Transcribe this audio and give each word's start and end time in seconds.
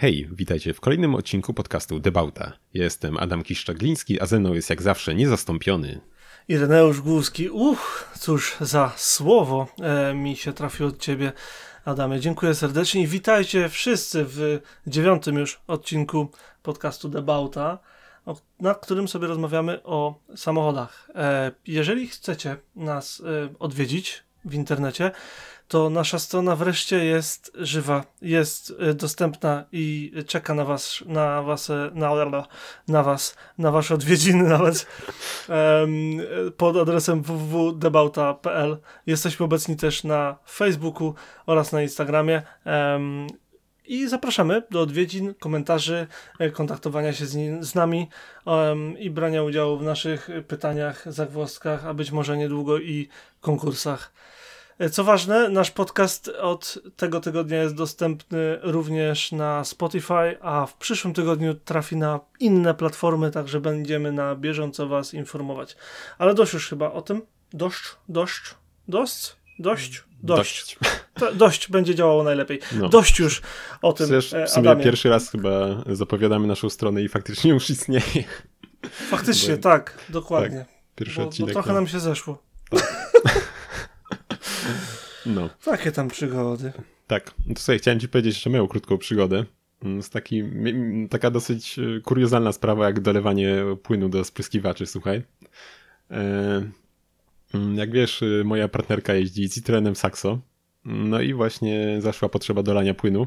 Hej, 0.00 0.28
witajcie 0.32 0.74
w 0.74 0.80
kolejnym 0.80 1.14
odcinku 1.14 1.54
podcastu 1.54 1.98
Debauta. 1.98 2.52
Jestem 2.74 3.16
Adam 3.16 3.42
Kiszczagliński, 3.42 4.20
a 4.20 4.26
ze 4.26 4.40
mną 4.40 4.52
jest 4.54 4.70
jak 4.70 4.82
zawsze 4.82 5.14
niezastąpiony. 5.14 6.00
Ireneusz 6.48 7.00
Głuski. 7.00 7.50
Uch, 7.50 8.10
cóż 8.18 8.56
za 8.60 8.92
słowo 8.96 9.66
e, 9.82 10.14
mi 10.14 10.36
się 10.36 10.52
trafiło 10.52 10.88
od 10.88 10.98
ciebie, 10.98 11.32
Adamie. 11.84 12.20
Dziękuję 12.20 12.54
serdecznie 12.54 13.02
i 13.02 13.06
witajcie 13.06 13.68
wszyscy 13.68 14.24
w 14.28 14.60
dziewiątym 14.86 15.36
już 15.36 15.60
odcinku 15.66 16.30
podcastu 16.62 17.08
Debauta, 17.08 17.78
na 18.60 18.74
którym 18.74 19.08
sobie 19.08 19.26
rozmawiamy 19.26 19.82
o 19.82 20.20
samochodach. 20.36 21.10
E, 21.14 21.52
jeżeli 21.66 22.08
chcecie 22.08 22.56
nas 22.76 23.20
e, 23.20 23.54
odwiedzić 23.58 24.22
w 24.44 24.54
internecie, 24.54 25.10
to 25.70 25.90
nasza 25.90 26.18
strona 26.18 26.56
wreszcie 26.56 27.04
jest 27.04 27.52
żywa, 27.54 28.04
jest 28.22 28.70
y, 28.70 28.94
dostępna 28.94 29.64
i 29.72 30.12
czeka 30.26 30.54
na 30.54 30.64
was, 30.64 31.04
na 31.06 31.42
was, 31.42 31.70
e, 31.70 31.90
na, 31.94 32.26
na 32.88 33.02
was, 33.02 33.36
na 33.58 33.70
wasze 33.70 33.94
odwiedziny 33.94 34.44
nawet 34.58 34.86
pod 36.56 36.76
adresem 36.76 37.22
www.debauta.pl. 37.22 38.78
Jesteśmy 39.06 39.44
obecni 39.44 39.76
też 39.76 40.04
na 40.04 40.38
Facebooku 40.50 41.14
oraz 41.46 41.72
na 41.72 41.82
Instagramie. 41.82 42.42
I 43.84 44.08
zapraszamy 44.08 44.62
do 44.70 44.80
odwiedzin, 44.80 45.34
komentarzy, 45.34 46.06
e, 46.38 46.50
kontaktowania 46.50 47.12
się 47.12 47.26
z, 47.26 47.34
nim, 47.34 47.64
z 47.64 47.74
nami 47.74 48.08
um, 48.44 48.98
i 48.98 49.10
brania 49.10 49.42
udziału 49.42 49.78
w 49.78 49.82
naszych 49.82 50.30
pytaniach, 50.48 51.12
zagwozdkach, 51.12 51.86
a 51.86 51.94
być 51.94 52.10
może 52.10 52.36
niedługo 52.36 52.78
i 52.78 53.08
konkursach. 53.40 54.12
Co 54.88 55.04
ważne, 55.04 55.48
nasz 55.48 55.70
podcast 55.70 56.28
od 56.28 56.78
tego 56.96 57.20
tygodnia 57.20 57.62
jest 57.62 57.74
dostępny 57.74 58.58
również 58.62 59.32
na 59.32 59.64
Spotify, 59.64 60.36
a 60.40 60.66
w 60.66 60.76
przyszłym 60.76 61.14
tygodniu 61.14 61.54
trafi 61.54 61.96
na 61.96 62.20
inne 62.40 62.74
platformy, 62.74 63.30
także 63.30 63.60
będziemy 63.60 64.12
na 64.12 64.36
bieżąco 64.36 64.88
Was 64.88 65.14
informować. 65.14 65.76
Ale 66.18 66.34
dość 66.34 66.52
już 66.52 66.68
chyba 66.68 66.92
o 66.92 67.02
tym. 67.02 67.22
Dość, 67.52 67.82
dość, 68.08 68.54
dość, 68.88 69.36
dość, 69.58 70.04
dość. 70.22 70.78
Dość, 71.18 71.36
dość 71.36 71.70
będzie 71.70 71.94
działało 71.94 72.22
najlepiej. 72.22 72.60
No. 72.72 72.88
Dość 72.88 73.18
już 73.18 73.42
o 73.82 73.92
tym. 73.92 74.06
Przecież 74.06 74.34
w 74.46 74.50
sumie 74.50 74.70
Adamie. 74.70 74.84
pierwszy 74.84 75.08
raz 75.08 75.30
chyba 75.30 75.84
zapowiadamy 75.86 76.46
naszą 76.46 76.70
stronę 76.70 77.02
i 77.02 77.08
faktycznie 77.08 77.50
już 77.50 77.70
istnieje. 77.70 78.24
Faktycznie, 78.90 79.56
bo... 79.56 79.62
tak, 79.62 79.98
dokładnie. 80.08 80.58
Tak, 80.58 80.94
pierwszy 80.96 81.20
bo, 81.20 81.26
odcinek. 81.26 81.48
Bo 81.48 81.52
trochę 81.52 81.68
no. 81.68 81.74
nam 81.74 81.86
się 81.86 82.00
zeszło. 82.00 82.49
No. 85.34 85.50
Takie 85.64 85.92
tam 85.92 86.08
przygody. 86.08 86.72
Tak. 87.06 87.34
No 87.46 87.54
to 87.54 87.60
sobie 87.60 87.78
chciałem 87.78 88.00
ci 88.00 88.08
powiedzieć 88.08 88.34
jeszcze 88.34 88.50
moją 88.50 88.68
krótką 88.68 88.98
przygodę. 88.98 89.44
Mm, 89.84 90.02
z 90.02 90.10
taki, 90.10 90.42
taka 91.10 91.30
dosyć 91.30 91.78
e, 91.78 92.00
kuriozalna 92.00 92.52
sprawa, 92.52 92.86
jak 92.86 93.00
dolewanie 93.00 93.56
płynu 93.82 94.08
do 94.08 94.24
spryskiwaczy, 94.24 94.86
słuchaj. 94.86 95.22
E, 96.10 96.62
mm, 97.54 97.76
jak 97.76 97.90
wiesz, 97.90 98.22
e, 98.22 98.44
moja 98.44 98.68
partnerka 98.68 99.14
jeździ 99.14 99.50
Citroenem 99.50 99.96
Saxo. 99.96 100.38
No 100.84 101.20
i 101.20 101.34
właśnie 101.34 101.96
zaszła 102.00 102.28
potrzeba 102.28 102.62
dolania 102.62 102.94
płynu. 102.94 103.26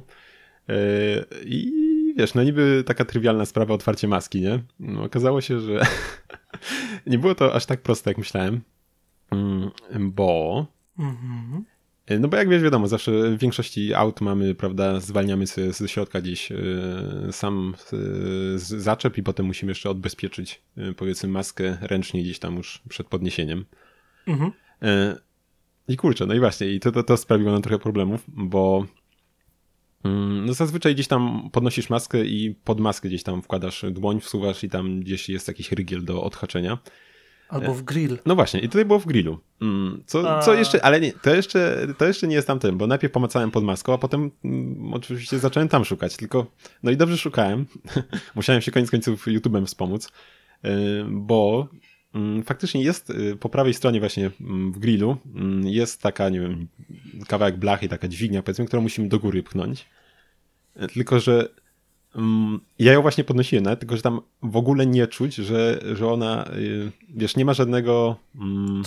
I 1.45 1.71
wiesz, 2.17 2.33
no 2.33 2.43
niby 2.43 2.83
taka 2.85 3.05
trywialna 3.05 3.45
sprawa, 3.45 3.73
otwarcie 3.73 4.07
maski, 4.07 4.41
nie? 4.41 4.59
No, 4.79 5.03
okazało 5.03 5.41
się, 5.41 5.59
że 5.59 5.79
nie 7.07 7.19
było 7.19 7.35
to 7.35 7.53
aż 7.53 7.65
tak 7.65 7.81
proste, 7.81 8.09
jak 8.09 8.17
myślałem. 8.17 8.61
Mm, 9.31 9.71
bo 9.99 10.65
mhm. 10.99 11.65
E, 12.05 12.19
no 12.19 12.27
bo 12.27 12.37
jak 12.37 12.49
wiesz, 12.49 12.63
wiadomo, 12.63 12.87
zawsze 12.87 13.11
w 13.11 13.37
większości 13.37 13.93
aut 13.93 14.21
mamy, 14.21 14.55
prawda, 14.55 14.99
zwalniamy 14.99 15.47
sobie 15.47 15.73
ze 15.73 15.87
środka 15.87 16.21
gdzieś 16.21 16.51
e, 16.51 16.57
sam 17.31 17.75
e, 17.93 17.97
zaczep 18.57 19.17
i 19.17 19.23
potem 19.23 19.45
musimy 19.45 19.71
jeszcze 19.71 19.89
odbezpieczyć, 19.89 20.61
powiedzmy, 20.97 21.29
maskę 21.29 21.77
ręcznie 21.81 22.23
gdzieś 22.23 22.39
tam 22.39 22.55
już 22.55 22.81
przed 22.89 23.07
podniesieniem. 23.07 23.65
Mhm. 24.27 24.51
I 25.87 25.97
kurczę, 25.97 26.25
no 26.25 26.33
i 26.33 26.39
właśnie, 26.39 26.67
i 26.67 26.79
to, 26.79 26.91
to, 26.91 27.03
to 27.03 27.17
sprawiło 27.17 27.51
nam 27.51 27.61
trochę 27.61 27.79
problemów, 27.79 28.23
bo 28.27 28.85
mm, 30.03 30.45
no 30.45 30.53
zazwyczaj 30.53 30.93
gdzieś 30.93 31.07
tam 31.07 31.49
podnosisz 31.51 31.89
maskę 31.89 32.25
i 32.25 32.55
pod 32.63 32.79
maskę 32.79 33.07
gdzieś 33.07 33.23
tam 33.23 33.41
wkładasz 33.41 33.85
dłoń, 33.91 34.19
wsuwasz 34.19 34.63
i 34.63 34.69
tam 34.69 34.99
gdzieś 34.99 35.29
jest 35.29 35.47
jakiś 35.47 35.71
rygiel 35.71 36.05
do 36.05 36.23
odhaczenia. 36.23 36.77
Albo 37.49 37.73
w 37.73 37.83
grill. 37.83 38.17
No 38.25 38.35
właśnie, 38.35 38.59
i 38.59 38.69
tutaj 38.69 38.85
było 38.85 38.99
w 38.99 39.05
grillu. 39.05 39.39
Mm, 39.61 40.03
co, 40.05 40.41
co 40.41 40.53
jeszcze, 40.53 40.85
ale 40.85 41.01
nie, 41.01 41.13
to 41.13 41.35
jeszcze, 41.35 41.87
to 41.97 42.05
jeszcze 42.05 42.27
nie 42.27 42.35
jest 42.35 42.47
tamten, 42.47 42.77
bo 42.77 42.87
najpierw 42.87 43.13
pomacałem 43.13 43.51
pod 43.51 43.63
maską, 43.63 43.93
a 43.93 43.97
potem 43.97 44.31
mm, 44.45 44.93
oczywiście 44.93 45.39
zacząłem 45.39 45.69
tam 45.69 45.85
szukać, 45.85 46.17
tylko 46.17 46.45
no 46.83 46.91
i 46.91 46.97
dobrze 46.97 47.17
szukałem. 47.17 47.65
Musiałem 48.35 48.61
się 48.61 48.71
koniec 48.71 48.91
końców 48.91 49.27
YouTube'em 49.27 49.65
wspomóc, 49.65 50.07
y, 50.65 50.69
bo 51.09 51.67
mm, 52.15 52.43
faktycznie 52.43 52.83
jest 52.83 53.09
y, 53.09 53.37
po 53.39 53.49
prawej 53.49 53.73
stronie 53.73 53.99
właśnie 53.99 54.31
w 54.71 54.79
grillu 54.79 55.17
jest 55.63 56.01
taka, 56.01 56.29
nie 56.29 56.39
wiem, 56.39 56.67
kawałek 57.27 57.57
blachy, 57.57 57.89
taka 57.89 58.07
dźwignia 58.07 58.43
powiedzmy, 58.43 58.65
którą 58.65 58.81
musimy 58.81 59.07
do 59.07 59.19
góry 59.19 59.43
pchnąć. 59.43 59.85
Tylko, 60.93 61.19
że 61.19 61.49
ja 62.79 62.93
ją 62.93 63.01
właśnie 63.01 63.23
podnosiłem, 63.23 63.63
nawet, 63.63 63.79
tylko 63.79 63.95
że 63.95 64.01
tam 64.01 64.21
w 64.43 64.57
ogóle 64.57 64.85
nie 64.85 65.07
czuć, 65.07 65.35
że, 65.35 65.79
że 65.93 66.07
ona, 66.07 66.45
y, 66.57 66.91
wiesz, 67.15 67.35
nie 67.35 67.45
ma 67.45 67.53
żadnego 67.53 68.15
mm, 68.35 68.83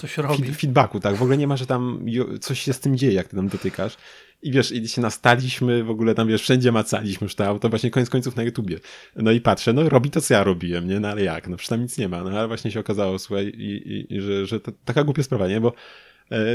feedbacku, 0.54 1.00
tak? 1.00 1.16
W 1.16 1.22
ogóle 1.22 1.36
nie 1.36 1.46
ma, 1.46 1.56
że 1.56 1.66
tam 1.66 2.06
coś 2.40 2.60
się 2.60 2.72
z 2.72 2.80
tym 2.80 2.96
dzieje, 2.96 3.12
jak 3.12 3.28
ty 3.28 3.36
tam 3.36 3.48
dotykasz. 3.48 3.96
I 4.42 4.52
wiesz, 4.52 4.72
i 4.72 4.88
się 4.88 5.02
nastaliśmy, 5.02 5.84
w 5.84 5.90
ogóle 5.90 6.14
tam, 6.14 6.28
wiesz, 6.28 6.42
wszędzie 6.42 6.72
macaliśmy 6.72 7.24
już 7.24 7.34
to 7.34 7.46
auto, 7.46 7.68
właśnie 7.68 7.90
koniec 7.90 8.10
końców 8.10 8.36
na 8.36 8.42
YouTubie. 8.42 8.78
No 9.16 9.30
i 9.30 9.40
patrzę, 9.40 9.72
no 9.72 9.88
robi 9.88 10.10
to, 10.10 10.20
co 10.20 10.34
ja 10.34 10.44
robiłem, 10.44 10.88
nie? 10.88 11.00
No 11.00 11.08
ale 11.08 11.22
jak? 11.22 11.48
No 11.48 11.56
przecież 11.56 11.68
tam 11.68 11.82
nic 11.82 11.98
nie 11.98 12.08
ma. 12.08 12.24
No 12.24 12.38
ale 12.38 12.48
właśnie 12.48 12.70
się 12.70 12.80
okazało, 12.80 13.18
słuchaj, 13.18 13.46
i, 13.46 14.06
i, 14.10 14.20
że, 14.20 14.46
że 14.46 14.60
to 14.60 14.72
taka 14.84 15.04
głupia 15.04 15.22
sprawa, 15.22 15.48
nie? 15.48 15.60
Bo 15.60 15.72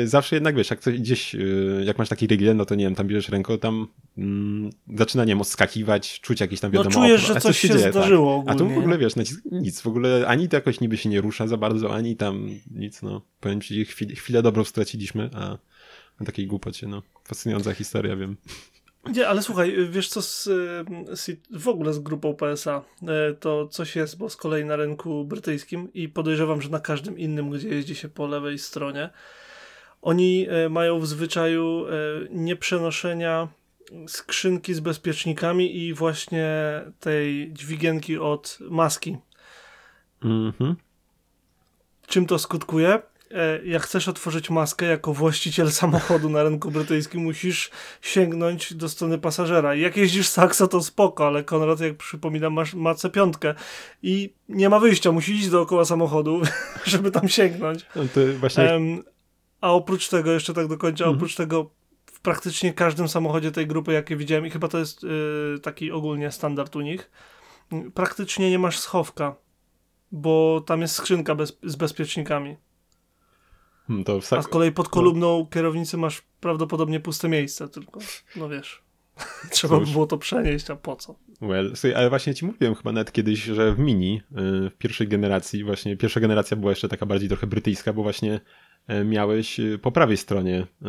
zawsze 0.06 0.36
jednak 0.36 0.56
wiesz, 0.56 0.70
jak 0.70 0.80
coś 0.80 1.00
gdzieś, 1.00 1.36
e, 1.36 1.40
jak 1.84 1.98
masz 1.98 2.10
taki 2.10 2.28
rygiel, 2.28 2.56
no 2.56 2.66
to 2.66 2.76
nie 2.76 2.84
wiem, 2.84 2.96
tam 2.96 3.08
bierzesz 3.08 3.30
ręką, 3.30 3.58
tam 3.58 3.88
mm, 4.18 4.70
zaczyna, 4.96 5.24
nie 5.24 5.32
wiem, 5.32 5.42
odskakiwać, 5.42 6.20
czuć 6.22 6.42
jakieś 6.42 6.60
tam 6.60 6.72
wiadomo... 6.72 7.00
No 7.00 7.06
czujesz, 7.06 7.22
że 7.22 7.42
coś 7.42 7.60
się, 7.60 7.68
się 7.68 7.74
dzieje, 7.74 7.92
zdarzyło 7.92 8.44
tak. 8.48 8.56
A 8.56 8.60
tu 8.60 8.70
w 8.70 8.78
ogóle, 8.78 8.98
wiesz, 8.98 9.14
nic, 9.52 9.82
w 9.82 9.88
ogóle 9.88 10.28
ani 10.28 10.50
to 10.50 10.58
jakoś 10.58 10.80
niby 10.80 10.98
się 10.98 11.10
nie 11.10 11.22
rusza 11.22 11.48
za 11.48 11.58
bardzo, 11.58 11.96
ani 11.96 12.16
tam 12.16 12.50
nic, 12.72 13.02
no. 13.02 13.22
Powiem 13.40 13.62
ci, 13.62 13.86
chwilę, 13.86 14.16
chwilę 14.16 14.42
dobrą 14.42 14.64
straciliśmy, 14.64 15.30
a 15.34 15.58
na 16.20 16.26
takiej 16.26 16.48
głupocie, 16.48 16.88
no. 16.88 17.02
Fascynująca 17.24 17.74
historia, 17.74 18.16
wiem. 18.16 18.38
Nie, 19.14 19.28
ale 19.28 19.42
słuchaj, 19.42 19.76
wiesz 19.90 20.10
co 20.10 20.22
z, 20.22 20.44
z, 21.12 21.32
w 21.52 21.68
ogóle 21.68 21.94
z 21.94 22.00
grupą 22.00 22.36
PSA, 22.36 22.84
e, 23.08 23.34
to 23.34 23.68
coś 23.68 23.96
jest, 23.96 24.18
bo 24.18 24.30
z 24.30 24.36
kolei 24.36 24.66
na 24.66 24.76
rynku 24.76 25.26
brytyjskim 25.26 25.94
i 25.94 26.10
podejrzewam, 26.10 26.62
że 26.62 26.70
na 26.70 26.80
każdym 26.80 27.20
innym, 27.20 27.50
gdzie 27.50 27.70
jeździ 27.70 27.96
się 27.96 28.10
po 28.10 28.28
lewej 28.28 28.60
stronie, 28.60 29.10
oni 30.02 30.48
e, 30.50 30.70
mają 30.70 31.00
w 31.00 31.08
zwyczaju 31.08 31.86
e, 31.86 31.92
nieprzenoszenia 32.30 33.48
skrzynki 34.08 34.74
z 34.74 34.80
bezpiecznikami 34.80 35.78
i 35.78 35.94
właśnie 35.94 36.48
tej 37.00 37.54
dźwigienki 37.54 38.18
od 38.18 38.58
maski. 38.70 39.18
Mhm. 40.24 40.76
Czym 42.08 42.26
to 42.26 42.40
skutkuje? 42.40 43.00
E, 43.34 43.66
jak 43.66 43.82
chcesz 43.82 44.08
otworzyć 44.08 44.50
maskę 44.50 44.86
jako 44.86 45.14
właściciel 45.14 45.72
samochodu 45.82 46.30
na 46.30 46.44
rynku 46.44 46.72
brytyjskim, 46.72 47.22
musisz 47.22 47.72
sięgnąć 48.02 48.74
do 48.74 48.90
strony 48.90 49.18
pasażera. 49.18 49.76
Jak 49.76 49.98
jeździsz 49.98 50.28
Saxa, 50.28 50.68
to 50.68 50.82
spoko, 50.84 51.28
ale 51.28 51.44
Konrad, 51.44 51.80
jak 51.80 51.98
przypominam, 51.98 52.54
masz, 52.54 52.74
ma 52.74 52.94
C5 52.94 53.54
i 54.04 54.34
nie 54.50 54.70
ma 54.70 54.80
wyjścia, 54.80 55.12
musi 55.12 55.34
iść 55.34 55.50
dookoła 55.50 55.86
samochodu, 55.86 56.42
żeby 56.86 57.12
tam 57.12 57.30
sięgnąć. 57.30 57.86
No 57.96 58.04
to 58.14 58.22
właśnie... 58.40 58.64
Um, 58.64 59.04
a 59.62 59.72
oprócz 59.72 60.10
tego, 60.10 60.32
jeszcze 60.32 60.54
tak 60.54 60.68
do 60.68 60.78
końca, 60.78 61.04
mhm. 61.04 61.18
oprócz 61.18 61.36
tego 61.36 61.70
w 62.06 62.20
praktycznie 62.20 62.74
każdym 62.74 63.08
samochodzie 63.08 63.52
tej 63.52 63.68
grupy, 63.68 63.94
jakie 63.94 64.16
widziałem, 64.16 64.46
i 64.46 64.50
chyba 64.50 64.68
to 64.68 64.78
jest 64.78 65.04
yy, 65.04 65.60
taki 65.62 65.92
ogólnie 65.92 66.32
standard 66.32 66.76
u 66.76 66.82
nich, 66.82 67.12
praktycznie 67.94 68.50
nie 68.50 68.60
masz 68.60 68.80
schowka, 68.80 69.36
bo 70.12 70.64
tam 70.66 70.82
jest 70.82 70.96
skrzynka 70.96 71.36
bez, 71.36 71.58
z 71.64 71.76
bezpiecznikami. 71.76 72.58
Hmm, 73.88 74.06
A 74.32 74.42
z 74.42 74.48
kolei 74.48 74.72
pod 74.72 74.90
kolumną 74.90 75.40
no. 75.40 75.46
kierownicy 75.46 75.98
masz 75.98 76.22
prawdopodobnie 76.40 77.00
puste 77.00 77.30
miejsce, 77.30 77.70
tylko, 77.70 78.00
no 78.36 78.50
wiesz, 78.50 78.84
trzeba 79.52 79.80
by 79.80 79.86
było 79.86 80.08
to 80.08 80.18
przenieść, 80.18 80.70
a 80.70 80.76
po 80.76 80.96
co? 80.96 81.16
Well, 81.42 81.72
słuchaj, 81.76 81.94
ale 81.94 82.10
właśnie 82.10 82.34
ci 82.34 82.46
mówiłem 82.46 82.76
chyba 82.76 82.92
nawet 82.92 83.12
kiedyś, 83.12 83.44
że 83.44 83.76
w 83.76 83.80
Mini, 83.80 84.22
yy, 84.32 84.70
w 84.70 84.78
pierwszej 84.78 85.08
generacji, 85.08 85.64
właśnie 85.64 85.98
pierwsza 85.98 86.20
generacja 86.20 86.58
była 86.58 86.72
jeszcze 86.72 86.90
taka 86.90 87.06
bardziej 87.06 87.30
trochę 87.30 87.48
brytyjska, 87.48 87.94
bo 87.94 88.04
właśnie 88.04 88.42
miałeś 89.06 89.60
e, 89.60 89.78
po 89.78 89.92
prawej 89.92 90.18
stronie 90.18 90.68
e, 90.82 90.88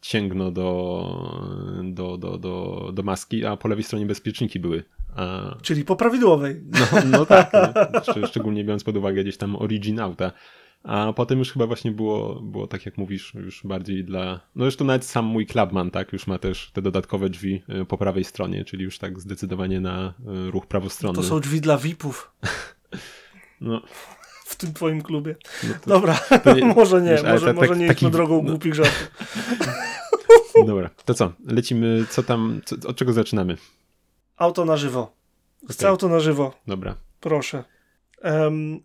cięgno 0.00 0.50
do, 0.50 1.42
do, 1.84 2.18
do, 2.18 2.38
do, 2.38 2.90
do 2.94 3.02
maski, 3.02 3.44
a 3.46 3.56
po 3.56 3.68
lewej 3.68 3.84
stronie 3.84 4.06
bezpieczniki 4.06 4.60
były. 4.60 4.84
A... 5.16 5.56
Czyli 5.62 5.84
po 5.84 5.96
prawidłowej. 5.96 6.62
No, 6.66 7.00
no 7.18 7.26
tak, 7.26 7.52
no. 7.52 8.26
szczególnie 8.26 8.64
biorąc 8.64 8.84
pod 8.84 8.96
uwagę 8.96 9.22
gdzieś 9.22 9.36
tam 9.36 9.56
origin 9.56 10.00
auta. 10.00 10.32
A 10.82 11.12
potem 11.12 11.38
już 11.38 11.52
chyba 11.52 11.66
właśnie 11.66 11.90
było, 11.90 12.40
było 12.40 12.66
tak 12.66 12.86
jak 12.86 12.98
mówisz, 12.98 13.34
już 13.34 13.66
bardziej 13.66 14.04
dla. 14.04 14.40
No 14.54 14.64
zresztą 14.64 14.84
nawet 14.84 15.04
sam 15.04 15.24
mój 15.24 15.46
Clubman, 15.46 15.90
tak, 15.90 16.12
już 16.12 16.26
ma 16.26 16.38
też 16.38 16.70
te 16.72 16.82
dodatkowe 16.82 17.30
drzwi 17.30 17.62
po 17.88 17.98
prawej 17.98 18.24
stronie, 18.24 18.64
czyli 18.64 18.84
już 18.84 18.98
tak 18.98 19.20
zdecydowanie 19.20 19.80
na 19.80 20.14
ruch 20.50 20.66
prawostronny. 20.66 21.16
To 21.16 21.22
są 21.22 21.40
drzwi 21.40 21.60
dla 21.60 21.78
VIP-ów. 21.78 22.32
No. 23.60 23.82
W 24.48 24.56
tym 24.56 24.72
twoim 24.74 25.02
klubie. 25.02 25.36
No 25.64 25.74
to, 25.84 25.90
Dobra, 25.90 26.20
to 26.44 26.54
nie, 26.54 26.64
może 26.74 27.02
nie, 27.02 27.10
wiesz, 27.10 27.22
może, 27.22 27.46
ta, 27.46 27.52
może 27.52 27.68
tak, 27.68 27.78
nie 27.78 27.88
taki, 27.88 27.98
idźmy 27.98 28.10
drogą 28.10 28.42
no. 28.42 28.50
głupich 28.50 28.74
żartów. 28.74 29.10
Dobra, 30.66 30.90
to 31.04 31.14
co? 31.14 31.32
Lecimy, 31.46 32.06
co 32.10 32.22
tam, 32.22 32.60
co, 32.64 32.76
od 32.88 32.96
czego 32.96 33.12
zaczynamy? 33.12 33.56
Auto 34.36 34.64
na 34.64 34.76
żywo. 34.76 35.12
Chcę 35.70 35.78
okay. 35.78 35.90
auto 35.90 36.08
na 36.08 36.20
żywo. 36.20 36.54
Dobra. 36.66 36.94
Proszę. 37.20 37.64
Um, 38.24 38.80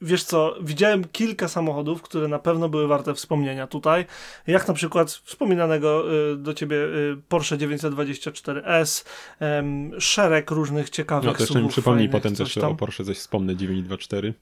wiesz 0.00 0.24
co, 0.24 0.56
widziałem 0.62 1.04
kilka 1.04 1.48
samochodów, 1.48 2.02
które 2.02 2.28
na 2.28 2.38
pewno 2.38 2.68
były 2.68 2.86
warte 2.86 3.14
wspomnienia 3.14 3.66
tutaj, 3.66 4.06
jak 4.46 4.68
na 4.68 4.74
przykład 4.74 5.10
wspominanego 5.10 6.14
y, 6.32 6.36
do 6.36 6.54
ciebie 6.54 6.76
y, 6.76 7.16
Porsche 7.28 7.56
924S, 7.56 9.04
y, 9.96 10.00
szereg 10.00 10.50
różnych 10.50 10.90
ciekawych 10.90 11.26
No 11.26 11.34
to 11.34 11.42
jeszcze 11.42 11.62
mi 11.62 11.68
przypomnij 11.68 12.08
potem 12.08 12.36
też 12.36 12.54
tam. 12.54 12.72
o 12.72 12.74
Porsche 12.74 13.04
coś 13.04 13.18
wspomnę, 13.18 13.56
924. 13.56 14.34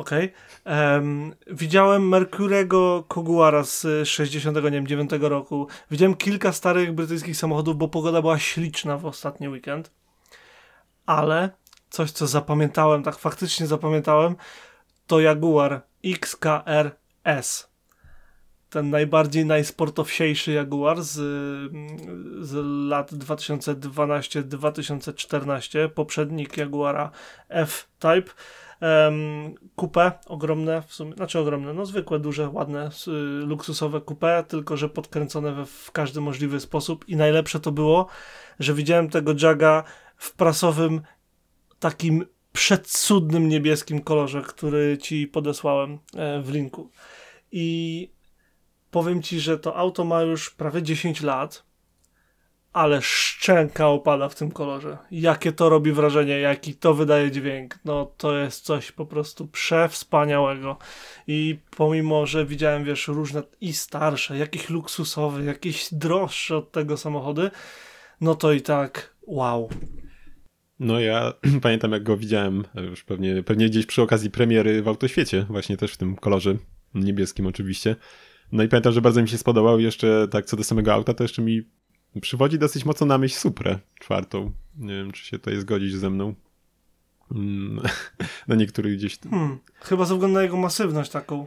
Okej. 0.00 0.32
Okay. 0.64 0.94
Um, 0.94 1.34
widziałem 1.46 2.08
Mercurego 2.08 3.04
Koguara 3.08 3.64
z 3.64 4.08
69 4.08 5.10
roku. 5.20 5.66
Widziałem 5.90 6.14
kilka 6.14 6.52
starych 6.52 6.92
brytyjskich 6.92 7.36
samochodów, 7.36 7.76
bo 7.76 7.88
pogoda 7.88 8.20
była 8.20 8.38
śliczna 8.38 8.96
w 8.96 9.06
ostatni 9.06 9.48
weekend. 9.48 9.90
Ale 11.06 11.50
coś, 11.90 12.10
co 12.10 12.26
zapamiętałem, 12.26 13.02
tak 13.02 13.18
faktycznie 13.18 13.66
zapamiętałem, 13.66 14.36
to 15.06 15.20
Jaguar 15.20 15.82
XKR-S. 16.04 17.70
Ten 18.70 18.90
najbardziej 18.90 19.46
najsportowsiejszy 19.46 20.52
Jaguar 20.52 21.02
z, 21.02 21.12
z 22.40 22.54
lat 22.88 23.12
2012-2014, 23.12 25.88
poprzednik 25.88 26.56
Jaguara 26.56 27.10
F-Type. 27.48 28.30
Um, 28.80 29.54
coupe 29.76 30.12
ogromne, 30.26 30.82
w 30.82 30.94
sumie, 30.94 31.12
znaczy 31.12 31.38
ogromne, 31.38 31.74
no 31.74 31.86
zwykłe, 31.86 32.18
duże, 32.18 32.48
ładne, 32.48 32.90
luksusowe 33.40 34.00
coupe, 34.00 34.44
tylko 34.48 34.76
że 34.76 34.88
podkręcone 34.88 35.52
we, 35.52 35.66
w 35.66 35.90
każdy 35.92 36.20
możliwy 36.20 36.60
sposób 36.60 37.08
i 37.08 37.16
najlepsze 37.16 37.60
to 37.60 37.72
było, 37.72 38.06
że 38.58 38.74
widziałem 38.74 39.08
tego 39.08 39.34
Jaga 39.42 39.84
w 40.16 40.34
prasowym 40.34 41.00
takim 41.78 42.26
przecudnym 42.52 43.48
niebieskim 43.48 44.00
kolorze, 44.00 44.42
który 44.42 44.98
ci 44.98 45.26
podesłałem 45.26 45.98
e, 46.16 46.42
w 46.42 46.50
linku. 46.50 46.90
I 47.52 48.10
powiem 48.90 49.22
ci, 49.22 49.40
że 49.40 49.58
to 49.58 49.76
auto 49.76 50.04
ma 50.04 50.22
już 50.22 50.50
prawie 50.50 50.82
10 50.82 51.20
lat, 51.20 51.69
ale 52.72 53.02
szczęka 53.02 53.88
opada 53.88 54.28
w 54.28 54.34
tym 54.34 54.50
kolorze. 54.50 54.98
Jakie 55.10 55.52
to 55.52 55.68
robi 55.68 55.92
wrażenie, 55.92 56.40
jaki 56.40 56.74
to 56.74 56.94
wydaje 56.94 57.30
dźwięk. 57.30 57.78
No 57.84 58.12
to 58.16 58.36
jest 58.36 58.64
coś 58.64 58.92
po 58.92 59.06
prostu 59.06 59.46
przewspaniałego. 59.46 60.78
I 61.26 61.58
pomimo, 61.76 62.26
że 62.26 62.46
widziałem, 62.46 62.84
wiesz, 62.84 63.08
różne 63.08 63.42
i 63.60 63.72
starsze, 63.72 64.38
jakieś 64.38 64.70
luksusowe, 64.70 65.44
jakieś 65.44 65.94
droższe 65.94 66.56
od 66.56 66.72
tego 66.72 66.96
samochody, 66.96 67.50
no 68.20 68.34
to 68.34 68.52
i 68.52 68.60
tak 68.60 69.14
wow. 69.26 69.68
No 70.80 71.00
ja 71.00 71.32
pamiętam 71.62 71.92
jak 71.92 72.02
go 72.02 72.16
widziałem 72.16 72.64
już 72.74 73.04
pewnie, 73.04 73.42
pewnie 73.42 73.66
gdzieś 73.66 73.86
przy 73.86 74.02
okazji 74.02 74.30
premiery 74.30 74.82
w 74.82 74.88
Autoświecie, 74.88 75.46
właśnie 75.48 75.76
też 75.76 75.92
w 75.92 75.96
tym 75.96 76.16
kolorze 76.16 76.54
niebieskim 76.94 77.46
oczywiście. 77.46 77.96
No 78.52 78.62
i 78.62 78.68
pamiętam, 78.68 78.92
że 78.92 79.00
bardzo 79.00 79.22
mi 79.22 79.28
się 79.28 79.38
spodobał 79.38 79.80
jeszcze 79.80 80.28
tak 80.30 80.44
co 80.44 80.56
do 80.56 80.64
samego 80.64 80.94
auta, 80.94 81.14
to 81.14 81.24
jeszcze 81.24 81.42
mi 81.42 81.62
przywodzi 82.20 82.58
dosyć 82.58 82.84
mocno 82.84 83.06
na 83.06 83.18
myśl 83.18 83.38
Suprę 83.38 83.78
czwartą. 84.00 84.52
Nie 84.78 84.94
wiem, 84.94 85.12
czy 85.12 85.24
się 85.24 85.38
tutaj 85.38 85.56
zgodzić 85.56 85.94
ze 85.94 86.10
mną. 86.10 86.34
Mm, 87.34 87.80
na 88.48 88.54
niektórych 88.54 88.96
gdzieś... 88.96 89.18
Hmm, 89.18 89.58
chyba 89.80 90.04
ze 90.04 90.14
względu 90.14 90.34
na 90.34 90.42
jego 90.42 90.56
masywność 90.56 91.10
taką. 91.10 91.46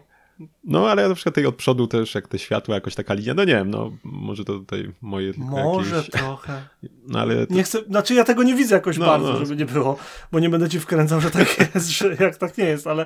No, 0.64 0.90
ale 0.90 1.10
na 1.10 1.16
przykład 1.16 1.36
tej 1.36 1.46
od 1.46 1.56
przodu 1.56 1.88
też, 1.88 2.16
jak 2.16 2.28
te 2.28 2.40
światła, 2.40 2.76
jakoś 2.76 2.96
taka 2.96 3.14
linia, 3.14 3.34
no 3.34 3.44
nie 3.44 3.54
wiem, 3.54 3.70
no 3.70 3.92
może 4.04 4.46
to 4.46 4.54
tutaj 4.54 4.92
moje 5.02 5.34
Może 5.38 5.96
jakieś... 5.96 6.12
trochę. 6.22 6.68
No, 7.08 7.20
ale 7.20 7.48
to... 7.48 7.54
Nie 7.54 7.64
chcę, 7.64 7.84
znaczy 7.84 8.14
ja 8.14 8.24
tego 8.24 8.44
nie 8.44 8.56
widzę 8.56 8.76
jakoś 8.76 8.98
no, 8.98 9.06
bardzo, 9.06 9.34
no. 9.34 9.40
żeby 9.40 9.56
nie 9.56 9.66
było, 9.66 9.98
bo 10.32 10.40
nie 10.40 10.50
będę 10.50 10.70
ci 10.70 10.80
wkręcał, 10.80 11.22
że 11.22 11.32
tak 11.32 11.58
jest, 11.76 11.90
że 11.90 12.16
jak 12.20 12.38
tak 12.38 12.58
nie 12.58 12.66
jest, 12.66 12.88
ale 12.88 13.06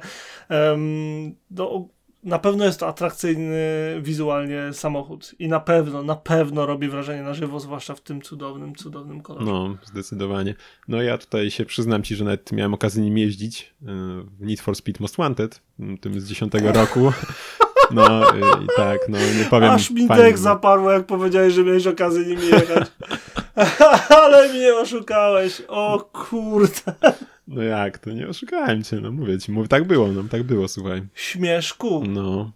um, 0.50 1.36
no, 1.52 1.88
na 2.24 2.40
pewno 2.40 2.66
jest 2.66 2.80
to 2.80 2.88
atrakcyjny 2.88 3.56
wizualnie 4.02 4.74
samochód 4.74 5.36
i 5.40 5.48
na 5.48 5.60
pewno, 5.60 6.04
na 6.04 6.16
pewno 6.16 6.66
robi 6.66 6.88
wrażenie 6.88 7.24
na 7.24 7.34
żywo, 7.34 7.60
zwłaszcza 7.60 7.96
w 7.96 8.02
tym 8.02 8.22
cudownym, 8.22 8.76
cudownym 8.76 9.22
kolorze. 9.22 9.52
No, 9.52 9.78
zdecydowanie. 9.86 10.56
No 10.88 11.02
ja 11.02 11.18
tutaj 11.18 11.52
się 11.52 11.66
przyznam 11.66 12.04
ci, 12.04 12.16
że 12.16 12.26
nawet 12.26 12.52
miałem 12.52 12.74
okazję 12.74 13.04
nim 13.04 13.18
jeździć 13.18 13.74
e, 13.82 13.86
w 14.40 14.46
Need 14.46 14.62
for 14.62 14.76
Speed 14.76 14.98
Most 15.02 15.18
Wanted, 15.18 15.62
tym 16.02 16.22
z 16.22 16.28
10 16.28 16.54
roku. 16.54 17.12
No 17.92 18.34
e, 18.34 18.38
i 18.38 18.68
tak, 18.76 19.00
no 19.10 19.18
nie 19.18 19.46
powiem. 19.50 19.72
Aż 19.72 19.92
mi 19.92 20.08
dech 20.08 20.38
zaparło, 20.38 20.92
jak 20.92 21.06
powiedziałeś, 21.06 21.54
że 21.54 21.64
miałeś 21.64 21.88
okazję 21.88 22.26
nim 22.26 22.40
jechać. 22.40 22.92
Ale 24.24 24.54
mnie 24.54 24.76
oszukałeś. 24.76 25.62
O 25.68 26.10
kurde. 26.14 26.94
No 27.48 27.64
jak, 27.64 27.98
to 27.98 28.12
nie 28.12 28.28
oszukałem 28.28 28.84
cię, 28.84 29.00
no 29.02 29.12
mówię 29.12 29.40
ci, 29.40 29.52
mówię, 29.52 29.68
tak 29.68 29.88
było, 29.88 30.08
no 30.08 30.24
tak 30.24 30.44
było, 30.44 30.68
słuchaj. 30.68 31.02
Śmieszku. 31.14 32.04
No. 32.08 32.52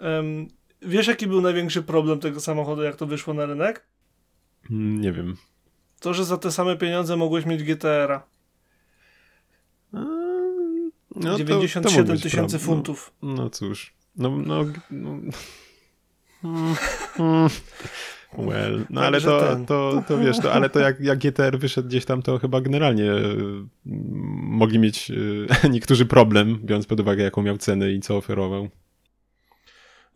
um, 0.00 0.48
wiesz, 0.82 1.06
jaki 1.06 1.26
był 1.26 1.40
największy 1.40 1.82
problem 1.82 2.18
tego 2.18 2.40
samochodu, 2.40 2.82
jak 2.82 2.96
to 2.96 3.06
wyszło 3.06 3.34
na 3.34 3.46
rynek? 3.46 3.86
Mm, 4.70 5.00
nie 5.00 5.12
wiem. 5.12 5.36
To, 6.00 6.14
że 6.14 6.24
za 6.24 6.36
te 6.36 6.52
same 6.52 6.76
pieniądze 6.76 7.16
mogłeś 7.16 7.46
mieć 7.46 7.62
GTR-a. 7.62 8.22
No 11.16 11.36
97 11.38 12.18
tysięcy 12.18 12.58
funtów. 12.58 13.12
No, 13.22 13.34
no 13.34 13.50
cóż. 13.50 13.94
No, 14.16 14.30
no, 14.30 14.64
no. 14.90 15.16
Well, 18.38 18.86
no 18.90 19.00
ale 19.00 19.20
to, 19.20 19.40
to, 19.40 19.56
to, 19.66 20.02
to 20.08 20.18
wiesz, 20.18 20.38
to, 20.38 20.52
ale 20.52 20.70
to 20.70 20.80
jak, 20.80 21.00
jak 21.00 21.18
GTR 21.18 21.58
wyszedł 21.58 21.88
gdzieś 21.88 22.04
tam, 22.04 22.22
to 22.22 22.38
chyba 22.38 22.60
generalnie 22.60 23.12
y, 23.12 23.64
mogli 24.42 24.78
mieć 24.78 25.10
y, 25.10 25.46
niektórzy 25.70 26.06
problem, 26.06 26.58
biorąc 26.64 26.86
pod 26.86 27.00
uwagę, 27.00 27.24
jaką 27.24 27.42
miał 27.42 27.58
cenę 27.58 27.92
i 27.92 28.00
co 28.00 28.16
oferował. 28.16 28.68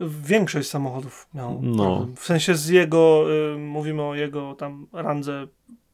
Większość 0.00 0.68
samochodów 0.68 1.28
miał. 1.34 1.60
No. 1.62 2.08
W 2.16 2.24
sensie 2.24 2.54
z 2.54 2.68
jego, 2.68 3.26
y, 3.54 3.58
mówimy 3.58 4.02
o 4.02 4.14
jego 4.14 4.54
tam 4.54 4.86
randze 4.92 5.46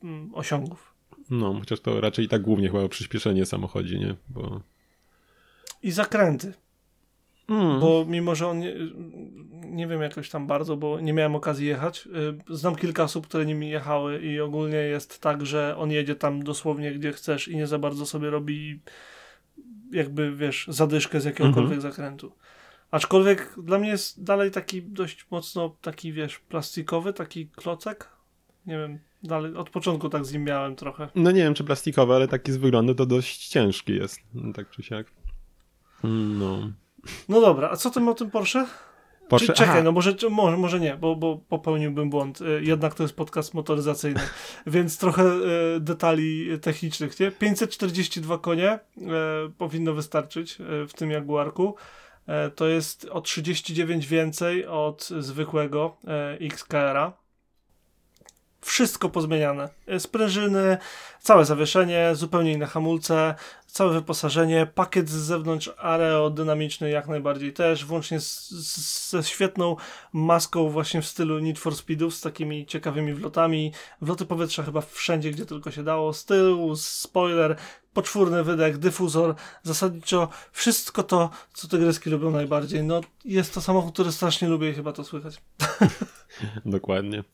y, 0.04 0.06
osiągów. 0.32 0.94
No, 1.30 1.54
chociaż 1.58 1.80
to 1.80 2.00
raczej 2.00 2.24
i 2.24 2.28
tak 2.28 2.42
głównie 2.42 2.68
chyba 2.68 2.82
o 2.82 2.88
przyspieszenie 2.88 3.46
samochodzi, 3.46 4.00
nie? 4.00 4.14
Bo... 4.28 4.60
I 5.82 5.90
zakręty. 5.90 6.52
Mm. 7.48 7.80
Bo 7.80 8.04
mimo, 8.08 8.34
że 8.34 8.48
on 8.48 8.58
nie, 8.58 8.74
nie 9.64 9.86
wiem 9.86 10.02
jakoś 10.02 10.30
tam 10.30 10.46
bardzo, 10.46 10.76
bo 10.76 11.00
nie 11.00 11.12
miałem 11.12 11.34
okazji 11.34 11.66
jechać. 11.66 12.08
Y, 12.50 12.56
znam 12.56 12.76
kilka 12.76 13.02
osób, 13.02 13.26
które 13.26 13.46
nimi 13.46 13.70
jechały 13.70 14.22
i 14.22 14.40
ogólnie 14.40 14.76
jest 14.76 15.20
tak, 15.20 15.46
że 15.46 15.76
on 15.78 15.90
jedzie 15.90 16.14
tam 16.14 16.42
dosłownie 16.42 16.92
gdzie 16.92 17.12
chcesz 17.12 17.48
i 17.48 17.56
nie 17.56 17.66
za 17.66 17.78
bardzo 17.78 18.06
sobie 18.06 18.30
robi 18.30 18.80
jakby, 19.92 20.36
wiesz, 20.36 20.66
zadyszkę 20.68 21.20
z 21.20 21.24
jakiegokolwiek 21.24 21.72
mm 21.72 21.78
-hmm. 21.78 21.82
zakrętu. 21.82 22.32
Aczkolwiek 22.90 23.54
dla 23.62 23.78
mnie 23.78 23.88
jest 23.88 24.24
dalej 24.24 24.50
taki 24.50 24.82
dość 24.82 25.26
mocno 25.30 25.76
taki, 25.80 26.12
wiesz, 26.12 26.38
plastikowy, 26.38 27.12
taki 27.12 27.48
klocek. 27.48 28.08
Nie 28.66 28.78
wiem, 28.78 28.98
dalej, 29.22 29.56
od 29.56 29.70
początku 29.70 30.08
tak 30.08 30.24
z 30.24 30.32
nim 30.32 30.44
miałem 30.44 30.76
trochę. 30.76 31.08
No 31.14 31.30
nie 31.30 31.42
wiem, 31.42 31.54
czy 31.54 31.64
plastikowy, 31.64 32.14
ale 32.14 32.28
taki 32.28 32.52
z 32.52 32.56
wyglądu 32.56 32.94
to 32.94 33.06
dość 33.06 33.48
ciężki 33.48 33.96
jest, 33.96 34.20
tak 34.54 34.70
czy 34.70 34.82
siak. 34.82 35.06
No. 36.04 36.72
No 37.28 37.40
dobra, 37.40 37.70
a 37.70 37.76
co 37.76 37.90
ty 37.90 38.10
o 38.10 38.14
tym 38.14 38.30
Porsche? 38.30 38.66
Porsche? 39.28 39.46
Czy, 39.46 39.52
czekaj, 39.52 39.74
Aha. 39.74 39.82
no 39.82 39.92
może, 39.92 40.14
może, 40.30 40.56
może 40.56 40.80
nie, 40.80 40.96
bo, 40.96 41.16
bo 41.16 41.36
popełniłbym 41.36 42.10
błąd. 42.10 42.40
Y, 42.40 42.62
jednak 42.62 42.94
to 42.94 43.02
jest 43.02 43.16
podcast 43.16 43.54
motoryzacyjny, 43.54 44.20
więc 44.66 44.98
trochę 44.98 45.22
y, 45.76 45.80
detali 45.80 46.58
technicznych. 46.60 47.20
Nie? 47.20 47.30
542 47.30 48.38
konie 48.38 48.78
y, 48.98 49.02
powinno 49.58 49.92
wystarczyć 49.92 50.58
w 50.88 50.92
tym 50.92 51.10
Jaguarku. 51.10 51.74
To 52.54 52.66
jest 52.66 53.04
o 53.04 53.20
39 53.20 54.06
więcej 54.06 54.66
od 54.66 55.08
zwykłego 55.18 55.96
XKR-a. 56.40 57.21
Wszystko 58.62 59.08
pozmieniane. 59.08 59.68
Sprężyny, 59.98 60.78
całe 61.20 61.44
zawieszenie, 61.44 62.10
zupełnie 62.14 62.52
inne 62.52 62.66
hamulce, 62.66 63.34
całe 63.66 63.92
wyposażenie, 63.92 64.66
pakiet 64.74 65.08
z 65.08 65.12
zewnątrz 65.12 65.70
aerodynamiczny 65.78 66.90
jak 66.90 67.08
najbardziej 67.08 67.52
też, 67.52 67.84
włącznie 67.84 68.20
z, 68.20 68.50
z, 68.50 69.10
ze 69.10 69.22
świetną 69.22 69.76
maską 70.12 70.68
właśnie 70.68 71.02
w 71.02 71.06
stylu 71.06 71.38
Need 71.38 71.58
for 71.58 71.76
Speedów, 71.76 72.14
z 72.14 72.20
takimi 72.20 72.66
ciekawymi 72.66 73.14
wlotami, 73.14 73.72
wloty 74.00 74.26
powietrza 74.26 74.62
chyba 74.62 74.80
wszędzie, 74.80 75.30
gdzie 75.30 75.46
tylko 75.46 75.70
się 75.70 75.84
dało, 75.84 76.12
z 76.12 76.24
tyłu, 76.24 76.76
spoiler, 76.76 77.56
poczwórny 77.92 78.44
wydech, 78.44 78.78
dyfuzor, 78.78 79.34
zasadniczo 79.62 80.28
wszystko 80.52 81.02
to, 81.02 81.30
co 81.54 81.68
te 81.68 81.78
gryski 81.78 82.10
lubią 82.10 82.30
najbardziej. 82.30 82.82
No, 82.82 83.00
jest 83.24 83.54
to 83.54 83.60
samochód, 83.60 83.94
który 83.94 84.12
strasznie 84.12 84.48
lubię 84.48 84.70
i 84.70 84.74
chyba 84.74 84.92
to 84.92 85.04
słychać. 85.04 85.42
Dokładnie. 86.66 87.24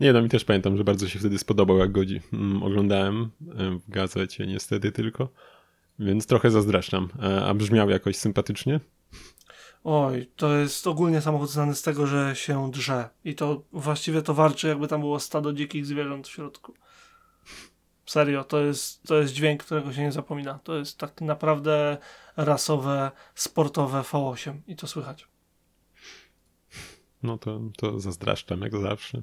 Nie, 0.00 0.12
no 0.12 0.22
mi 0.22 0.28
też 0.28 0.44
pamiętam, 0.44 0.76
że 0.76 0.84
bardzo 0.84 1.08
się 1.08 1.18
wtedy 1.18 1.38
spodobał, 1.38 1.78
jak 1.78 1.92
godzi. 1.92 2.20
Mm, 2.32 2.62
oglądałem 2.62 3.30
w 3.86 3.90
gazecie 3.90 4.46
niestety 4.46 4.92
tylko, 4.92 5.28
więc 5.98 6.26
trochę 6.26 6.50
zazdraszczam. 6.50 7.08
A, 7.20 7.46
a 7.46 7.54
brzmiał 7.54 7.90
jakoś 7.90 8.16
sympatycznie? 8.16 8.80
Oj, 9.84 10.30
to 10.36 10.56
jest 10.56 10.86
ogólnie 10.86 11.20
samochód 11.20 11.50
znany 11.50 11.74
z 11.74 11.82
tego, 11.82 12.06
że 12.06 12.36
się 12.36 12.70
drze. 12.70 13.08
I 13.24 13.34
to 13.34 13.62
właściwie 13.72 14.22
to 14.22 14.34
warczy, 14.34 14.68
jakby 14.68 14.88
tam 14.88 15.00
było 15.00 15.20
stado 15.20 15.52
dzikich 15.52 15.86
zwierząt 15.86 16.28
w 16.28 16.30
środku. 16.30 16.74
Serio, 18.06 18.44
to 18.44 18.60
jest, 18.60 19.02
to 19.02 19.16
jest 19.16 19.32
dźwięk, 19.32 19.64
którego 19.64 19.92
się 19.92 20.02
nie 20.02 20.12
zapomina. 20.12 20.58
To 20.64 20.76
jest 20.76 20.98
tak 20.98 21.20
naprawdę 21.20 21.96
rasowe, 22.36 23.10
sportowe 23.34 24.00
V8 24.00 24.54
i 24.66 24.76
to 24.76 24.86
słychać. 24.86 25.31
No 27.22 27.38
to, 27.38 27.60
to 27.76 28.00
zazdraszczam 28.00 28.60
jak 28.60 28.76
zawsze. 28.76 29.22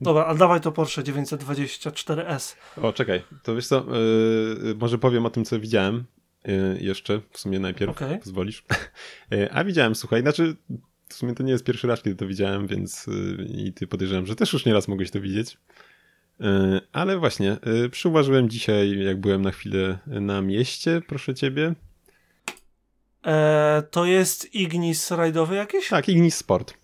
Dobra, 0.00 0.24
ale 0.24 0.38
dawaj 0.38 0.60
to 0.60 0.72
Porsche 0.72 1.02
924S. 1.02 2.56
O, 2.82 2.92
czekaj, 2.92 3.22
to 3.42 3.54
wiesz 3.54 3.66
co, 3.66 3.86
yy, 4.64 4.74
może 4.74 4.98
powiem 4.98 5.26
o 5.26 5.30
tym, 5.30 5.44
co 5.44 5.60
widziałem 5.60 6.04
yy, 6.44 6.78
jeszcze, 6.80 7.20
w 7.30 7.38
sumie 7.38 7.58
najpierw, 7.58 7.90
okay. 7.90 8.18
pozwolisz. 8.18 8.64
Yy, 9.30 9.52
a 9.56 9.64
widziałem, 9.64 9.94
słuchaj, 9.94 10.22
znaczy 10.22 10.56
w 11.08 11.14
sumie 11.14 11.34
to 11.34 11.42
nie 11.42 11.52
jest 11.52 11.64
pierwszy 11.64 11.86
raz, 11.86 12.02
kiedy 12.02 12.16
to 12.16 12.26
widziałem, 12.26 12.66
więc 12.66 13.06
i 13.54 13.72
ty 13.72 13.86
podejrzewam, 13.86 14.26
że 14.26 14.36
też 14.36 14.52
już 14.52 14.64
nieraz 14.64 14.88
mogłeś 14.88 15.10
to 15.10 15.20
widzieć. 15.20 15.58
Ale 16.92 17.18
właśnie, 17.18 17.56
przyuważyłem 17.90 18.48
dzisiaj, 18.48 19.04
jak 19.04 19.20
byłem 19.20 19.42
na 19.42 19.50
chwilę 19.50 19.98
na 20.06 20.42
mieście, 20.42 21.02
proszę 21.08 21.34
ciebie. 21.34 21.74
To 23.90 24.04
jest 24.04 24.54
Ignis 24.54 25.10
rajdowy 25.10 25.56
jakiś? 25.56 25.88
Tak, 25.88 26.08
Ignis 26.08 26.36
Sport. 26.36 26.74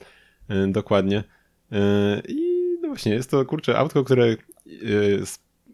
Dokładnie. 0.69 1.25
I 2.29 2.65
właśnie, 2.87 3.13
jest 3.13 3.31
to 3.31 3.45
kurczę 3.45 3.79
autko, 3.79 4.05
które 4.05 4.37
y, 4.67 5.23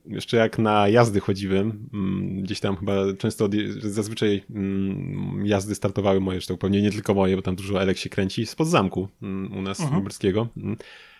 jeszcze 0.06 0.36
jak 0.36 0.58
na 0.58 0.88
jazdy 0.88 1.20
chodziłem, 1.20 1.88
mm, 1.94 2.42
gdzieś 2.42 2.60
tam 2.60 2.76
chyba 2.76 2.92
często 3.18 3.48
zazwyczaj 3.80 4.44
mm, 4.50 5.46
jazdy 5.46 5.74
startowały 5.74 6.20
moje, 6.20 6.38
zresztą 6.38 6.56
pewnie 6.56 6.82
nie 6.82 6.90
tylko 6.90 7.14
moje, 7.14 7.36
bo 7.36 7.42
tam 7.42 7.56
dużo 7.56 7.82
Elek 7.82 7.98
się 7.98 8.08
kręci, 8.08 8.46
spod 8.46 8.68
zamku 8.68 9.08
mm, 9.22 9.58
u 9.58 9.62
nas 9.62 9.80
mhm. 9.80 9.98
lubelskiego. 9.98 10.48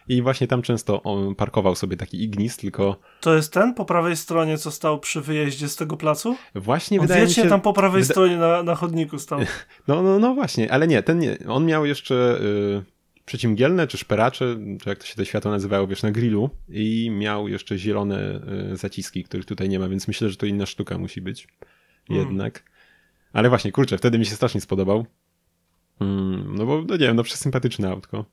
I 0.08 0.22
właśnie 0.22 0.46
tam 0.46 0.62
często 0.62 1.02
on 1.02 1.34
parkował 1.34 1.74
sobie 1.74 1.96
taki 1.96 2.24
Ignis, 2.24 2.56
tylko... 2.56 3.00
To 3.20 3.34
jest 3.34 3.52
ten 3.52 3.74
po 3.74 3.84
prawej 3.84 4.16
stronie, 4.16 4.58
co 4.58 4.70
stał 4.70 5.00
przy 5.00 5.20
wyjeździe 5.20 5.68
z 5.68 5.76
tego 5.76 5.96
placu? 5.96 6.36
Właśnie, 6.54 7.00
on 7.00 7.06
wydaje 7.06 7.26
mi 7.26 7.32
się... 7.32 7.48
tam 7.48 7.60
po 7.60 7.72
prawej 7.72 8.02
Wyda... 8.02 8.14
stronie 8.14 8.36
na, 8.36 8.62
na 8.62 8.74
chodniku 8.74 9.18
stał. 9.18 9.38
No, 9.88 10.02
no, 10.02 10.18
no 10.18 10.34
właśnie, 10.34 10.72
ale 10.72 10.86
nie, 10.86 11.02
ten 11.02 11.18
nie. 11.18 11.38
On 11.48 11.66
miał 11.66 11.86
jeszcze... 11.86 12.40
Yy 12.42 12.99
przecimgielne, 13.30 13.86
czy 13.86 13.98
szperacze, 13.98 14.56
czy 14.82 14.88
jak 14.88 14.98
to 14.98 15.06
się 15.06 15.14
te 15.14 15.26
światło 15.26 15.50
nazywało, 15.50 15.86
wiesz, 15.86 16.02
na 16.02 16.10
grillu 16.10 16.50
i 16.68 17.10
miał 17.10 17.48
jeszcze 17.48 17.78
zielone 17.78 18.40
y, 18.72 18.76
zaciski, 18.76 19.24
których 19.24 19.46
tutaj 19.46 19.68
nie 19.68 19.78
ma, 19.78 19.88
więc 19.88 20.08
myślę, 20.08 20.28
że 20.28 20.36
to 20.36 20.46
inna 20.46 20.66
sztuka 20.66 20.98
musi 20.98 21.20
być 21.20 21.48
hmm. 22.08 22.26
jednak. 22.26 22.64
Ale 23.32 23.48
właśnie, 23.48 23.72
kurczę, 23.72 23.98
wtedy 23.98 24.18
mi 24.18 24.26
się 24.26 24.34
strasznie 24.34 24.60
spodobał. 24.60 25.06
Mm, 26.00 26.54
no 26.56 26.66
bo, 26.66 26.82
no 26.88 26.96
nie 26.96 27.06
wiem, 27.06 27.16
no 27.16 27.22
przesympatyczne 27.22 27.90
autko. 27.90 28.24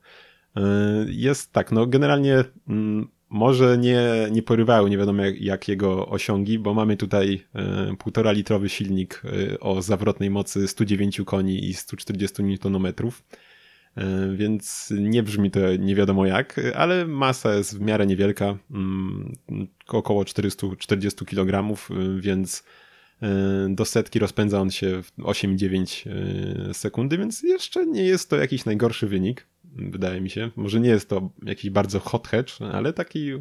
Y, 0.56 0.62
jest 1.08 1.52
tak, 1.52 1.72
no 1.72 1.86
generalnie 1.86 2.44
mm, 2.68 3.08
może 3.28 3.78
nie, 3.78 4.02
nie 4.30 4.42
porywały, 4.42 4.90
nie 4.90 4.98
wiadomo 4.98 5.22
jak, 5.22 5.40
jak 5.40 5.68
jego 5.68 6.08
osiągi, 6.08 6.58
bo 6.58 6.74
mamy 6.74 6.96
tutaj 6.96 7.44
y, 7.92 7.96
półtora 7.96 8.32
litrowy 8.32 8.68
silnik 8.68 9.22
o 9.60 9.82
zawrotnej 9.82 10.30
mocy 10.30 10.68
109 10.68 11.20
koni 11.26 11.64
i 11.64 11.74
140 11.74 12.42
Nm 12.64 12.86
E, 12.86 13.47
więc 14.34 14.92
nie 15.00 15.22
brzmi 15.22 15.50
to 15.50 15.60
nie 15.78 15.94
wiadomo 15.94 16.26
jak, 16.26 16.60
ale 16.74 17.06
masa 17.06 17.54
jest 17.54 17.78
w 17.78 17.80
miarę 17.80 18.06
niewielka, 18.06 18.58
mm, 18.70 19.32
około 19.88 20.24
440 20.24 21.26
kg, 21.26 21.74
e, 21.90 22.20
więc 22.20 22.64
e, 23.22 23.28
do 23.68 23.84
setki 23.84 24.18
rozpędza 24.18 24.60
on 24.60 24.70
się 24.70 25.02
w 25.02 25.12
8,9 25.22 26.08
sekundy, 26.72 27.18
więc 27.18 27.42
jeszcze 27.42 27.86
nie 27.86 28.02
jest 28.02 28.30
to 28.30 28.36
jakiś 28.36 28.64
najgorszy 28.64 29.06
wynik, 29.06 29.46
wydaje 29.64 30.20
mi 30.20 30.30
się. 30.30 30.50
Może 30.56 30.80
nie 30.80 30.88
jest 30.88 31.08
to 31.08 31.30
jakiś 31.42 31.70
bardzo 31.70 32.00
hot 32.00 32.28
hedge, 32.28 32.62
ale 32.72 32.92
taki 32.92 33.32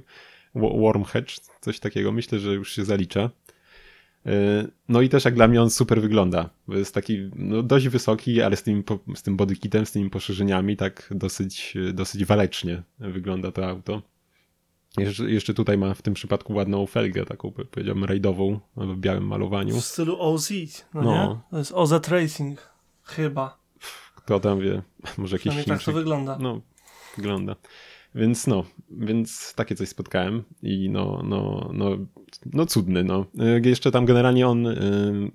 warm 0.55 1.03
hedge, 1.03 1.39
coś 1.61 1.79
takiego 1.79 2.11
myślę, 2.11 2.39
że 2.39 2.53
już 2.53 2.75
się 2.75 2.85
zalicza. 2.85 3.29
E, 4.27 4.67
no 4.89 5.01
i 5.01 5.09
też 5.09 5.25
jak 5.25 5.35
dla 5.35 5.47
mnie 5.47 5.61
on 5.61 5.69
super 5.69 6.01
wygląda. 6.01 6.49
Jest 6.67 6.93
taki 6.93 7.29
no, 7.35 7.63
dość 7.63 7.87
wysoki, 7.87 8.41
ale 8.41 8.55
z 8.55 8.63
tym, 8.63 8.83
z 9.15 9.23
tym 9.23 9.37
bodykitem, 9.37 9.85
z 9.85 9.91
tymi 9.91 10.09
poszerzeniami 10.09 10.77
tak 10.77 11.07
dosyć, 11.11 11.77
dosyć 11.93 12.25
walecznie 12.25 12.83
wygląda 12.99 13.51
to 13.51 13.67
auto. 13.67 14.01
Jeszcze, 14.97 15.31
jeszcze 15.31 15.53
tutaj 15.53 15.77
ma 15.77 15.93
w 15.93 16.01
tym 16.01 16.13
przypadku 16.13 16.53
ładną 16.53 16.85
felgę, 16.85 17.25
taką 17.25 17.51
powiedziałbym 17.51 18.03
rajdową, 18.03 18.59
w 18.77 18.95
białym 18.97 19.27
malowaniu. 19.27 19.75
W 19.75 19.85
stylu 19.85 20.17
OZ, 20.19 20.51
no, 20.93 21.01
no. 21.01 21.11
nie? 21.11 21.39
To 21.51 21.57
jest 21.57 21.71
OZ 21.71 22.07
Racing, 22.07 22.69
chyba. 23.03 23.57
Kto 24.15 24.39
tam 24.39 24.59
wie, 24.59 24.81
może 25.17 25.35
jakiś 25.35 25.53
Chińczyk. 25.53 25.67
tak 25.67 25.83
to 25.83 25.91
wygląda. 25.91 26.37
No, 26.39 26.61
wygląda. 27.17 27.55
Więc 28.17 28.47
no, 28.47 28.63
więc 28.91 29.53
takie 29.55 29.75
coś 29.75 29.89
spotkałem 29.89 30.43
i 30.63 30.89
no, 30.89 31.23
no, 31.25 31.71
no, 31.73 31.97
no 32.53 32.65
cudny, 32.65 33.03
no. 33.03 33.25
E, 33.39 33.69
jeszcze 33.69 33.91
tam 33.91 34.05
generalnie 34.05 34.47
on 34.47 34.67
e, 34.67 34.75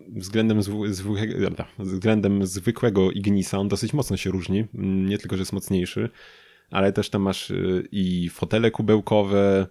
względem, 0.08 0.62
zwykłego, 0.62 1.64
względem 1.78 2.46
zwykłego 2.46 3.10
Ignisa 3.10 3.58
on 3.58 3.68
dosyć 3.68 3.92
mocno 3.92 4.16
się 4.16 4.30
różni. 4.30 4.64
Mm, 4.74 5.08
nie 5.08 5.18
tylko, 5.18 5.36
że 5.36 5.40
jest 5.40 5.52
mocniejszy, 5.52 6.08
ale 6.70 6.92
też 6.92 7.10
tam 7.10 7.22
masz 7.22 7.50
e, 7.50 7.54
i 7.92 8.28
fotele 8.28 8.70
kubełkowe, 8.70 9.66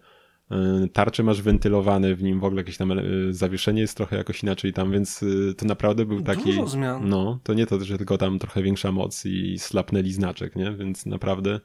tarcze 0.94 1.24
masz 1.24 1.42
wentylowane 1.42 2.16
w 2.16 2.24
nim, 2.24 2.40
w 2.40 2.44
ogóle 2.44 2.62
jakieś 2.62 2.78
tam 2.78 2.94
zawieszenie 3.30 3.82
jest 3.82 3.98
trochę 3.98 4.18
jakoś 4.18 4.44
inaczej 4.44 4.74
tam, 4.74 4.92
więc 4.92 5.26
to 5.58 5.66
naprawdę 5.66 6.06
był 6.06 6.22
taki... 6.22 6.44
Dużo 6.44 6.68
zmian. 6.68 7.10
No, 7.10 7.40
to 7.44 7.54
nie 7.54 7.66
to, 7.66 7.80
że 7.80 7.98
tylko 7.98 8.18
tam 8.18 8.40
trochę 8.40 8.64
większa 8.64 8.92
moc 8.92 9.26
i 9.26 9.60
slapnęli 9.60 10.12
znaczek, 10.12 10.56
nie? 10.56 10.72
Więc 10.72 11.06
naprawdę 11.06 11.60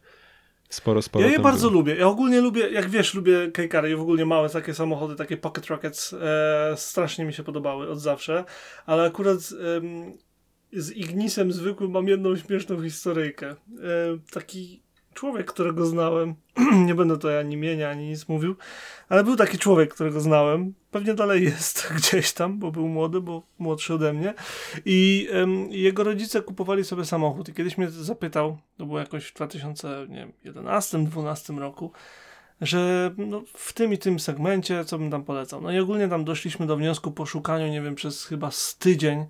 Sporo, 0.69 1.03
sporo. 1.03 1.27
Ja 1.27 1.33
je 1.33 1.39
bardzo 1.39 1.71
było. 1.71 1.81
lubię. 1.81 1.97
Ja 1.97 2.09
ogólnie 2.09 2.41
lubię, 2.41 2.71
jak 2.71 2.91
wiesz, 2.91 3.15
lubię 3.15 3.51
Kejkary 3.53 3.91
i 3.91 3.97
w 3.97 4.01
ogóle 4.01 4.27
małe 4.27 4.51
takie 4.51 4.75
samochody, 4.75 5.17
takie 5.17 5.37
Pocket 5.37 5.67
Rockets. 5.67 6.13
E, 6.13 6.75
strasznie 6.77 7.25
mi 7.25 7.33
się 7.33 7.43
podobały 7.43 7.91
od 7.91 8.01
zawsze. 8.01 8.45
Ale 8.87 9.03
akurat 9.03 9.39
e, 9.39 10.81
z 10.81 10.91
Ignisem 10.91 11.53
zwykłym 11.53 11.91
mam 11.91 12.09
jedną 12.09 12.37
śmieszną 12.37 12.83
historyjkę. 12.83 13.51
E, 13.51 13.57
taki 14.33 14.86
człowiek, 15.17 15.53
którego 15.53 15.87
znałem, 15.87 16.35
nie 16.87 16.95
będę 16.95 17.19
to 17.19 17.39
ani 17.39 17.55
imienia, 17.55 17.91
ani 17.91 18.09
nic 18.09 18.29
mówił, 18.29 18.57
ale 19.09 19.25
był 19.25 19.37
taki 19.37 19.59
człowiek, 19.59 19.95
którego 19.95 20.21
znałem, 20.21 20.75
pewnie 20.91 21.15
dalej 21.15 21.45
jest 21.45 21.89
gdzieś 21.97 22.33
tam, 22.33 22.59
bo 22.59 22.71
był 22.71 22.89
młody, 22.89 23.21
bo 23.21 23.43
młodszy 23.59 23.95
ode 23.95 24.13
mnie. 24.13 24.35
I 24.85 25.29
um, 25.33 25.71
jego 25.71 26.05
rodzice 26.05 26.43
kupowali 26.43 26.85
sobie 26.85 27.05
samochód. 27.05 27.49
I 27.49 27.53
kiedyś 27.53 27.79
mnie 27.79 27.91
zapytał, 27.91 28.59
to 28.77 28.87
było 28.87 28.99
jakoś 28.99 29.27
w 29.27 29.35
2011-2012 29.35 31.59
roku, 31.59 31.93
że 32.61 33.11
no, 33.17 33.43
w 33.55 33.73
tym 33.73 33.93
i 33.93 33.99
tym 33.99 34.19
segmencie, 34.19 34.85
co 34.85 34.99
bym 34.99 35.11
tam 35.11 35.25
polecał. 35.25 35.61
No 35.61 35.73
i 35.73 35.79
ogólnie 35.79 36.09
tam 36.09 36.25
doszliśmy 36.25 36.67
do 36.67 36.77
wniosku 36.77 37.13
po 37.13 37.27
szukaniu, 37.27 37.67
nie 37.67 37.83
wiem, 37.83 37.95
przez 37.95 38.25
chyba 38.25 38.51
z 38.51 38.77
tydzień 38.77 39.27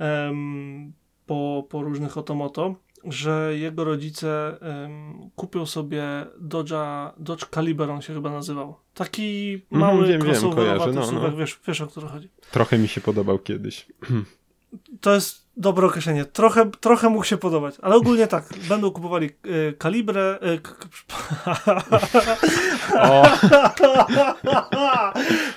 um, 0.00 0.92
po, 1.26 1.66
po 1.68 1.82
różnych 1.82 2.18
otomoto, 2.18 2.74
że 3.04 3.52
jego 3.58 3.84
rodzice 3.84 4.58
um, 4.60 5.30
kupią 5.36 5.66
sobie 5.66 6.04
Dodge'a, 6.40 7.12
Dodge 7.18 7.46
Caliber, 7.46 7.90
on 7.90 8.02
się 8.02 8.14
chyba 8.14 8.30
nazywał. 8.30 8.76
Taki 8.94 9.52
mhm, 9.54 9.80
mały, 9.80 9.98
mm, 9.98 10.08
wiem, 10.08 10.34
wiem, 10.42 10.52
kojarzę, 10.52 10.92
no, 10.92 11.12
no. 11.12 11.36
wiesz, 11.36 11.60
wiesz 11.66 11.80
o 11.80 11.86
co 11.86 12.08
chodzi. 12.08 12.28
Trochę 12.50 12.78
mi 12.78 12.88
się 12.88 13.00
podobał 13.00 13.38
kiedyś. 13.38 13.86
To 15.00 15.14
jest 15.14 15.47
dobre 15.58 15.86
określenie. 15.86 16.24
Trochę, 16.24 16.70
trochę 16.80 17.08
mógł 17.08 17.24
się 17.24 17.36
podobać, 17.36 17.74
ale 17.82 17.96
ogólnie 17.96 18.26
tak. 18.26 18.44
Będą 18.68 18.90
kupowali 18.90 19.30
y, 19.46 19.74
kalibrę. 19.78 20.38
Y, 20.42 20.60
o. 23.00 23.22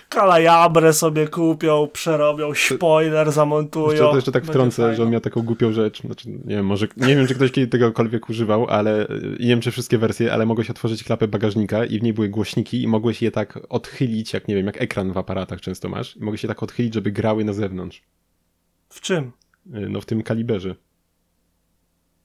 Kalajabrę 0.10 0.94
sobie 0.94 1.28
kupią, 1.28 1.88
przerobią, 1.94 2.54
spoiler 2.54 3.32
zamontują. 3.32 3.90
Jeszcze, 3.90 4.06
to 4.06 4.16
jeszcze 4.16 4.32
tak 4.32 4.46
wtrącę, 4.46 4.96
że 4.96 5.04
on 5.04 5.10
miał 5.10 5.22
taką 5.22 5.42
głupią 5.42 5.72
rzecz. 5.72 6.02
Znaczy, 6.02 6.30
nie 6.30 6.56
wiem, 6.56 6.66
może, 6.66 6.88
nie 6.98 7.16
wiem, 7.16 7.28
czy 7.28 7.36
ktoś 7.36 7.52
kiedyś 7.52 7.72
tegokolwiek 7.72 8.30
używał, 8.30 8.68
ale 8.70 9.08
nie 9.40 9.48
wiem, 9.48 9.62
czy 9.62 9.72
wszystkie 9.72 9.98
wersje, 9.98 10.34
ale 10.34 10.46
mogłeś 10.46 10.70
otworzyć 10.70 11.04
klapę 11.04 11.28
bagażnika 11.28 11.86
i 11.86 12.00
w 12.00 12.04
niej 12.04 12.14
były 12.14 12.30
głośniki 12.30 12.84
i 12.84 12.88
mogłeś 12.88 13.22
je 13.22 13.32
tak 13.32 13.60
odchylić, 13.70 14.34
jak 14.34 14.48
nie 14.48 14.56
wiem, 14.56 14.66
jak 14.66 14.82
ekran 14.82 15.14
w 15.14 15.18
aparatach 15.18 15.62
często 15.62 15.90
masz. 15.90 16.18
I 16.18 16.20
mogłeś 16.20 16.44
je 16.44 16.50
tak 16.50 16.64
odchylić, 16.64 16.94
żeby 16.94 17.12
grały 17.12 17.46
na 17.46 17.54
zewnątrz. 17.54 18.02
W 18.90 19.02
czym? 19.02 19.32
Y, 19.66 19.90
no 19.90 20.02
w 20.02 20.06
tym 20.06 20.24
kaliberze. 20.24 20.76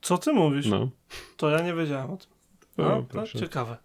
Co 0.02 0.18
ty 0.18 0.32
mówisz? 0.32 0.66
No. 0.66 0.90
To 1.36 1.50
ja 1.50 1.60
nie 1.60 1.74
wiedziałem 1.74 2.10
o 2.10 2.16
tym. 2.16 2.36
No, 2.78 3.06
no 3.14 3.26
ciekawe. 3.26 3.76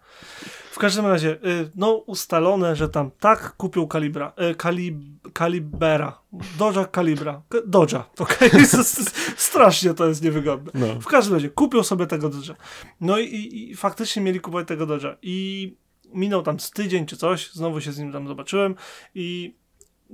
W 0.72 0.80
każdym 0.80 1.06
razie, 1.06 1.30
y, 1.32 1.70
no 1.76 1.94
ustalone, 1.94 2.76
że 2.76 2.90
tam 2.90 3.12
tak 3.20 3.56
kupił 3.58 3.88
kalibra, 3.88 4.34
y, 4.52 4.56
kalib, 4.56 4.96
kalibera, 5.34 6.22
Dodge'a 6.58 6.92
kalibra, 6.92 7.42
Dodge'a, 7.68 8.04
okej, 8.20 8.50
okay? 8.50 8.66
strasznie 9.38 9.94
to 9.94 10.08
jest 10.08 10.24
niewygodne. 10.24 10.72
No. 10.74 11.02
W 11.02 11.06
każdym 11.06 11.34
razie, 11.34 11.50
kupił 11.50 11.84
sobie 11.84 12.08
tego 12.08 12.30
Dodge'a. 12.30 12.56
No 13.02 13.20
i, 13.20 13.26
i, 13.26 13.72
i 13.72 13.76
faktycznie 13.76 14.22
mieli 14.22 14.40
kupować 14.40 14.68
tego 14.68 14.88
Dodge'a 14.88 15.16
i 15.22 15.76
minął 16.14 16.44
tam 16.44 16.60
z 16.60 16.72
tydzień 16.72 17.06
czy 17.06 17.18
coś, 17.18 17.52
znowu 17.52 17.82
się 17.82 17.92
z 17.92 18.00
nim 18.00 18.12
tam 18.12 18.28
zobaczyłem 18.28 18.76
i 19.16 19.56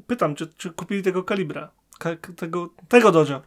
pytam, 0.07 0.35
czy, 0.35 0.47
czy 0.47 0.69
kupili 0.69 1.03
tego 1.03 1.23
kalibra 1.23 1.71
tego, 2.35 2.69
tego 2.87 3.09
Dodge'a. 3.09 3.39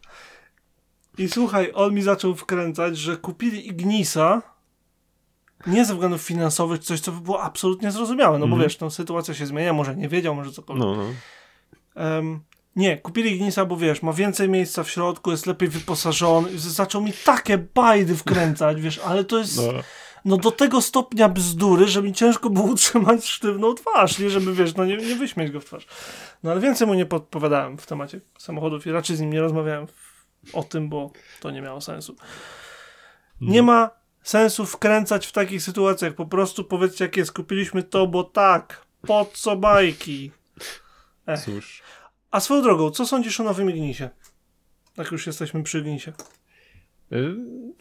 I 1.19 1.28
słuchaj, 1.28 1.73
on 1.75 1.95
mi 1.95 2.02
zaczął 2.02 2.35
wkręcać, 2.35 2.99
że 2.99 3.16
kupili 3.16 3.69
Ignisa 3.69 4.42
nie 5.66 5.85
ze 5.85 5.92
względów 5.92 6.23
finansowych, 6.23 6.80
coś, 6.80 7.00
co 7.00 7.12
by 7.12 7.21
było 7.21 7.42
absolutnie 7.42 7.90
zrozumiałe, 7.90 8.38
no 8.38 8.45
mm. 8.45 8.50
bo 8.50 8.57
mhm. 8.57 8.69
wiesz, 8.69 8.76
tą 8.76 8.90
sytuacja 8.90 9.35
się 9.35 9.47
zmienia, 9.47 9.73
może 9.73 9.97
nie 9.97 10.09
wiedział, 10.09 10.35
może 10.35 10.52
cokolwiek. 10.52 10.87
No, 10.87 10.97
no. 10.97 11.04
Um, 12.04 12.40
nie, 12.76 12.97
kupili 12.97 13.35
Ignisa, 13.35 13.64
bo 13.64 13.76
wiesz, 13.76 14.02
ma 14.02 14.12
więcej 14.12 14.49
miejsca 14.49 14.85
w 14.85 14.90
środku, 14.90 15.30
jest 15.30 15.47
lepiej 15.47 15.69
wyposażony. 15.69 16.59
Zaczął 16.59 17.02
mi 17.02 17.12
takie 17.25 17.59
bajdy 17.59 18.16
wkręcać, 18.16 18.80
wiesz, 18.80 18.99
ale 18.99 19.25
to 19.25 19.38
jest. 19.38 19.57
No 19.57 19.62
no 20.24 20.36
do 20.36 20.50
tego 20.50 20.80
stopnia 20.80 21.28
bzdury, 21.28 21.88
że 21.88 22.02
mi 22.02 22.12
ciężko 22.12 22.50
było 22.50 22.66
utrzymać 22.72 23.26
sztywną 23.26 23.74
twarz, 23.74 24.18
nie 24.18 24.30
żeby, 24.30 24.54
wiesz, 24.54 24.74
no 24.74 24.84
nie, 24.84 24.96
nie 24.96 25.16
wyśmieć 25.16 25.50
go 25.50 25.60
w 25.60 25.64
twarz. 25.64 25.86
No 26.42 26.50
ale 26.50 26.60
więcej 26.60 26.86
mu 26.86 26.94
nie 26.94 27.06
podpowiadałem 27.06 27.78
w 27.78 27.86
temacie 27.86 28.20
samochodów 28.38 28.86
i 28.86 28.90
raczej 28.90 29.16
z 29.16 29.20
nim 29.20 29.32
nie 29.32 29.40
rozmawiałem 29.40 29.86
o 30.52 30.62
tym, 30.62 30.88
bo 30.88 31.10
to 31.40 31.50
nie 31.50 31.62
miało 31.62 31.80
sensu. 31.80 32.16
Nie 33.40 33.62
ma 33.62 33.90
sensu 34.22 34.66
wkręcać 34.66 35.26
w 35.26 35.32
takich 35.32 35.62
sytuacjach, 35.62 36.14
po 36.14 36.26
prostu 36.26 36.64
powiedzcie 36.64 37.04
jak 37.04 37.16
jest, 37.16 37.32
kupiliśmy 37.32 37.82
to, 37.82 38.06
bo 38.06 38.24
tak, 38.24 38.86
po 39.06 39.26
co 39.32 39.56
bajki? 39.56 40.30
Ech. 41.26 41.40
Cóż. 41.40 41.82
A 42.30 42.40
swoją 42.40 42.62
drogą, 42.62 42.90
co 42.90 43.06
sądzisz 43.06 43.40
o 43.40 43.44
nowym 43.44 43.70
Ignisie? 43.70 44.08
Jak 44.96 45.12
już 45.12 45.26
jesteśmy 45.26 45.62
przy 45.62 45.78
Ignisie. 45.78 46.12
Yy, 47.11 47.37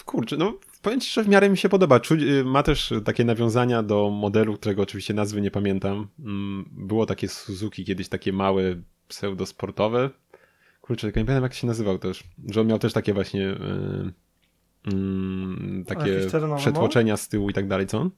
kurczę, 0.05 0.37
no 0.37 0.53
powiem 0.81 0.99
ci, 0.99 1.13
że 1.13 1.23
w 1.23 1.27
miarę 1.27 1.49
mi 1.49 1.57
się 1.57 1.69
podoba. 1.69 1.99
Y, 2.11 2.43
ma 2.45 2.63
też 2.63 2.93
takie 3.05 3.25
nawiązania 3.25 3.83
do 3.83 4.09
modelu, 4.09 4.57
którego 4.57 4.81
oczywiście 4.81 5.13
nazwy 5.13 5.41
nie 5.41 5.51
pamiętam. 5.51 6.07
Mm, 6.19 6.69
było 6.71 7.05
takie 7.05 7.27
Suzuki 7.27 7.85
kiedyś, 7.85 8.09
takie 8.09 8.33
małe, 8.33 8.63
pseudosportowe. 9.07 10.09
Kurczę, 10.81 11.07
nie 11.07 11.13
pamiętam 11.13 11.43
jak 11.43 11.53
się 11.53 11.67
nazywał 11.67 11.99
też. 11.99 12.23
Że 12.47 12.61
on 12.61 12.67
miał 12.67 12.79
też 12.79 12.93
takie 12.93 13.13
właśnie 13.13 13.41
yy, 13.41 14.13
yy, 14.85 15.85
takie 15.85 16.27
przetłoczenia 16.57 17.17
z 17.17 17.29
tyłu 17.29 17.49
i 17.49 17.53
tak 17.53 17.67
dalej, 17.67 17.87
co 17.87 17.99
on? 17.99 18.11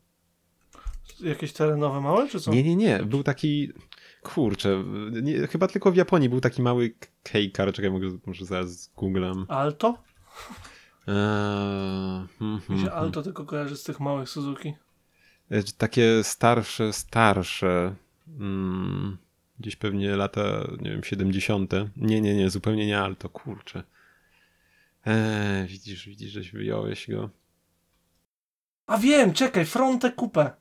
Jakieś 1.20 1.54
terenowe 1.54 2.02
małe, 2.02 2.28
czy 2.28 2.40
co? 2.40 2.52
Nie, 2.52 2.64
nie, 2.64 2.76
nie. 2.76 3.00
Był 3.00 3.24
taki... 3.24 3.72
Kurczę, 4.24 4.84
nie, 5.22 5.48
chyba 5.48 5.68
tylko 5.68 5.92
w 5.92 5.96
Japonii 5.96 6.30
był 6.30 6.42
taki 6.42 6.62
mały 6.62 6.96
K-car, 7.24 7.74
czekaj, 7.74 7.92
mogę, 7.92 8.08
może 8.26 8.46
zaraz 8.46 8.92
googlam. 8.98 9.46
Alto? 9.50 9.98
Eee, 11.08 12.28
hmm, 12.40 12.62
Mi 12.70 12.78
się 12.78 12.86
hmm, 12.86 12.94
Alto 12.94 13.22
tylko 13.22 13.46
kojarzy 13.46 13.78
z 13.78 13.84
tych 13.84 14.00
małych 14.00 14.30
Suzuki. 14.30 14.74
E, 15.50 15.64
takie 15.64 16.24
starsze, 16.24 16.94
starsze. 16.94 17.96
Hmm, 18.38 19.18
gdzieś 19.60 19.76
pewnie 19.76 20.16
lata, 20.16 20.42
nie 20.82 20.90
wiem, 20.92 21.04
70. 21.04 21.72
Nie, 21.98 22.22
nie, 22.22 22.36
nie, 22.36 22.50
zupełnie 22.50 22.88
nie 22.88 23.00
Alto, 23.00 23.30
kurczę. 23.30 23.84
Eee, 25.06 25.68
widzisz, 25.68 26.06
widzisz, 26.06 26.32
żeś 26.32 26.52
wyjąłeś 26.52 27.10
go. 27.10 27.30
A 28.88 28.98
wiem, 28.98 29.34
czekaj, 29.34 29.66
Fronte 29.66 30.12
Coupe. 30.12 30.52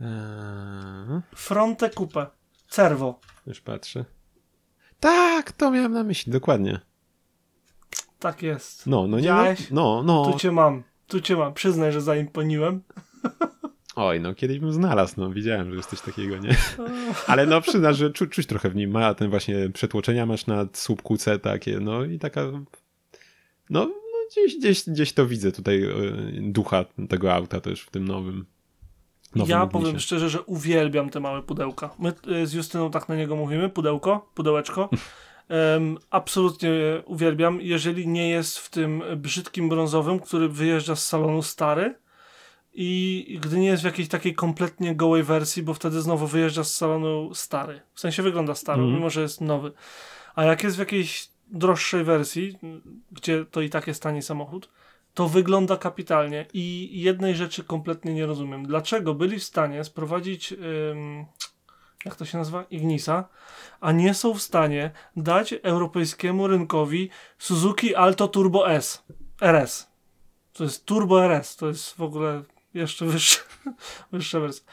Eee. 0.00 1.20
Fronte 1.34 1.90
Coupe. 1.90 2.26
Cervo. 2.68 3.20
Już 3.46 3.60
patrzę. 3.60 4.04
Tak, 5.00 5.52
to 5.52 5.70
miałem 5.70 5.92
na 5.92 6.04
myśli, 6.04 6.32
dokładnie. 6.32 6.80
Tak 8.22 8.42
jest. 8.42 8.86
No, 8.86 9.06
no 9.06 9.20
nie. 9.20 9.56
No, 9.70 10.02
no. 10.02 10.32
Tu 10.32 10.38
cię 10.38 10.52
mam. 10.52 10.82
Tu 11.06 11.20
cię 11.20 11.36
mam. 11.36 11.54
Przyznaj, 11.54 11.92
że 11.92 12.00
zaimponiłem. 12.00 12.82
Oj, 13.96 14.20
no 14.20 14.34
kiedyś 14.34 14.58
bym 14.58 14.72
znalazł, 14.72 15.14
no 15.16 15.30
widziałem, 15.30 15.70
że 15.70 15.76
jest 15.76 15.90
coś 15.90 16.00
takiego, 16.00 16.38
nie? 16.38 16.56
Ale 17.26 17.46
no 17.46 17.60
przyznasz, 17.60 17.96
że 17.96 18.10
czu, 18.10 18.26
czuć 18.26 18.46
trochę 18.46 18.70
w 18.70 18.74
nim, 18.74 18.90
ma 18.90 19.14
ten 19.14 19.30
właśnie 19.30 19.70
przetłoczenia 19.70 20.26
masz 20.26 20.46
na 20.46 20.66
słupku 20.72 21.16
C 21.16 21.38
takie, 21.38 21.80
no 21.80 22.04
i 22.04 22.18
taka, 22.18 22.42
no, 23.70 23.86
no 23.86 23.88
gdzieś, 24.30 24.58
gdzieś, 24.58 24.88
gdzieś 24.88 25.12
to 25.12 25.26
widzę 25.26 25.52
tutaj 25.52 25.82
e, 25.82 25.90
ducha 26.40 26.84
tego 27.08 27.34
auta 27.34 27.60
też 27.60 27.82
w 27.82 27.90
tym 27.90 28.08
nowym. 28.08 28.46
nowym 29.34 29.50
ja 29.50 29.66
powiem 29.66 29.98
szczerze, 29.98 30.30
że 30.30 30.42
uwielbiam 30.42 31.10
te 31.10 31.20
małe 31.20 31.42
pudełka. 31.42 31.90
My 31.98 32.12
e, 32.42 32.46
z 32.46 32.52
Justyną 32.52 32.90
tak 32.90 33.08
na 33.08 33.16
niego 33.16 33.36
mówimy, 33.36 33.68
pudełko, 33.68 34.30
pudełeczko. 34.34 34.90
Um, 35.48 35.98
absolutnie 36.10 36.70
uwielbiam, 37.04 37.60
jeżeli 37.60 38.08
nie 38.08 38.28
jest 38.28 38.58
w 38.58 38.70
tym 38.70 39.02
brzydkim 39.16 39.68
brązowym, 39.68 40.20
który 40.20 40.48
wyjeżdża 40.48 40.96
z 40.96 41.06
salonu 41.06 41.42
stary 41.42 41.94
i 42.74 43.38
gdy 43.42 43.58
nie 43.58 43.66
jest 43.66 43.82
w 43.82 43.86
jakiejś 43.86 44.08
takiej 44.08 44.34
kompletnie 44.34 44.94
gołej 44.94 45.22
wersji, 45.22 45.62
bo 45.62 45.74
wtedy 45.74 46.00
znowu 46.00 46.26
wyjeżdża 46.26 46.64
z 46.64 46.74
salonu 46.74 47.34
stary. 47.34 47.80
W 47.94 48.00
sensie 48.00 48.22
wygląda 48.22 48.54
stary, 48.54 48.82
mm. 48.82 48.94
mimo 48.94 49.10
że 49.10 49.22
jest 49.22 49.40
nowy. 49.40 49.72
A 50.34 50.44
jak 50.44 50.62
jest 50.62 50.76
w 50.76 50.78
jakiejś 50.78 51.28
droższej 51.50 52.04
wersji, 52.04 52.58
gdzie 53.12 53.44
to 53.44 53.60
i 53.60 53.70
tak 53.70 53.86
jest 53.86 54.02
tani 54.02 54.22
samochód, 54.22 54.68
to 55.14 55.28
wygląda 55.28 55.76
kapitalnie 55.76 56.46
i 56.54 56.90
jednej 57.00 57.34
rzeczy 57.34 57.64
kompletnie 57.64 58.14
nie 58.14 58.26
rozumiem. 58.26 58.66
Dlaczego 58.66 59.14
byli 59.14 59.38
w 59.38 59.44
stanie 59.44 59.84
sprowadzić 59.84 60.54
jak 62.04 62.16
to 62.16 62.24
się 62.24 62.38
nazywa? 62.38 62.64
Ignisa, 62.70 63.28
a 63.80 63.92
nie 63.92 64.14
są 64.14 64.34
w 64.34 64.42
stanie 64.42 64.90
dać 65.16 65.54
europejskiemu 65.62 66.46
rynkowi 66.46 67.10
Suzuki 67.38 67.94
Alto 67.94 68.28
Turbo 68.28 68.70
S. 68.70 69.04
RS. 69.40 69.92
To 70.52 70.64
jest 70.64 70.84
Turbo 70.84 71.24
RS, 71.24 71.56
to 71.56 71.68
jest 71.68 71.94
w 71.94 72.02
ogóle 72.02 72.42
jeszcze 72.74 73.06
wyższa, 73.06 73.40
wyższa 74.12 74.40
wersja. 74.40 74.64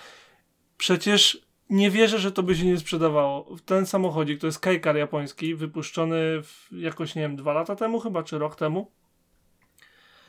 Przecież 0.78 1.42
nie 1.70 1.92
wierzę, 1.92 2.20
że 2.20 2.32
to 2.32 2.44
by 2.44 2.56
się 2.56 2.66
nie 2.66 2.78
sprzedawało. 2.78 3.56
Ten 3.66 3.86
samochodzik 3.86 4.40
to 4.42 4.48
jest 4.48 4.60
Kajkar 4.60 4.98
japoński, 4.98 5.56
wypuszczony 5.56 6.42
jakoś, 6.72 7.16
nie 7.16 7.22
wiem, 7.22 7.36
dwa 7.36 7.54
lata 7.54 7.76
temu 7.76 8.00
chyba, 8.00 8.24
czy 8.24 8.38
rok 8.38 8.56
temu. 8.56 8.92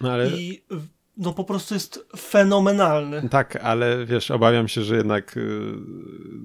No 0.00 0.12
ale... 0.12 0.30
I 0.30 0.62
no 1.20 1.32
po 1.32 1.44
prostu 1.44 1.74
jest 1.74 2.06
fenomenalny. 2.16 3.28
Tak, 3.28 3.56
ale 3.56 4.06
wiesz, 4.06 4.30
obawiam 4.30 4.68
się, 4.68 4.82
że 4.82 4.96
jednak 4.96 5.36
yy, 5.36 5.78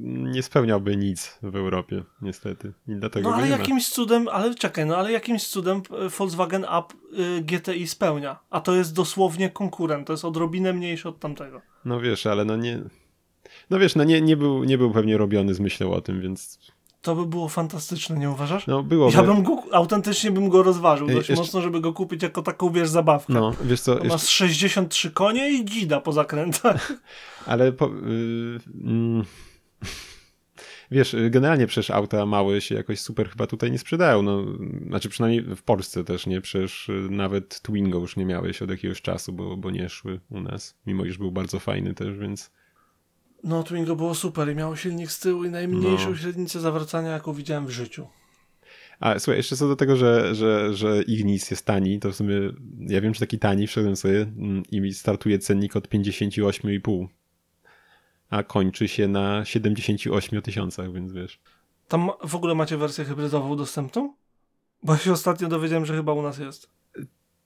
nie 0.05 0.43
spełniałby 0.43 0.97
nic 0.97 1.39
w 1.43 1.55
Europie, 1.55 2.03
niestety. 2.21 2.73
I 2.88 2.95
dlatego 2.95 3.29
no 3.29 3.35
ale 3.35 3.47
jakimś 3.47 3.89
cudem, 3.89 4.27
ale 4.27 4.55
czekaj, 4.55 4.85
no 4.85 4.97
ale 4.97 5.11
jakimś 5.11 5.47
cudem 5.47 5.81
e, 6.05 6.09
Volkswagen 6.09 6.65
Up 6.79 6.93
y, 7.19 7.41
GTI 7.41 7.88
spełnia, 7.88 8.39
a 8.49 8.61
to 8.61 8.75
jest 8.75 8.95
dosłownie 8.95 9.49
konkurent, 9.49 10.07
to 10.07 10.13
jest 10.13 10.25
odrobinę 10.25 10.73
mniejszy 10.73 11.09
od 11.09 11.19
tamtego. 11.19 11.61
No 11.85 11.99
wiesz, 11.99 12.25
ale 12.25 12.45
no 12.45 12.55
nie... 12.55 12.81
No 13.69 13.79
wiesz, 13.79 13.95
no 13.95 14.03
nie, 14.03 14.21
nie, 14.21 14.38
był, 14.38 14.63
nie 14.63 14.77
był 14.77 14.91
pewnie 14.91 15.17
robiony 15.17 15.53
z 15.53 15.59
myślą 15.59 15.91
o 15.91 16.01
tym, 16.01 16.21
więc 16.21 16.59
to 17.05 17.15
by 17.15 17.25
było 17.25 17.49
fantastyczne, 17.49 18.19
nie 18.19 18.29
uważasz? 18.29 18.67
No, 18.67 18.83
było. 18.83 19.11
Ja 19.11 19.23
bym 19.23 19.43
go, 19.43 19.63
autentycznie 19.71 20.31
bym 20.31 20.49
go 20.49 20.63
rozważył 20.63 21.07
dość 21.07 21.29
jeszcze... 21.29 21.35
mocno, 21.35 21.61
żeby 21.61 21.81
go 21.81 21.93
kupić 21.93 22.23
jako 22.23 22.41
taką, 22.41 22.69
wiesz, 22.69 22.89
zabawkę. 22.89 23.33
No, 23.33 23.53
wiesz 23.63 23.81
co... 23.81 23.93
Jeszcze... 23.93 24.07
Ma 24.07 24.17
63 24.17 25.11
konie 25.11 25.51
i 25.51 25.65
dzida 25.65 26.01
po 26.01 26.11
zakrętach. 26.11 26.91
Ale 27.45 27.71
po, 27.71 27.87
yy, 27.87 28.59
mm, 28.83 29.23
wiesz, 30.91 31.15
generalnie 31.29 31.67
przecież 31.67 31.91
auta 31.91 32.25
małe 32.25 32.61
się 32.61 32.75
jakoś 32.75 32.99
super 32.99 33.29
chyba 33.29 33.47
tutaj 33.47 33.71
nie 33.71 33.79
sprzedają. 33.79 34.21
No, 34.21 34.45
znaczy 34.87 35.09
przynajmniej 35.09 35.55
w 35.55 35.63
Polsce 35.63 36.03
też 36.03 36.27
nie. 36.27 36.41
Przecież 36.41 36.91
nawet 37.09 37.61
Twingo 37.61 37.99
już 37.99 38.15
nie 38.15 38.25
miałeś 38.25 38.61
od 38.61 38.69
jakiegoś 38.69 39.01
czasu, 39.01 39.33
bo, 39.33 39.57
bo 39.57 39.71
nie 39.71 39.89
szły 39.89 40.19
u 40.29 40.41
nas. 40.41 40.77
Mimo 40.85 41.05
iż 41.05 41.17
był 41.17 41.31
bardzo 41.31 41.59
fajny 41.59 41.93
też, 41.93 42.17
więc... 42.17 42.51
No, 43.45 43.63
Twingo 43.63 43.95
było 43.95 44.15
super 44.15 44.51
i 44.51 44.55
miało 44.55 44.75
silnik 44.75 45.12
z 45.12 45.19
tyłu 45.19 45.43
i 45.43 45.49
najmniejszą 45.49 46.10
no. 46.10 46.15
średnicę 46.15 46.60
zawracania, 46.60 47.10
jaką 47.10 47.34
widziałem 47.34 47.65
w 47.65 47.69
życiu. 47.69 48.08
A 48.99 49.19
słuchaj, 49.19 49.38
jeszcze 49.38 49.55
co 49.55 49.67
do 49.67 49.75
tego, 49.75 49.95
że, 49.95 50.36
że, 50.36 50.73
że 50.73 51.01
Ignis 51.01 51.51
jest 51.51 51.65
tani, 51.65 51.99
to 51.99 52.12
w 52.12 52.15
sumie 52.15 52.36
ja 52.79 53.01
wiem, 53.01 53.13
że 53.13 53.19
taki 53.19 53.39
tani, 53.39 53.67
wszedłem 53.67 53.95
sobie 53.95 54.21
mm, 54.21 54.63
i 54.71 54.93
startuje 54.93 55.39
cennik 55.39 55.75
od 55.75 55.88
58,5, 55.88 57.08
a 58.29 58.43
kończy 58.43 58.88
się 58.88 59.08
na 59.08 59.45
78 59.45 60.41
tysiącach, 60.41 60.93
więc 60.93 61.12
wiesz. 61.12 61.39
Tam 61.88 62.10
w 62.23 62.36
ogóle 62.36 62.55
macie 62.55 62.77
wersję 62.77 63.05
hybrydową 63.05 63.58
dostępną? 63.58 64.13
Bo 64.84 64.97
się 64.97 65.12
ostatnio 65.12 65.47
dowiedziałem, 65.47 65.86
że 65.86 65.95
chyba 65.95 66.13
u 66.13 66.21
nas 66.21 66.38
jest. 66.38 66.69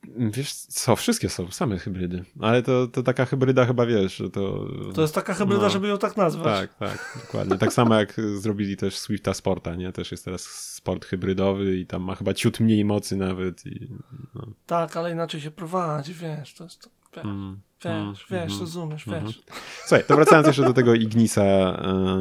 Wiesz 0.07 0.53
co, 0.53 0.95
wszystkie 0.95 1.29
są, 1.29 1.51
same 1.51 1.77
hybrydy. 1.77 2.25
Ale 2.39 2.63
to, 2.63 2.87
to 2.87 3.03
taka 3.03 3.25
hybryda 3.25 3.65
chyba, 3.65 3.85
wiesz, 3.85 4.15
że 4.15 4.29
to... 4.29 4.67
To 4.95 5.01
jest 5.01 5.15
taka 5.15 5.33
hybryda, 5.33 5.63
no, 5.63 5.69
żeby 5.69 5.87
ją 5.87 5.97
tak 5.97 6.17
nazwać. 6.17 6.45
Tak, 6.45 6.73
tak, 6.73 7.19
dokładnie. 7.25 7.57
Tak 7.57 7.73
samo 7.73 7.95
jak 7.95 8.21
zrobili 8.43 8.77
też 8.77 8.97
Swifta 8.97 9.33
Sporta, 9.33 9.75
nie? 9.75 9.91
Też 9.91 10.11
jest 10.11 10.25
teraz 10.25 10.41
sport 10.41 11.05
hybrydowy 11.05 11.77
i 11.77 11.85
tam 11.85 12.03
ma 12.03 12.15
chyba 12.15 12.33
ciut 12.33 12.59
mniej 12.59 12.85
mocy 12.85 13.15
nawet. 13.15 13.65
I, 13.65 13.87
no. 14.35 14.47
Tak, 14.65 14.97
ale 14.97 15.11
inaczej 15.11 15.41
się 15.41 15.51
prowadzi, 15.51 16.13
wiesz, 16.13 16.53
to 16.53 16.63
jest 16.63 16.81
to, 16.81 16.89
wiesz, 17.15 17.25
mm, 17.25 17.59
wiesz, 17.83 17.93
mm, 17.93 18.13
wiesz, 18.13 18.51
mm, 18.51 18.59
rozumiesz, 18.59 19.07
mm, 19.07 19.25
wiesz. 19.25 19.41
Słuchaj, 19.79 20.03
to 20.07 20.15
wracając 20.15 20.47
jeszcze 20.47 20.63
do 20.63 20.73
tego 20.73 20.93
Ignisa, 20.93 21.79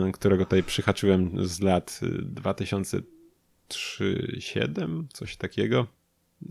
y, 0.09 0.12
którego 0.12 0.45
tutaj 0.45 0.62
przyhaczyłem 0.62 1.49
z 1.49 1.61
lat 1.61 2.01
2003-2007, 2.35 5.05
coś 5.12 5.37
takiego 5.37 5.98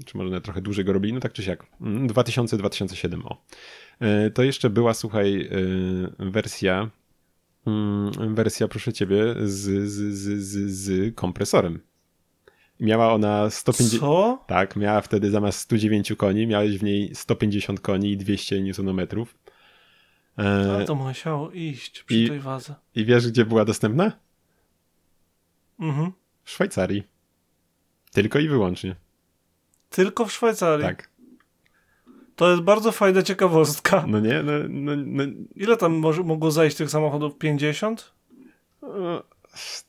czy 0.05 0.17
może 0.17 0.41
trochę 0.41 0.61
dłużej 0.61 0.85
go 0.85 0.93
robili, 0.93 1.13
no 1.13 1.19
tak 1.19 1.33
czy 1.33 1.43
siak, 1.43 1.65
2000-2007, 1.81 3.05
mm, 3.05 3.25
o. 3.25 3.43
E, 3.99 4.31
to 4.31 4.43
jeszcze 4.43 4.69
była, 4.69 4.93
słuchaj, 4.93 5.41
e, 5.41 6.31
wersja, 6.31 6.89
mm, 7.67 8.35
wersja, 8.35 8.67
proszę 8.67 8.93
ciebie, 8.93 9.35
z, 9.43 9.89
z, 9.89 10.13
z, 10.13 10.41
z, 10.43 10.71
z 10.71 11.15
kompresorem. 11.15 11.79
Miała 12.79 13.13
ona 13.13 13.49
150. 13.49 14.01
Co? 14.01 14.43
Tak, 14.47 14.75
miała 14.75 15.01
wtedy 15.01 15.31
zamiast 15.31 15.59
109 15.59 16.13
koni, 16.17 16.47
miałeś 16.47 16.77
w 16.77 16.83
niej 16.83 17.15
150 17.15 17.79
koni 17.79 18.11
i 18.11 18.17
200 18.17 18.55
Nm. 18.79 19.07
E... 20.37 20.85
to 20.85 20.95
musiało 20.95 21.51
iść 21.51 22.03
przy 22.03 22.17
I, 22.17 22.27
tej 22.27 22.39
wadze. 22.39 22.75
I 22.95 23.05
wiesz, 23.05 23.27
gdzie 23.27 23.45
była 23.45 23.65
dostępna? 23.65 24.11
Mhm. 25.79 26.11
W 26.43 26.51
Szwajcarii. 26.51 27.03
Tylko 28.11 28.39
i 28.39 28.47
wyłącznie. 28.47 28.95
Tylko 29.97 30.25
w 30.25 30.31
Szwajcarii. 30.31 30.85
Tak. 30.85 31.09
To 32.35 32.51
jest 32.51 32.61
bardzo 32.61 32.91
fajna 32.91 33.21
ciekawostka. 33.21 34.05
No 34.07 34.19
nie? 34.19 34.43
No, 34.43 34.51
no, 34.69 34.91
no. 34.95 35.23
Ile 35.55 35.77
tam 35.77 35.93
może, 35.93 36.23
mogło 36.23 36.51
zajść 36.51 36.77
tych 36.77 36.89
samochodów? 36.89 37.37
50? 37.37 38.13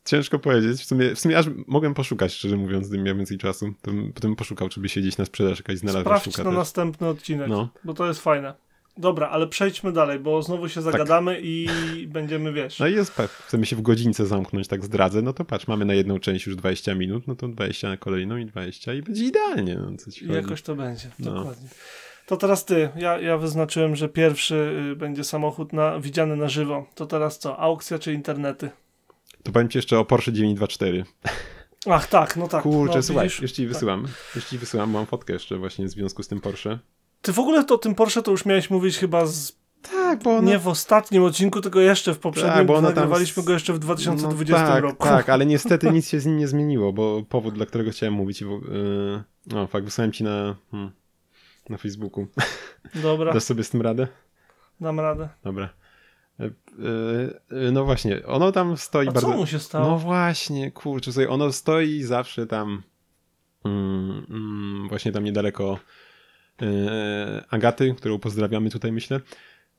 ciężko 0.04 0.38
powiedzieć. 0.38 0.80
W 0.80 0.84
sumie, 0.84 1.14
w 1.14 1.20
sumie 1.20 1.38
aż 1.38 1.46
mogłem 1.66 1.94
poszukać, 1.94 2.32
szczerze 2.32 2.56
mówiąc, 2.56 2.88
gdybym 2.88 3.06
miał 3.06 3.16
więcej 3.16 3.38
czasu. 3.38 3.74
Potem 4.14 4.36
poszukał, 4.36 4.68
czy 4.68 4.80
by 4.80 4.88
siedzieć 4.88 5.18
na 5.18 5.24
sprzedaż 5.24 5.58
jakaś 5.58 5.78
znalazła. 5.78 6.18
Sprawdź 6.18 6.38
na 6.38 6.44
też. 6.44 6.54
następny 6.54 7.08
odcinek, 7.08 7.48
no. 7.48 7.68
bo 7.84 7.94
to 7.94 8.06
jest 8.06 8.20
fajne. 8.20 8.54
Dobra, 8.98 9.28
ale 9.28 9.46
przejdźmy 9.46 9.92
dalej, 9.92 10.18
bo 10.18 10.42
znowu 10.42 10.68
się 10.68 10.82
tak. 10.82 10.92
zagadamy 10.92 11.34
tak. 11.34 11.44
i 11.44 11.68
będziemy, 12.08 12.52
wiesz. 12.52 12.78
No 12.78 12.86
i 12.86 12.94
jest, 12.94 13.12
chcemy 13.46 13.66
się 13.66 13.76
w 13.76 13.82
godzince 13.82 14.26
zamknąć, 14.26 14.68
tak 14.68 14.84
zdradzę, 14.84 15.22
no 15.22 15.32
to 15.32 15.44
patrz, 15.44 15.66
mamy 15.66 15.84
na 15.84 15.94
jedną 15.94 16.18
część 16.18 16.46
już 16.46 16.56
20 16.56 16.94
minut, 16.94 17.26
no 17.26 17.36
to 17.36 17.48
20 17.48 17.88
na 17.88 17.96
kolejną 17.96 18.36
i 18.36 18.46
20 18.46 18.94
i 18.94 19.02
będzie 19.02 19.24
idealnie. 19.24 19.74
No, 19.74 19.96
co 19.96 20.10
ci 20.10 20.32
Jakoś 20.32 20.62
to 20.62 20.74
będzie, 20.74 21.10
no. 21.18 21.34
dokładnie. 21.34 21.68
To 22.26 22.36
teraz 22.36 22.64
ty. 22.64 22.88
Ja, 22.96 23.20
ja 23.20 23.38
wyznaczyłem, 23.38 23.96
że 23.96 24.08
pierwszy 24.08 24.88
y, 24.92 24.96
będzie 24.96 25.24
samochód 25.24 25.72
na, 25.72 26.00
widziany 26.00 26.36
na 26.36 26.48
żywo. 26.48 26.86
To 26.94 27.06
teraz 27.06 27.38
co? 27.38 27.58
Aukcja 27.58 27.98
czy 27.98 28.12
internety? 28.12 28.70
To 29.42 29.52
powiem 29.52 29.68
ci 29.68 29.78
jeszcze 29.78 29.98
o 29.98 30.04
Porsche 30.04 30.32
924. 30.32 31.04
Ach 31.86 32.06
tak, 32.06 32.36
no 32.36 32.48
tak. 32.48 32.62
Kurczę, 32.62 32.96
no, 32.96 33.02
słuchaj, 33.02 33.28
już 33.42 33.52
ci 33.52 33.62
tak. 33.62 33.72
wysyłam. 33.72 34.02
Tak. 34.02 34.12
Już 34.36 34.44
ci 34.44 34.58
wysyłam, 34.58 34.90
mam 34.90 35.06
fotkę 35.06 35.32
jeszcze 35.32 35.58
właśnie 35.58 35.86
w 35.86 35.90
związku 35.90 36.22
z 36.22 36.28
tym 36.28 36.40
Porsche. 36.40 36.78
Ty 37.22 37.32
w 37.32 37.38
ogóle 37.38 37.64
to 37.64 37.74
o 37.74 37.78
tym 37.78 37.94
Porsche 37.94 38.22
to 38.22 38.30
już 38.30 38.44
miałeś 38.44 38.70
mówić 38.70 38.98
chyba 38.98 39.26
z... 39.26 39.58
Tak, 39.82 40.22
bo 40.22 40.42
Nie 40.42 40.58
w 40.58 40.68
ostatnim 40.68 41.24
odcinku, 41.24 41.60
tylko 41.60 41.80
jeszcze 41.80 42.14
w 42.14 42.18
poprzednim, 42.18 42.54
tak, 42.54 42.66
bo 42.66 42.80
nagrywaliśmy 42.80 43.34
tam... 43.34 43.44
go 43.44 43.52
jeszcze 43.52 43.72
w 43.72 43.78
2020 43.78 44.62
no, 44.62 44.68
tak, 44.68 44.82
roku. 44.82 45.04
Tak, 45.04 45.28
ale 45.28 45.46
niestety 45.54 45.90
nic 45.90 46.08
się 46.08 46.20
z 46.20 46.26
nim 46.26 46.36
nie 46.36 46.48
zmieniło, 46.48 46.92
bo 46.92 47.22
powód, 47.28 47.54
dla 47.54 47.66
którego 47.66 47.90
chciałem 47.90 48.14
mówić, 48.14 48.40
yy... 48.40 48.48
no 49.46 49.66
fakt, 49.66 49.84
wysłałem 49.84 50.12
ci 50.12 50.24
na, 50.24 50.56
hmm, 50.70 50.90
na 51.68 51.78
Facebooku. 51.78 52.26
Dobra. 53.02 53.32
Dasz 53.32 53.42
sobie 53.42 53.64
z 53.64 53.70
tym 53.70 53.82
radę? 53.82 54.08
Dam 54.80 55.00
radę. 55.00 55.28
Dobra. 55.44 55.68
Yy, 56.38 56.54
yy, 57.50 57.72
no 57.72 57.84
właśnie, 57.84 58.26
ono 58.26 58.52
tam 58.52 58.76
stoi 58.76 59.08
A 59.08 59.12
bardzo... 59.12 59.30
co 59.30 59.36
mu 59.36 59.46
się 59.46 59.58
stało? 59.58 59.88
No 59.88 59.98
właśnie, 59.98 60.70
kurczę, 60.70 61.12
sobie 61.12 61.28
ono 61.28 61.52
stoi 61.52 62.02
zawsze 62.02 62.46
tam 62.46 62.82
mm, 63.64 64.26
mm, 64.30 64.88
właśnie 64.88 65.12
tam 65.12 65.24
niedaleko 65.24 65.78
Agaty, 67.50 67.94
którą 67.94 68.18
pozdrawiamy 68.18 68.70
tutaj, 68.70 68.92
myślę. 68.92 69.20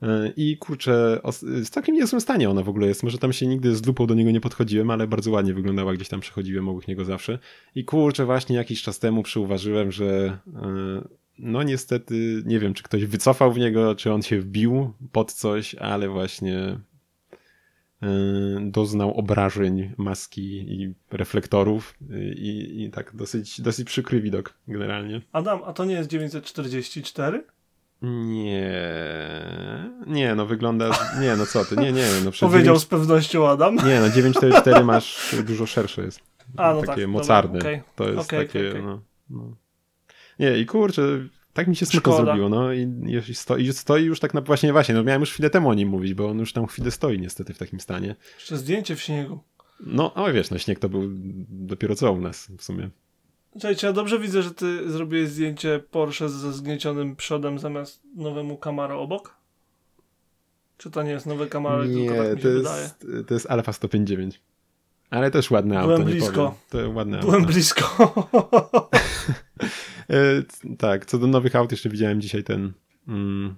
E, 0.01 0.33
I 0.37 0.57
kurczę, 0.57 1.21
w 1.41 1.69
całkiem 1.69 1.95
niezłym 1.95 2.21
stanie 2.21 2.49
ona 2.49 2.63
w 2.63 2.69
ogóle 2.69 2.87
jest. 2.87 3.03
Może 3.03 3.17
tam 3.17 3.33
się 3.33 3.47
nigdy 3.47 3.75
z 3.75 3.85
lupą 3.85 4.07
do 4.07 4.13
niego 4.13 4.31
nie 4.31 4.41
podchodziłem, 4.41 4.91
ale 4.91 5.07
bardzo 5.07 5.31
ładnie 5.31 5.53
wyglądała, 5.53 5.93
gdzieś 5.93 6.09
tam 6.09 6.19
przechodziłem 6.19 6.69
obok 6.69 6.87
niego 6.87 7.05
zawsze. 7.05 7.39
I 7.75 7.85
kurczę, 7.85 8.25
właśnie 8.25 8.55
jakiś 8.55 8.81
czas 8.81 8.99
temu 8.99 9.23
przyuważyłem, 9.23 9.91
że 9.91 10.37
e, 10.55 11.07
no 11.39 11.63
niestety, 11.63 12.43
nie 12.45 12.59
wiem, 12.59 12.73
czy 12.73 12.83
ktoś 12.83 13.05
wycofał 13.05 13.53
w 13.53 13.57
niego, 13.57 13.95
czy 13.95 14.13
on 14.13 14.21
się 14.21 14.39
wbił 14.39 14.93
pod 15.11 15.33
coś, 15.33 15.75
ale 15.75 16.09
właśnie 16.09 16.79
doznał 18.61 19.13
obrażeń 19.13 19.93
maski 19.97 20.41
i 20.41 20.93
reflektorów 21.11 21.95
y, 22.11 22.33
i, 22.37 22.83
i 22.83 22.91
tak 22.91 23.15
dosyć, 23.15 23.61
dosyć 23.61 23.87
przykry 23.87 24.21
widok 24.21 24.53
generalnie. 24.67 25.21
Adam, 25.31 25.59
a 25.65 25.73
to 25.73 25.85
nie 25.85 25.93
jest 25.93 26.09
944? 26.09 27.43
Nie, 28.01 28.73
nie, 30.07 30.35
no 30.35 30.45
wygląda, 30.45 30.89
nie, 31.21 31.35
no 31.35 31.45
co 31.45 31.65
ty, 31.65 31.75
nie, 31.75 31.91
nie. 31.91 32.07
No 32.25 32.31
Powiedział 32.31 32.75
9... 32.75 32.81
z 32.81 32.85
pewnością 32.85 33.47
Adam. 33.47 33.75
Nie, 33.75 33.99
no 33.99 34.09
944 34.09 34.83
masz, 34.83 35.35
dużo 35.47 35.65
szersze 35.65 36.01
jest. 36.01 36.19
A, 36.57 36.73
no 36.73 36.81
takie 36.81 37.01
tak, 37.01 37.09
mocarne. 37.09 37.59
Okay. 37.59 37.81
To 37.95 38.09
jest 38.09 38.19
okay, 38.19 38.45
takie, 38.45 38.69
okay, 38.69 38.81
no, 38.81 39.01
no. 39.29 39.55
Nie, 40.39 40.57
i 40.57 40.65
kurczę, 40.65 41.01
tak 41.59 41.67
mi 41.67 41.75
się 41.75 41.85
smutno 41.85 42.15
zrobiło, 42.15 42.49
no 42.49 42.73
i, 42.73 42.87
i, 43.29 43.35
stoi, 43.35 43.73
stoi 43.73 44.03
już 44.03 44.19
tak 44.19 44.33
na 44.33 44.41
właśnie, 44.41 44.71
właśnie, 44.71 44.95
no 44.95 45.03
miałem 45.03 45.21
już 45.21 45.31
chwilę 45.31 45.49
temu 45.49 45.69
o 45.69 45.73
nim 45.73 45.89
mówić, 45.89 46.13
bo 46.13 46.29
on 46.29 46.39
już 46.39 46.53
tam 46.53 46.67
chwilę 46.67 46.91
stoi 46.91 47.19
niestety 47.19 47.53
w 47.53 47.57
takim 47.57 47.79
stanie. 47.79 48.15
Jeszcze 48.35 48.57
zdjęcie 48.57 48.95
w 48.95 49.01
śniegu. 49.01 49.39
No, 49.79 50.11
ale 50.15 50.33
wiesz, 50.33 50.49
no 50.49 50.57
śnieg 50.57 50.79
to 50.79 50.89
był 50.89 51.03
dopiero 51.49 51.95
co 51.95 52.11
u 52.11 52.21
nas 52.21 52.47
w 52.57 52.63
sumie. 52.63 52.89
Słuchajcie, 53.51 53.87
ja 53.87 53.93
dobrze 53.93 54.19
widzę, 54.19 54.43
że 54.43 54.51
ty 54.51 54.91
zrobiłeś 54.91 55.29
zdjęcie 55.29 55.83
Porsche 55.91 56.29
ze 56.29 56.53
zgniecionym 56.53 57.15
przodem 57.15 57.59
zamiast 57.59 58.01
nowemu 58.15 58.57
Camaro 58.57 59.01
obok? 59.01 59.35
Czy 60.77 60.91
to 60.91 61.03
nie 61.03 61.11
jest 61.11 61.25
nowe 61.25 61.47
Camaro, 61.47 61.85
nie, 61.85 62.07
tylko 62.07 62.23
tak 62.23 62.35
mi 62.35 62.41
to 62.41 62.47
jest, 62.47 62.63
wydaje? 62.63 63.23
to 63.23 63.33
jest 63.33 63.51
Alfa 63.51 63.73
159. 63.73 64.41
Ale 65.09 65.31
też 65.31 65.51
ładne 65.51 65.81
Byłem 65.81 66.01
auto, 66.01 66.11
blisko. 66.11 66.55
To 66.69 66.89
ładne 66.89 67.19
Byłem 67.19 67.41
auto. 67.41 67.47
blisko. 67.47 68.13
E, 70.09 70.43
tak, 70.77 71.05
co 71.05 71.17
do 71.17 71.27
nowych 71.27 71.55
aut, 71.55 71.71
jeszcze 71.71 71.89
widziałem 71.89 72.21
dzisiaj 72.21 72.43
ten 72.43 72.73
mm, 73.07 73.55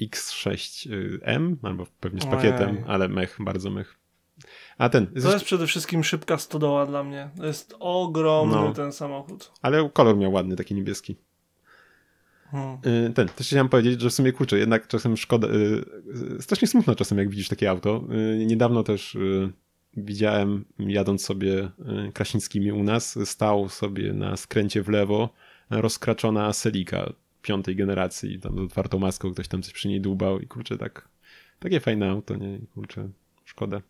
X6M, 0.00 1.56
albo 1.62 1.86
pewnie 2.00 2.20
z 2.20 2.26
pakietem, 2.26 2.70
Ojej. 2.70 2.84
ale 2.86 3.08
mech, 3.08 3.36
bardzo 3.40 3.70
mech. 3.70 3.98
A 4.78 4.88
ten. 4.88 5.06
To 5.06 5.32
jest 5.32 5.44
przede 5.44 5.66
wszystkim 5.66 6.04
szybka 6.04 6.38
stodoła 6.38 6.86
dla 6.86 7.04
mnie. 7.04 7.30
To 7.36 7.46
jest 7.46 7.74
ogromny 7.78 8.54
no, 8.54 8.72
ten 8.72 8.92
samochód. 8.92 9.52
Ale 9.62 9.90
kolor 9.92 10.16
miał 10.16 10.32
ładny, 10.32 10.56
taki 10.56 10.74
niebieski. 10.74 11.16
Hmm. 12.50 12.78
E, 12.82 13.10
ten, 13.10 13.28
też 13.28 13.46
chciałem 13.46 13.68
powiedzieć, 13.68 14.00
że 14.00 14.10
w 14.10 14.14
sumie 14.14 14.32
kurczę, 14.32 14.58
jednak 14.58 14.88
czasem 14.88 15.16
szkoda, 15.16 15.48
e, 15.48 16.42
strasznie 16.42 16.68
smutno 16.68 16.94
czasem 16.94 17.18
jak 17.18 17.30
widzisz 17.30 17.48
takie 17.48 17.70
auto. 17.70 18.04
Niedawno 18.46 18.82
też 18.82 19.16
widziałem 19.96 20.64
jadąc 20.78 21.24
sobie 21.24 21.70
Krasińskimi 22.14 22.72
u 22.72 22.82
nas, 22.82 23.18
stał 23.24 23.68
sobie 23.68 24.12
na 24.12 24.36
skręcie 24.36 24.82
w 24.82 24.88
lewo 24.88 25.30
rozkraczona 25.70 26.52
Selika 26.52 27.12
piątej 27.42 27.76
generacji, 27.76 28.40
tam 28.40 28.56
z 28.56 28.60
otwartą 28.60 28.98
maską, 28.98 29.32
ktoś 29.32 29.48
tam 29.48 29.62
coś 29.62 29.72
przy 29.72 29.88
niej 29.88 30.00
dłubał 30.00 30.40
i 30.40 30.46
kurczę, 30.46 30.78
tak, 30.78 31.08
takie 31.58 31.80
fajne 31.80 32.10
auto, 32.10 32.36
nie? 32.36 32.58
kurczę, 32.74 33.08
szkoda. 33.44 33.80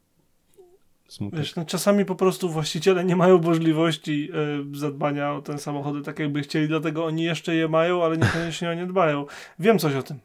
Smutek. 1.08 1.38
Wiesz, 1.38 1.56
no 1.56 1.64
czasami 1.64 2.04
po 2.04 2.14
prostu 2.14 2.48
właściciele 2.48 3.04
nie 3.04 3.16
mają 3.16 3.38
możliwości 3.38 4.30
y, 4.72 4.78
zadbania 4.78 5.32
o 5.32 5.42
te 5.42 5.58
samochody 5.58 6.02
tak 6.02 6.18
jakby 6.18 6.42
chcieli, 6.42 6.68
dlatego 6.68 7.04
oni 7.04 7.22
jeszcze 7.22 7.54
je 7.54 7.68
mają, 7.68 8.04
ale 8.04 8.16
niekoniecznie 8.16 8.70
o 8.70 8.74
nie 8.74 8.86
dbają. 8.86 9.26
Wiem 9.58 9.78
coś 9.78 9.94
o 9.94 10.02
tym. 10.02 10.18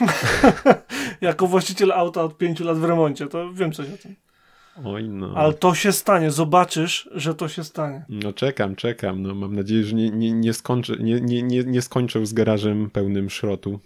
jako 1.20 1.46
właściciel 1.46 1.92
auta 1.92 2.22
od 2.22 2.38
pięciu 2.38 2.64
lat 2.64 2.78
w 2.78 2.84
remoncie, 2.84 3.26
to 3.26 3.52
wiem 3.52 3.72
coś 3.72 3.86
o 3.90 3.96
tym. 3.96 4.16
Oj 4.84 5.08
no. 5.08 5.32
Ale 5.34 5.52
to 5.54 5.74
się 5.74 5.92
stanie, 5.92 6.30
zobaczysz, 6.30 7.08
że 7.14 7.34
to 7.34 7.48
się 7.48 7.64
stanie. 7.64 8.04
No 8.08 8.32
czekam, 8.32 8.76
czekam. 8.76 9.22
No, 9.22 9.34
mam 9.34 9.56
nadzieję, 9.56 9.84
że 9.84 9.96
nie, 9.96 10.10
nie, 10.10 10.32
nie, 10.32 10.52
skończę, 10.52 10.96
nie, 11.00 11.20
nie, 11.20 11.42
nie, 11.42 11.64
nie 11.64 11.82
skończę 11.82 12.26
z 12.26 12.32
garażem 12.32 12.90
pełnym 12.90 13.30
szrotu. 13.30 13.80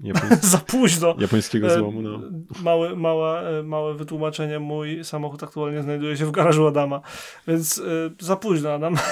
Za 0.40 0.58
późno. 0.58 1.14
Japońskiego 1.18 1.66
E, 1.66 1.78
złomu, 1.78 2.02
no. 2.02 2.20
Małe, 2.62 2.96
małe, 2.96 3.62
małe 3.62 3.94
wytłumaczenie. 3.94 4.58
Mój 4.58 5.04
samochód 5.04 5.42
aktualnie 5.42 5.82
znajduje 5.82 6.16
się 6.16 6.26
w 6.26 6.30
garażu 6.30 6.66
Adama, 6.66 7.00
więc 7.48 7.78
e, 7.78 7.82
za 8.20 8.36
późno, 8.36 8.72
Adam. 8.72 8.96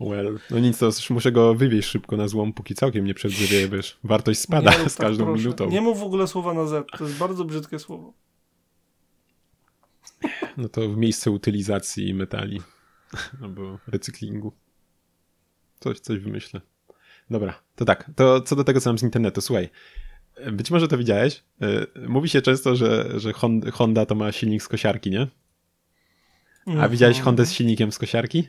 Well, 0.00 0.38
no 0.50 0.58
nic, 0.58 0.78
to 0.78 0.90
muszę 1.10 1.32
go 1.32 1.54
wywieźć 1.54 1.88
szybko 1.88 2.16
na 2.16 2.28
złom, 2.28 2.52
póki 2.52 2.74
całkiem 2.74 3.04
nie 3.04 3.14
przedzewieje, 3.14 3.68
wiesz. 3.68 3.98
Wartość 4.04 4.40
spada 4.40 4.70
Nie 4.70 4.88
z 4.88 4.96
tak, 4.96 5.06
każdą 5.06 5.24
proszę. 5.24 5.42
minutą. 5.42 5.68
Nie 5.70 5.80
mów 5.80 6.00
w 6.00 6.02
ogóle 6.02 6.26
słowa 6.26 6.54
na 6.54 6.66
Z. 6.66 6.90
To 6.98 7.04
jest 7.04 7.16
bardzo 7.18 7.44
brzydkie 7.44 7.78
słowo. 7.78 8.12
No 10.56 10.68
to 10.68 10.88
w 10.88 10.96
miejsce 10.96 11.30
utylizacji 11.30 12.14
metali 12.14 12.60
albo 13.42 13.78
recyklingu. 13.86 14.52
Coś, 15.80 16.00
coś 16.00 16.18
wymyślę. 16.18 16.60
Dobra, 17.30 17.62
to 17.76 17.84
tak. 17.84 18.10
To 18.16 18.40
co 18.40 18.56
do 18.56 18.64
tego, 18.64 18.80
co 18.80 18.90
mam 18.90 18.98
z 18.98 19.02
internetu. 19.02 19.40
Słuchaj, 19.40 19.68
być 20.52 20.70
może 20.70 20.88
to 20.88 20.98
widziałeś. 20.98 21.44
E, 21.62 22.08
Mówi 22.08 22.28
się 22.28 22.42
często, 22.42 22.76
że, 22.76 23.20
że 23.20 23.32
Hon- 23.32 23.70
Honda 23.72 24.06
to 24.06 24.14
ma 24.14 24.32
silnik 24.32 24.62
z 24.62 24.68
kosiarki, 24.68 25.10
nie? 25.10 25.26
A 26.80 26.88
widziałeś 26.88 27.16
Mhm. 27.16 27.24
Hondę 27.24 27.46
z 27.46 27.52
silnikiem 27.52 27.92
z 27.92 27.98
kosiarki? 27.98 28.48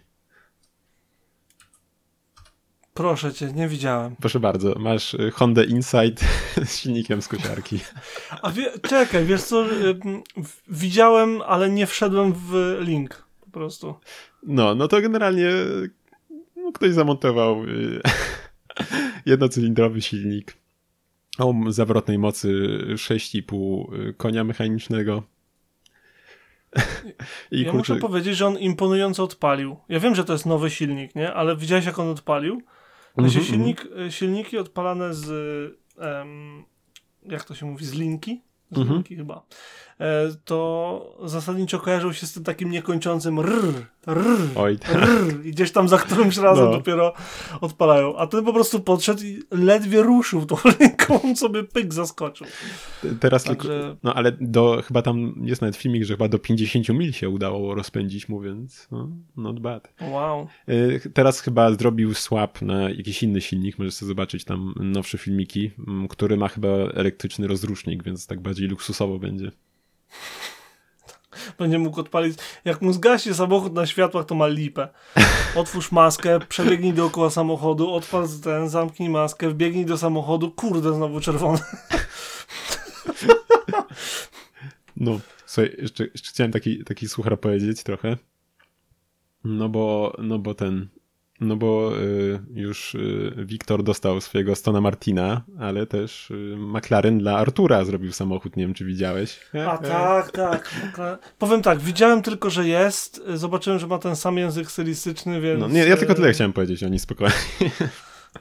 Proszę 2.95 3.33
cię, 3.33 3.53
nie 3.53 3.67
widziałem. 3.67 4.15
Proszę 4.15 4.39
bardzo, 4.39 4.75
masz 4.79 5.13
y, 5.13 5.31
Honda 5.31 5.63
Insight 5.63 6.25
z 6.65 6.77
silnikiem 6.79 7.21
z 7.21 7.27
kosiarki. 7.27 7.79
A 8.41 8.51
wie, 8.51 8.71
czekaj, 8.81 9.25
wiesz 9.25 9.43
co, 9.43 9.65
y, 9.65 9.99
widziałem, 10.67 11.41
ale 11.41 11.69
nie 11.69 11.87
wszedłem 11.87 12.33
w 12.33 12.77
link 12.79 13.25
po 13.41 13.49
prostu. 13.49 13.95
No, 14.43 14.75
no 14.75 14.87
to 14.87 15.01
generalnie 15.01 15.49
no, 16.55 16.71
ktoś 16.71 16.93
zamontował 16.93 17.63
y, 17.63 18.01
jednocylindrowy 19.25 20.01
silnik 20.01 20.53
o 21.37 21.53
zawrotnej 21.67 22.17
mocy 22.17 22.49
6,5 22.93 24.13
konia 24.17 24.43
mechanicznego. 24.43 25.23
I 27.51 27.61
ja 27.61 27.71
kurczę, 27.71 27.93
muszę 27.93 28.01
powiedzieć, 28.01 28.37
że 28.37 28.47
on 28.47 28.57
imponująco 28.57 29.23
odpalił. 29.23 29.77
Ja 29.89 29.99
wiem, 29.99 30.15
że 30.15 30.23
to 30.23 30.33
jest 30.33 30.45
nowy 30.45 30.69
silnik, 30.69 31.15
nie? 31.15 31.33
Ale 31.33 31.55
widziałeś, 31.55 31.85
jak 31.85 31.99
on 31.99 32.09
odpalił? 32.09 32.61
Mhm, 33.17 33.29
Znaczy, 33.29 33.45
silnik, 33.47 33.85
y, 34.07 34.11
silniki 34.11 34.57
odpalane 34.57 35.13
z, 35.13 35.27
em, 35.99 36.63
jak 37.23 37.43
to 37.43 37.55
się 37.55 37.65
mówi, 37.65 37.85
z 37.85 37.93
linki? 37.93 38.41
Z 38.71 38.77
Mhm. 38.77 38.93
linki 38.95 39.15
chyba. 39.15 39.45
E, 39.99 40.35
to 40.45 41.17
zasadniczo 41.23 41.79
kojarzył 41.79 42.13
się 42.13 42.27
z 42.27 42.33
tym 42.33 42.43
takim 42.43 42.71
niekończącym 42.71 43.39
rrr, 43.39 43.73
rrr, 44.07 44.39
Oj, 44.55 44.79
tak. 44.79 44.91
rrr, 44.95 45.45
i 45.45 45.51
gdzieś 45.51 45.71
tam 45.71 45.87
za 45.87 45.97
którymś 45.97 46.37
razem 46.37 46.65
No. 46.65 46.71
dopiero 46.71 47.13
odpalają. 47.61 48.17
A 48.17 48.27
ten 48.27 48.45
po 48.45 48.53
prostu 48.53 48.79
podszedł 48.79 49.23
i 49.23 49.39
ledwie 49.51 50.01
ruszył 50.01 50.45
tą 50.45 50.55
linką, 50.79 51.21
on 51.21 51.35
sobie 51.35 51.63
pyk 51.63 51.93
zaskoczył. 51.93 52.47
teraz 53.19 53.43
Także- 53.43 53.69
tylko, 53.69 53.97
no 54.03 54.13
ale 54.13 54.31
do, 54.41 54.81
chyba 54.87 55.01
tam 55.01 55.35
jest 55.43 55.61
nawet 55.61 55.75
filmik, 55.75 56.03
że 56.03 56.13
chyba 56.13 56.27
do 56.27 56.39
50 56.39 56.89
mil 56.89 57.13
się 57.13 57.29
udało 57.29 57.75
rozpędzić 57.75 58.29
mu, 58.29 58.41
więc 58.41 58.87
no, 58.91 59.09
not 59.37 59.59
bad. 59.59 59.93
Wow. 60.01 60.47
Y, 60.69 61.01
Teraz 61.13 61.39
chyba 61.39 61.71
zrobił 61.73 62.13
swap 62.13 62.61
na 62.61 62.89
jakiś 62.89 63.23
inny 63.23 63.41
silnik, 63.41 63.79
możesz 63.79 63.93
sobie 63.93 64.07
zobaczyć 64.07 64.45
tam 64.45 64.73
nowsze 64.79 65.17
filmiki, 65.17 65.71
który 66.09 66.37
ma 66.37 66.47
chyba 66.47 66.67
elektryczny 66.93 67.47
rozrusznik, 67.47 68.03
więc 68.03 68.27
tak 68.27 68.41
bardziej 68.41 68.67
luksusowo 68.67 69.19
będzie. 69.19 69.51
Będzie 71.59 71.79
mógł 71.79 71.99
odpalić. 71.99 72.37
Jak 72.65 72.81
mu 72.81 72.93
zgaśnie 72.93 73.33
samochód 73.33 73.73
na 73.73 73.85
światłach, 73.85 74.25
to 74.25 74.35
ma 74.35 74.47
lipę. 74.47 74.87
Otwórz 75.55 75.91
maskę, 75.91 76.39
przebiegnij 76.39 76.93
dookoła 76.93 77.29
samochodu, 77.29 77.93
odpal 77.93 78.27
ten, 78.43 78.69
zamknij 78.69 79.09
maskę, 79.09 79.49
wbiegnij 79.49 79.85
do 79.85 79.97
samochodu, 79.97 80.51
kurde, 80.51 80.93
znowu 80.93 81.19
czerwony. 81.19 81.59
No, 84.97 85.19
słuchaj, 85.45 85.75
jeszcze, 85.81 86.03
jeszcze 86.03 86.29
chciałem 86.29 86.51
taki, 86.51 86.83
taki 86.83 87.07
suchar 87.07 87.39
powiedzieć 87.39 87.83
trochę. 87.83 88.17
No 89.43 89.69
bo, 89.69 90.15
no 90.19 90.39
bo 90.39 90.53
ten, 90.53 90.87
no 91.41 91.55
bo 91.55 91.91
y, 91.99 92.39
już 92.53 92.95
y, 92.95 93.33
Wiktor 93.37 93.83
dostał 93.83 94.21
swojego 94.21 94.55
Stona 94.55 94.81
Martina, 94.81 95.41
ale 95.59 95.85
też 95.85 96.31
y, 96.31 96.55
McLaren 96.57 97.17
dla 97.19 97.37
Artura 97.37 97.83
zrobił 97.85 98.11
samochód, 98.11 98.57
nie 98.57 98.63
wiem 98.65 98.73
czy 98.73 98.85
widziałeś. 98.85 99.39
A 99.67 99.77
tak, 99.77 100.31
tak. 100.31 100.71
Okra- 100.93 101.17
Powiem 101.39 101.61
tak, 101.61 101.79
widziałem 101.79 102.21
tylko, 102.21 102.49
że 102.49 102.67
jest, 102.67 103.23
zobaczyłem, 103.33 103.79
że 103.79 103.87
ma 103.87 103.99
ten 103.99 104.15
sam 104.15 104.37
język 104.37 104.71
stylistyczny, 104.71 105.41
więc... 105.41 105.59
No 105.59 105.67
nie, 105.67 105.79
ja 105.85 105.97
tylko 105.97 106.15
tyle 106.15 106.27
e, 106.27 106.33
chciałem 106.33 106.53
powiedzieć 106.53 106.83
o 106.83 106.87
nim 106.89 106.99
spokojnie. 106.99 107.35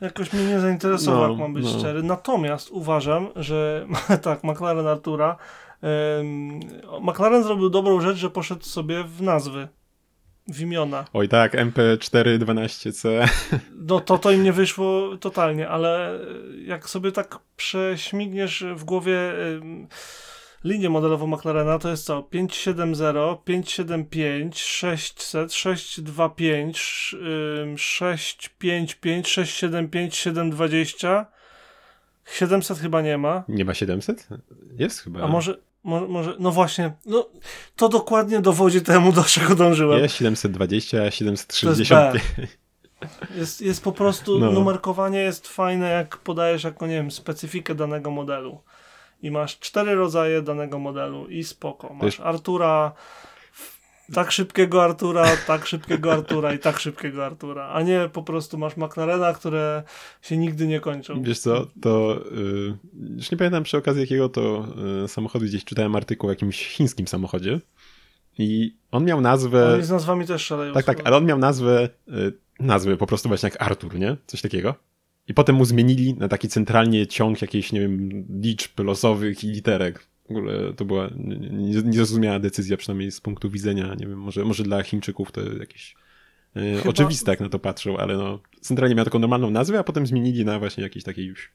Jakoś 0.00 0.32
mnie 0.32 0.44
nie 0.44 0.60
zainteresował, 0.60 1.22
No, 1.22 1.28
jak 1.30 1.38
mam 1.38 1.54
być 1.54 1.64
no. 1.64 1.78
szczery. 1.78 2.02
Natomiast 2.02 2.70
uważam, 2.70 3.28
że 3.36 3.86
tak, 4.22 4.44
McLaren 4.44 4.86
Artura. 4.86 5.36
McLaren 7.00 7.42
zrobił 7.42 7.70
dobrą 7.70 8.00
rzecz, 8.00 8.16
że 8.16 8.30
poszedł 8.30 8.64
sobie 8.64 9.04
w 9.04 9.22
nazwy, 9.22 9.68
w 10.48 10.60
imiona. 10.60 11.04
Oj 11.12 11.28
tak, 11.28 11.54
MP412C. 11.54 13.28
No 13.88 14.00
to 14.00 14.18
to 14.18 14.30
im 14.30 14.42
nie 14.42 14.52
wyszło 14.52 15.16
totalnie, 15.16 15.68
ale 15.68 16.18
jak 16.64 16.88
sobie 16.90 17.12
tak 17.12 17.38
prześmigniesz 17.56 18.64
w 18.74 18.84
głowie 18.84 19.32
linię 20.64 20.90
modelową 20.90 21.26
McLarena, 21.26 21.78
to 21.78 21.90
jest 21.90 22.04
co? 22.04 22.22
570, 22.22 23.44
575, 23.44 24.58
600, 24.58 25.52
625, 25.52 27.14
ym, 27.62 27.78
655, 27.78 29.28
675, 29.28 30.14
720. 30.14 31.26
700 32.24 32.78
chyba 32.78 33.02
nie 33.02 33.18
ma. 33.18 33.44
Nie 33.48 33.64
ma 33.64 33.74
700? 33.74 34.28
Jest 34.78 35.00
chyba. 35.00 35.22
A 35.22 35.26
może, 35.26 35.56
może, 35.84 36.06
może 36.06 36.36
no 36.38 36.50
właśnie, 36.50 36.92
no 37.06 37.28
to 37.76 37.88
dokładnie 37.88 38.40
dowodzi 38.40 38.80
temu, 38.82 39.12
do 39.12 39.24
czego 39.24 39.54
dążyłem. 39.54 40.02
Jest 40.02 40.14
720, 40.14 40.98
To 40.98 41.04
jest 41.04 41.16
765. 41.16 42.24
Jest, 43.36 43.60
jest 43.60 43.84
po 43.84 43.92
prostu, 43.92 44.38
No. 44.38 44.50
numerkowanie 44.52 45.18
jest 45.18 45.48
fajne, 45.48 45.90
jak 45.90 46.16
podajesz 46.16 46.64
jako, 46.64 46.86
nie 46.86 46.94
wiem, 46.94 47.10
specyfikę 47.10 47.74
danego 47.74 48.10
modelu. 48.10 48.60
I 49.22 49.30
masz 49.30 49.58
cztery 49.58 49.94
rodzaje 49.94 50.42
danego 50.42 50.78
modelu 50.78 51.26
i 51.26 51.44
spoko. 51.44 51.94
Masz 51.94 52.20
Artura, 52.20 52.92
tak 54.12 54.32
szybkiego 54.32 54.84
Artura, 54.84 55.24
tak 55.46 55.66
szybkiego 55.66 56.12
Artura 56.12 56.54
i 56.54 56.58
tak 56.58 56.80
szybkiego 56.80 57.26
Artura, 57.26 57.68
a 57.68 57.82
nie 57.82 58.08
po 58.12 58.22
prostu 58.22 58.58
masz 58.58 58.76
McLarena, 58.76 59.32
które 59.32 59.82
się 60.22 60.36
nigdy 60.36 60.66
nie 60.66 60.80
kończą. 60.80 61.22
Wiesz 61.22 61.38
co, 61.38 61.66
to 61.80 62.20
y, 62.32 62.76
już 63.16 63.30
nie 63.30 63.38
pamiętam 63.38 63.62
przy 63.62 63.76
okazji 63.76 64.00
jakiego 64.00 64.28
to 64.28 64.66
y, 65.04 65.08
samochodu 65.08 65.44
gdzieś 65.44 65.64
czytałem 65.64 65.96
artykuł 65.96 66.28
o 66.28 66.32
jakimś 66.32 66.66
chińskim 66.68 67.08
samochodzie 67.08 67.60
i 68.38 68.76
on 68.90 69.04
miał 69.04 69.20
nazwę, 69.20 69.74
Oni 69.74 69.84
z 69.84 69.90
nazwami 69.90 70.26
też 70.26 70.44
szaleją. 70.44 70.74
tak, 70.74 70.84
tak, 70.84 71.00
ale 71.04 71.16
on 71.16 71.24
miał 71.24 71.38
nazwę, 71.38 71.88
y, 72.08 72.32
nazwę 72.60 72.96
po 72.96 73.06
prostu 73.06 73.28
właśnie 73.28 73.46
jak 73.46 73.62
Artur, 73.62 73.98
nie? 73.98 74.16
Coś 74.26 74.42
takiego. 74.42 74.74
I 75.28 75.34
potem 75.34 75.56
mu 75.56 75.64
zmienili 75.64 76.14
na 76.14 76.28
taki 76.28 76.48
centralnie 76.48 77.06
ciąg 77.06 77.42
jakichś, 77.42 77.72
nie 77.72 77.80
wiem, 77.80 78.24
liczb 78.40 78.80
losowych 78.80 79.44
i 79.44 79.48
literek. 79.48 80.06
W 80.26 80.30
ogóle 80.30 80.72
to 80.76 80.84
była 80.84 81.08
nie- 81.16 81.36
nie- 81.36 81.82
niezrozumiała 81.82 82.38
decyzja, 82.38 82.76
przynajmniej 82.76 83.10
z 83.12 83.20
punktu 83.20 83.50
widzenia, 83.50 83.94
nie 83.94 84.06
wiem, 84.06 84.18
może, 84.18 84.44
może 84.44 84.62
dla 84.62 84.82
Chińczyków 84.82 85.32
to 85.32 85.40
jakieś 85.58 85.94
y, 86.56 86.76
Chyba- 86.78 86.90
oczywiste, 86.90 87.30
jak 87.30 87.40
na 87.40 87.48
to 87.48 87.58
patrzą, 87.58 87.96
ale 87.98 88.16
no, 88.16 88.38
centralnie 88.60 88.94
miał 88.94 89.04
taką 89.04 89.18
normalną 89.18 89.50
nazwę, 89.50 89.78
a 89.78 89.84
potem 89.84 90.06
zmienili 90.06 90.44
na 90.44 90.58
właśnie 90.58 90.82
jakiś 90.84 91.04
taki 91.04 91.24
już 91.24 91.50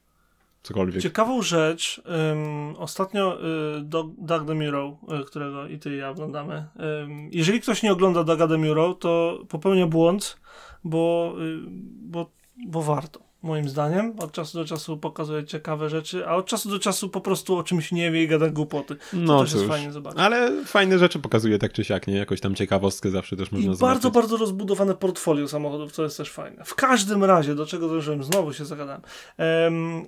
cokolwiek. 0.64 1.02
Ciekawą 1.04 1.42
rzecz, 1.42 2.02
ym, 2.32 2.76
ostatnio 2.78 3.40
y, 3.78 3.82
Doug, 3.82 4.12
Doug 4.18 4.46
DeMuro, 4.46 4.98
y, 5.22 5.26
którego 5.26 5.68
i 5.68 5.80
ty 5.80 5.96
i 5.96 5.98
ja 5.98 6.10
oglądamy, 6.10 6.66
ym, 7.04 7.30
jeżeli 7.32 7.62
ktoś 7.62 7.84
nie 7.84 7.92
ogląda 7.92 8.24
Douga 8.24 8.48
DeMuro, 8.48 8.94
to 8.94 9.40
popełnia 9.50 9.88
błąd, 9.88 10.38
bo, 10.84 11.36
y, 11.42 11.60
bo, 12.02 12.32
bo 12.68 12.82
warto. 12.82 13.29
Moim 13.42 13.70
zdaniem, 13.70 14.14
od 14.20 14.32
czasu 14.32 14.58
do 14.58 14.66
czasu 14.66 14.98
pokazuje 14.98 15.44
ciekawe 15.46 15.90
rzeczy, 15.90 16.28
a 16.28 16.36
od 16.36 16.46
czasu 16.46 16.70
do 16.70 16.80
czasu 16.80 17.10
po 17.10 17.22
prostu 17.22 17.58
o 17.58 17.64
czymś 17.64 17.92
nie 17.92 18.12
wie 18.12 18.24
i 18.24 18.28
gada 18.28 18.50
głupoty. 18.50 18.96
To 18.96 19.02
No 19.14 19.42
też 19.42 19.52
jest 19.52 19.64
cóż, 19.64 19.72
fajnie 19.72 19.92
zobaczyć. 19.92 20.20
ale 20.20 20.66
fajne 20.66 21.00
rzeczy 21.00 21.20
pokazuje 21.20 21.58
tak 21.60 21.74
czy 21.74 21.84
siak, 21.84 22.08
nie? 22.08 22.16
Jakoś 22.16 22.42
tam 22.42 22.56
ciekawostkę 22.56 23.10
zawsze 23.12 23.36
też 23.36 23.52
I 23.52 23.56
można 23.56 23.70
bardzo, 23.70 23.80
zobaczyć. 24.02 24.14
bardzo 24.14 24.38
rozbudowane 24.38 24.96
portfolio 24.96 25.48
samochodów, 25.48 25.92
co 25.92 26.04
jest 26.04 26.18
też 26.18 26.32
fajne. 26.32 26.64
W 26.66 26.76
każdym 26.76 27.24
razie, 27.24 27.56
do 27.56 27.66
czego 27.66 27.88
dążyłem, 27.88 28.24
znowu 28.24 28.54
się 28.54 28.66
zagadałem. 28.66 29.02
Em, 29.38 30.06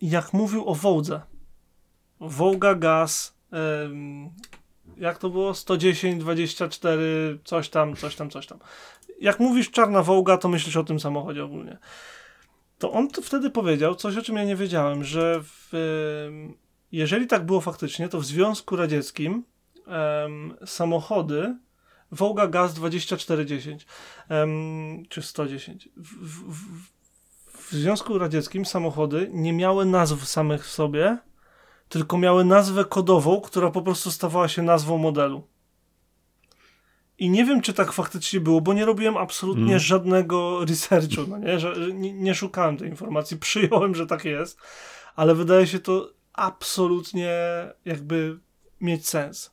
jak 0.00 0.32
mówił 0.32 0.68
o 0.68 0.74
Wołdze, 0.74 1.20
Wołga 2.20 2.74
Gaz, 2.74 3.36
em, 3.52 4.30
jak 4.96 5.18
to 5.18 5.30
było? 5.30 5.54
110, 5.54 6.20
24, 6.20 7.38
coś 7.44 7.68
tam, 7.68 7.96
coś 7.96 8.16
tam, 8.16 8.30
coś 8.30 8.46
tam. 8.46 8.58
Jak 9.20 9.40
mówisz 9.40 9.70
czarna 9.70 10.02
Wołga, 10.02 10.36
to 10.38 10.48
myślisz 10.48 10.76
o 10.76 10.84
tym 10.84 11.00
samochodzie 11.00 11.44
ogólnie. 11.44 11.78
To 12.78 12.92
on 12.92 13.08
to 13.08 13.22
wtedy 13.22 13.50
powiedział 13.50 13.94
coś, 13.94 14.16
o 14.16 14.22
czym 14.22 14.36
ja 14.36 14.44
nie 14.44 14.56
wiedziałem, 14.56 15.04
że 15.04 15.40
w, 15.42 15.70
jeżeli 16.92 17.26
tak 17.26 17.46
było 17.46 17.60
faktycznie, 17.60 18.08
to 18.08 18.20
w 18.20 18.24
Związku 18.24 18.76
Radzieckim 18.76 19.44
em, 19.86 20.56
samochody 20.66 21.56
Wołga 22.12 22.46
Gaz 22.46 22.74
2410 22.74 23.86
em, 24.28 25.02
czy 25.08 25.22
110 25.22 25.88
w, 25.96 26.26
w, 26.26 26.52
w, 26.52 26.88
w 27.68 27.72
Związku 27.72 28.18
Radzieckim 28.18 28.66
samochody 28.66 29.30
nie 29.32 29.52
miały 29.52 29.86
nazw 29.86 30.28
samych 30.28 30.66
w 30.66 30.70
sobie, 30.70 31.18
tylko 31.88 32.18
miały 32.18 32.44
nazwę 32.44 32.84
kodową, 32.84 33.40
która 33.40 33.70
po 33.70 33.82
prostu 33.82 34.10
stawała 34.10 34.48
się 34.48 34.62
nazwą 34.62 34.98
modelu. 34.98 35.48
I 37.18 37.30
nie 37.30 37.44
wiem, 37.44 37.60
czy 37.60 37.72
tak 37.72 37.92
faktycznie 37.92 38.40
było, 38.40 38.60
bo 38.60 38.72
nie 38.74 38.84
robiłem 38.84 39.16
absolutnie 39.16 39.64
mm. 39.64 39.78
żadnego 39.78 40.64
researchu, 40.64 41.26
no 41.28 41.38
nie? 41.38 41.60
Że, 41.60 41.74
nie, 41.94 42.12
nie 42.12 42.34
szukałem 42.34 42.76
tej 42.76 42.88
informacji, 42.88 43.36
przyjąłem, 43.46 43.94
że 43.94 44.06
tak 44.06 44.24
jest, 44.24 44.58
ale 45.16 45.34
wydaje 45.34 45.66
się 45.66 45.78
to 45.78 46.10
absolutnie 46.32 47.36
jakby 47.84 48.38
mieć 48.80 49.08
sens. 49.08 49.50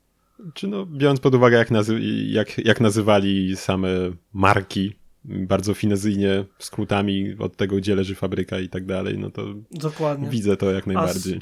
Czy 0.54 0.67
no, 0.67 0.86
biorąc 0.86 1.19
pod 1.19 1.36
uwagę, 1.36 1.58
jak, 1.58 1.71
nazy 1.71 1.99
jak, 2.28 2.58
jak 2.58 2.82
nazywali 2.82 3.56
same 3.58 3.89
marki, 4.34 4.95
bardzo 5.25 5.73
finezyjnie, 5.73 6.45
skrótami 6.60 7.36
od 7.39 7.56
tego, 7.56 7.75
gdzie 7.75 7.95
leży 7.95 8.15
fabryka 8.15 8.60
i 8.60 8.69
tak 8.69 8.86
dalej, 8.86 9.17
no 9.17 9.32
to 9.32 9.45
Dokładnie. 9.71 10.30
widzę 10.30 10.58
to 10.58 10.71
jak 10.71 10.88
najbardziej. 10.88 11.39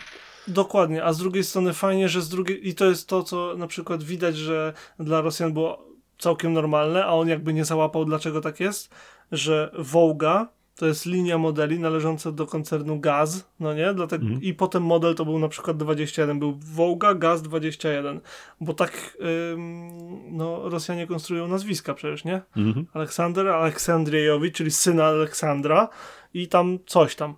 Dokładnie, 0.47 1.03
a 1.03 1.13
z 1.13 1.17
drugiej 1.17 1.43
strony 1.43 1.73
fajnie, 1.73 2.09
że 2.09 2.21
z 2.21 2.29
drugiej, 2.29 2.67
i 2.69 2.75
to 2.75 2.85
jest 2.85 3.07
to, 3.07 3.23
co 3.23 3.55
na 3.57 3.67
przykład 3.67 4.03
widać, 4.03 4.37
że 4.37 4.73
dla 4.99 5.21
Rosjan 5.21 5.53
było 5.53 5.92
całkiem 6.17 6.53
normalne, 6.53 7.05
a 7.05 7.13
on 7.13 7.27
jakby 7.27 7.53
nie 7.53 7.65
załapał, 7.65 8.05
dlaczego 8.05 8.41
tak 8.41 8.59
jest, 8.59 8.95
że 9.31 9.71
Wołga 9.79 10.47
to 10.75 10.85
jest 10.85 11.05
linia 11.05 11.37
modeli 11.37 11.79
należąca 11.79 12.31
do 12.31 12.47
koncernu 12.47 12.99
Gaz, 12.99 13.49
no 13.59 13.73
nie? 13.73 13.93
Dlatego, 13.93 14.23
mhm. 14.23 14.41
I 14.41 14.53
potem 14.53 14.83
model 14.83 15.15
to 15.15 15.25
był 15.25 15.39
na 15.39 15.47
przykład 15.47 15.77
21, 15.77 16.39
był 16.39 16.59
Wołga 16.59 17.13
Gaz 17.13 17.41
21, 17.41 18.19
bo 18.61 18.73
tak 18.73 19.17
ym, 19.53 20.37
no, 20.37 20.69
Rosjanie 20.69 21.07
konstruują 21.07 21.47
nazwiska 21.47 21.93
przecież, 21.93 22.25
nie? 22.25 22.41
Mhm. 22.57 22.85
Aleksander 22.93 23.47
Aleksandriejowicz, 23.47 24.55
czyli 24.55 24.71
syn 24.71 24.99
Aleksandra 24.99 25.89
i 26.33 26.47
tam 26.47 26.79
coś 26.85 27.15
tam. 27.15 27.35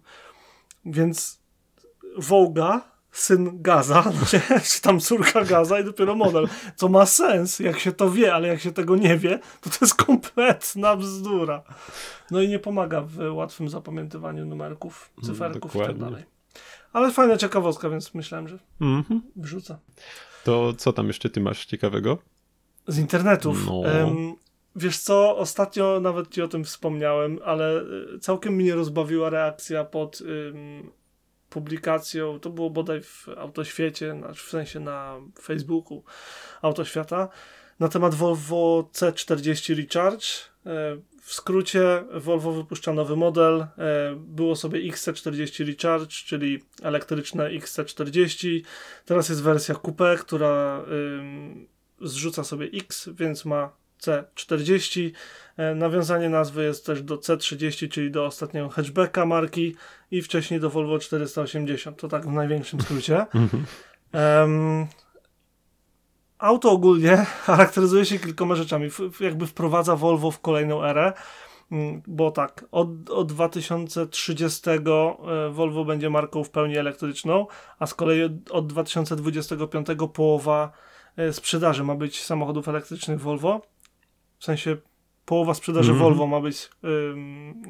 Więc 0.86 1.42
Wołga 2.18 2.95
syn 3.16 3.62
Gaza, 3.62 4.04
nie? 4.34 4.60
czy 4.60 4.82
tam 4.82 5.00
córka 5.00 5.44
Gaza 5.44 5.80
i 5.80 5.84
dopiero 5.84 6.16
model. 6.16 6.48
Co 6.76 6.90
ma 6.90 7.06
sens, 7.06 7.60
jak 7.60 7.80
się 7.80 7.92
to 7.92 8.12
wie, 8.12 8.34
ale 8.34 8.48
jak 8.48 8.60
się 8.60 8.72
tego 8.72 8.96
nie 8.96 9.18
wie, 9.18 9.40
to 9.62 9.70
to 9.70 9.78
jest 9.82 9.96
kompletna 9.96 10.96
bzdura. 10.96 11.64
No 12.32 12.42
i 12.42 12.48
nie 12.48 12.60
pomaga 12.60 13.02
w 13.02 13.36
łatwym 13.36 13.70
zapamiętywaniu 13.70 14.46
numerków, 14.46 15.12
mm, 15.18 15.28
cyferków 15.28 15.76
i 15.76 15.80
tak 15.80 15.98
dalej. 15.98 16.24
Ale 16.94 17.12
fajna 17.12 17.38
ciekawostka, 17.38 17.90
więc 17.90 18.14
myślałem, 18.14 18.48
że 18.48 18.58
mhm. 18.82 19.22
wrzucę. 19.36 19.78
To 20.44 20.74
co 20.74 20.94
tam 20.94 21.08
jeszcze 21.08 21.30
ty 21.30 21.42
masz 21.42 21.66
ciekawego? 21.66 22.18
Z 22.88 22.98
internetów. 22.98 23.66
No. 23.66 23.74
Um, 23.74 24.36
wiesz 24.76 24.98
co, 24.98 25.38
ostatnio 25.38 26.00
nawet 26.00 26.30
ci 26.30 26.42
o 26.42 26.48
tym 26.48 26.64
wspomniałem, 26.64 27.40
ale 27.46 27.82
y, 28.16 28.20
całkiem 28.20 28.54
mnie 28.54 28.76
rozbawiła 28.76 29.30
reakcja 29.30 29.84
pod 29.84 30.22
um, 30.22 30.92
publikacją, 31.56 32.40
to 32.40 32.50
było 32.50 32.70
bodaj 32.70 33.02
w 33.02 33.28
Autoświecie, 33.38 34.16
w 34.36 34.42
sensie 34.42 34.80
na 34.80 35.22
Facebooku 35.42 36.04
Autoświata, 36.62 37.30
na 37.80 37.88
temat 37.88 38.16
Volvo 38.16 38.90
C40 38.94 39.78
Recharge. 39.78 40.26
E, 40.66 40.98
w 41.22 41.34
skrócie 41.34 42.04
Volvo 42.14 42.52
wypuszcza 42.52 42.94
nowy 42.94 43.16
model. 43.16 43.54
E, 43.62 43.68
było 44.16 44.56
sobie 44.56 44.92
XC40 44.92 45.68
Recharge, 45.68 46.08
czyli 46.08 46.64
elektryczne 46.84 47.50
XC40. 47.50 48.62
Teraz 49.06 49.30
jest 49.30 49.44
wersja 49.44 49.76
coupe, 49.76 50.16
która 50.20 50.86
zrzuca 52.02 52.44
sobie 52.44 52.70
X, 52.74 53.10
więc 53.14 53.46
ma 53.46 53.85
C40. 54.02 55.12
E, 55.58 55.76
nawiązanie 55.76 56.30
nazwy 56.30 56.64
jest 56.64 56.86
też 56.86 57.02
do 57.02 57.18
C30, 57.18 57.90
czyli 57.90 58.12
do 58.12 58.26
ostatniego 58.26 58.70
hatchbacka 58.70 59.26
marki 59.26 59.76
i 60.12 60.22
wcześniej 60.22 60.60
do 60.60 60.70
Volvo 60.70 61.00
480. 61.00 61.98
To 61.98 62.08
tak 62.08 62.28
w 62.28 62.32
największym 62.32 62.82
skrócie. 62.82 63.26
um, 64.14 64.88
auto 66.40 66.72
ogólnie 66.72 67.18
charakteryzuje 67.48 68.06
się 68.06 68.20
kilkoma 68.20 68.56
rzeczami. 68.56 68.90
Jakby 69.20 69.48
wprowadza 69.48 69.96
Volvo 69.96 70.32
w 70.32 70.40
kolejną 70.40 70.84
erę, 70.84 71.14
mm, 71.72 72.02
bo 72.08 72.32
tak, 72.32 72.66
od, 72.72 73.10
od 73.10 73.34
2030 73.34 74.70
e, 74.70 75.50
Volvo 75.52 75.86
będzie 75.86 76.10
marką 76.10 76.44
w 76.44 76.50
pełni 76.50 76.78
elektryczną, 76.78 77.48
a 77.80 77.86
z 77.86 77.94
kolei 77.94 78.24
od, 78.24 78.52
od 78.52 78.68
2025 78.68 79.88
połowa 80.14 80.72
e, 81.18 81.34
sprzedaży 81.34 81.84
ma 81.84 81.96
być 81.96 82.24
samochodów 82.24 82.68
elektrycznych 82.68 83.22
Volvo. 83.22 83.75
W 84.40 84.46
sensie 84.46 84.78
połowa 85.26 85.54
sprzedaży 85.54 85.92
mm 85.92 86.02
-hmm. 86.02 86.04
Volvo 86.04 86.28
ma 86.28 86.42
być 86.42 86.70
ym, 86.84 87.62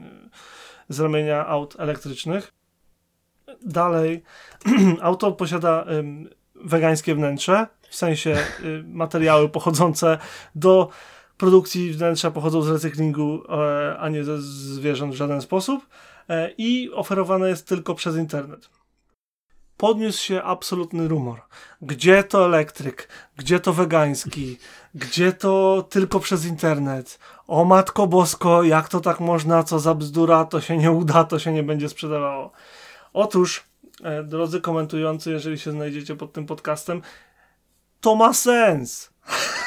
z 0.89 0.99
ramienia 0.99 1.47
aut 1.47 1.75
elektrycznych. 1.79 2.53
Dalej, 3.61 4.23
auto 5.01 5.31
posiada 5.31 5.85
ym, 5.89 6.29
wegańskie 6.55 7.15
wnętrze, 7.15 7.67
w 7.89 7.95
sensie 7.95 8.37
y, 8.63 8.83
materiały 8.87 9.49
pochodzące 9.49 10.17
do 10.55 10.89
produkcji 11.37 11.91
wnętrza 11.91 12.31
pochodzą 12.31 12.61
z 12.61 12.69
recyklingu, 12.69 13.43
e, 13.49 13.97
a 13.99 14.09
nie 14.09 14.23
ze 14.23 14.41
zwierząt 14.41 15.13
w 15.13 15.17
żaden 15.17 15.41
sposób 15.41 15.87
e, 16.29 16.51
i 16.57 16.91
oferowane 16.93 17.49
jest 17.49 17.67
tylko 17.67 17.95
przez 17.95 18.15
internet 18.15 18.69
podniósł 19.77 20.23
się 20.23 20.43
absolutny 20.43 21.07
rumor. 21.07 21.41
Gdzie 21.81 22.23
to 22.23 22.45
elektryk? 22.45 23.09
Gdzie 23.37 23.59
to 23.59 23.73
wegański? 23.73 24.57
Gdzie 24.95 25.33
to 25.33 25.85
tylko 25.89 26.19
przez 26.19 26.45
internet? 26.45 27.19
O 27.47 27.65
matko 27.65 28.07
bosko, 28.07 28.63
jak 28.63 28.89
to 28.89 28.99
tak 28.99 29.19
można? 29.19 29.63
Co 29.63 29.79
za 29.79 29.95
bzdura? 29.95 30.45
To 30.45 30.61
się 30.61 30.77
nie 30.77 30.91
uda, 30.91 31.23
to 31.23 31.39
się 31.39 31.53
nie 31.53 31.63
będzie 31.63 31.89
sprzedawało. 31.89 32.51
Otóż, 33.13 33.63
e, 34.03 34.23
drodzy 34.23 34.61
komentujący, 34.61 35.31
jeżeli 35.31 35.59
się 35.59 35.71
znajdziecie 35.71 36.15
pod 36.15 36.33
tym 36.33 36.45
podcastem, 36.45 37.01
to 38.01 38.15
ma 38.15 38.33
sens. 38.33 39.09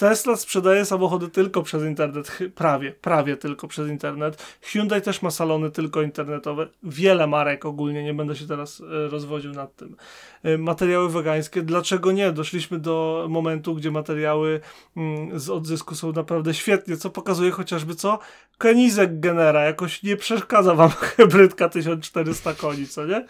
Tesla 0.00 0.36
sprzedaje 0.36 0.84
samochody 0.84 1.28
tylko 1.28 1.62
przez 1.62 1.82
internet, 1.82 2.38
prawie, 2.54 2.92
prawie 2.92 3.36
tylko 3.36 3.68
przez 3.68 3.88
internet. 3.88 4.58
Hyundai 4.62 5.02
też 5.02 5.22
ma 5.22 5.30
salony 5.30 5.70
tylko 5.70 6.02
internetowe. 6.02 6.68
Wiele 6.82 7.26
marek 7.26 7.64
ogólnie, 7.64 8.04
nie 8.04 8.14
będę 8.14 8.36
się 8.36 8.46
teraz 8.46 8.80
e, 8.80 9.08
rozwodził 9.08 9.52
nad 9.52 9.76
tym. 9.76 9.96
E, 10.42 10.58
materiały 10.58 11.10
wegańskie, 11.10 11.62
dlaczego 11.62 12.12
nie? 12.12 12.32
Doszliśmy 12.32 12.78
do 12.78 13.26
momentu, 13.30 13.74
gdzie 13.74 13.90
materiały 13.90 14.60
mm, 14.96 15.40
z 15.40 15.50
odzysku 15.50 15.94
są 15.94 16.12
naprawdę 16.12 16.54
świetnie, 16.54 16.96
co 16.96 17.10
pokazuje 17.10 17.50
chociażby 17.50 17.94
co? 17.94 18.18
Kenizek 18.58 19.20
Genera, 19.20 19.64
jakoś 19.64 20.02
nie 20.02 20.16
przeszkadza 20.16 20.74
wam 20.74 20.90
hybrydka 21.16 21.68
1400 21.68 22.54
koni, 22.54 22.86
co 22.86 23.06
nie? 23.06 23.26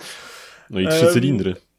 No 0.71 0.81
i 0.81 0.89
trzy 0.89 1.07
cylindry 1.07 1.70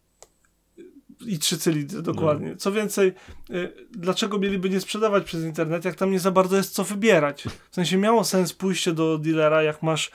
i 1.25 1.39
trzy 1.39 1.57
cylindry, 1.57 2.01
dokładnie. 2.01 2.49
No. 2.49 2.55
Co 2.55 2.71
więcej, 2.71 3.13
y, 3.49 3.73
dlaczego 3.91 4.39
mieliby 4.39 4.69
nie 4.69 4.79
sprzedawać 4.79 5.23
przez 5.23 5.43
internet, 5.43 5.85
jak 5.85 5.95
tam 5.95 6.11
nie 6.11 6.19
za 6.19 6.31
bardzo 6.31 6.57
jest 6.57 6.73
co 6.73 6.83
wybierać? 6.83 7.43
W 7.71 7.75
sensie 7.75 7.97
miało 7.97 8.23
sens 8.23 8.53
pójście 8.53 8.93
do 8.93 9.17
dealera, 9.17 9.63
jak 9.63 9.83
masz 9.83 10.11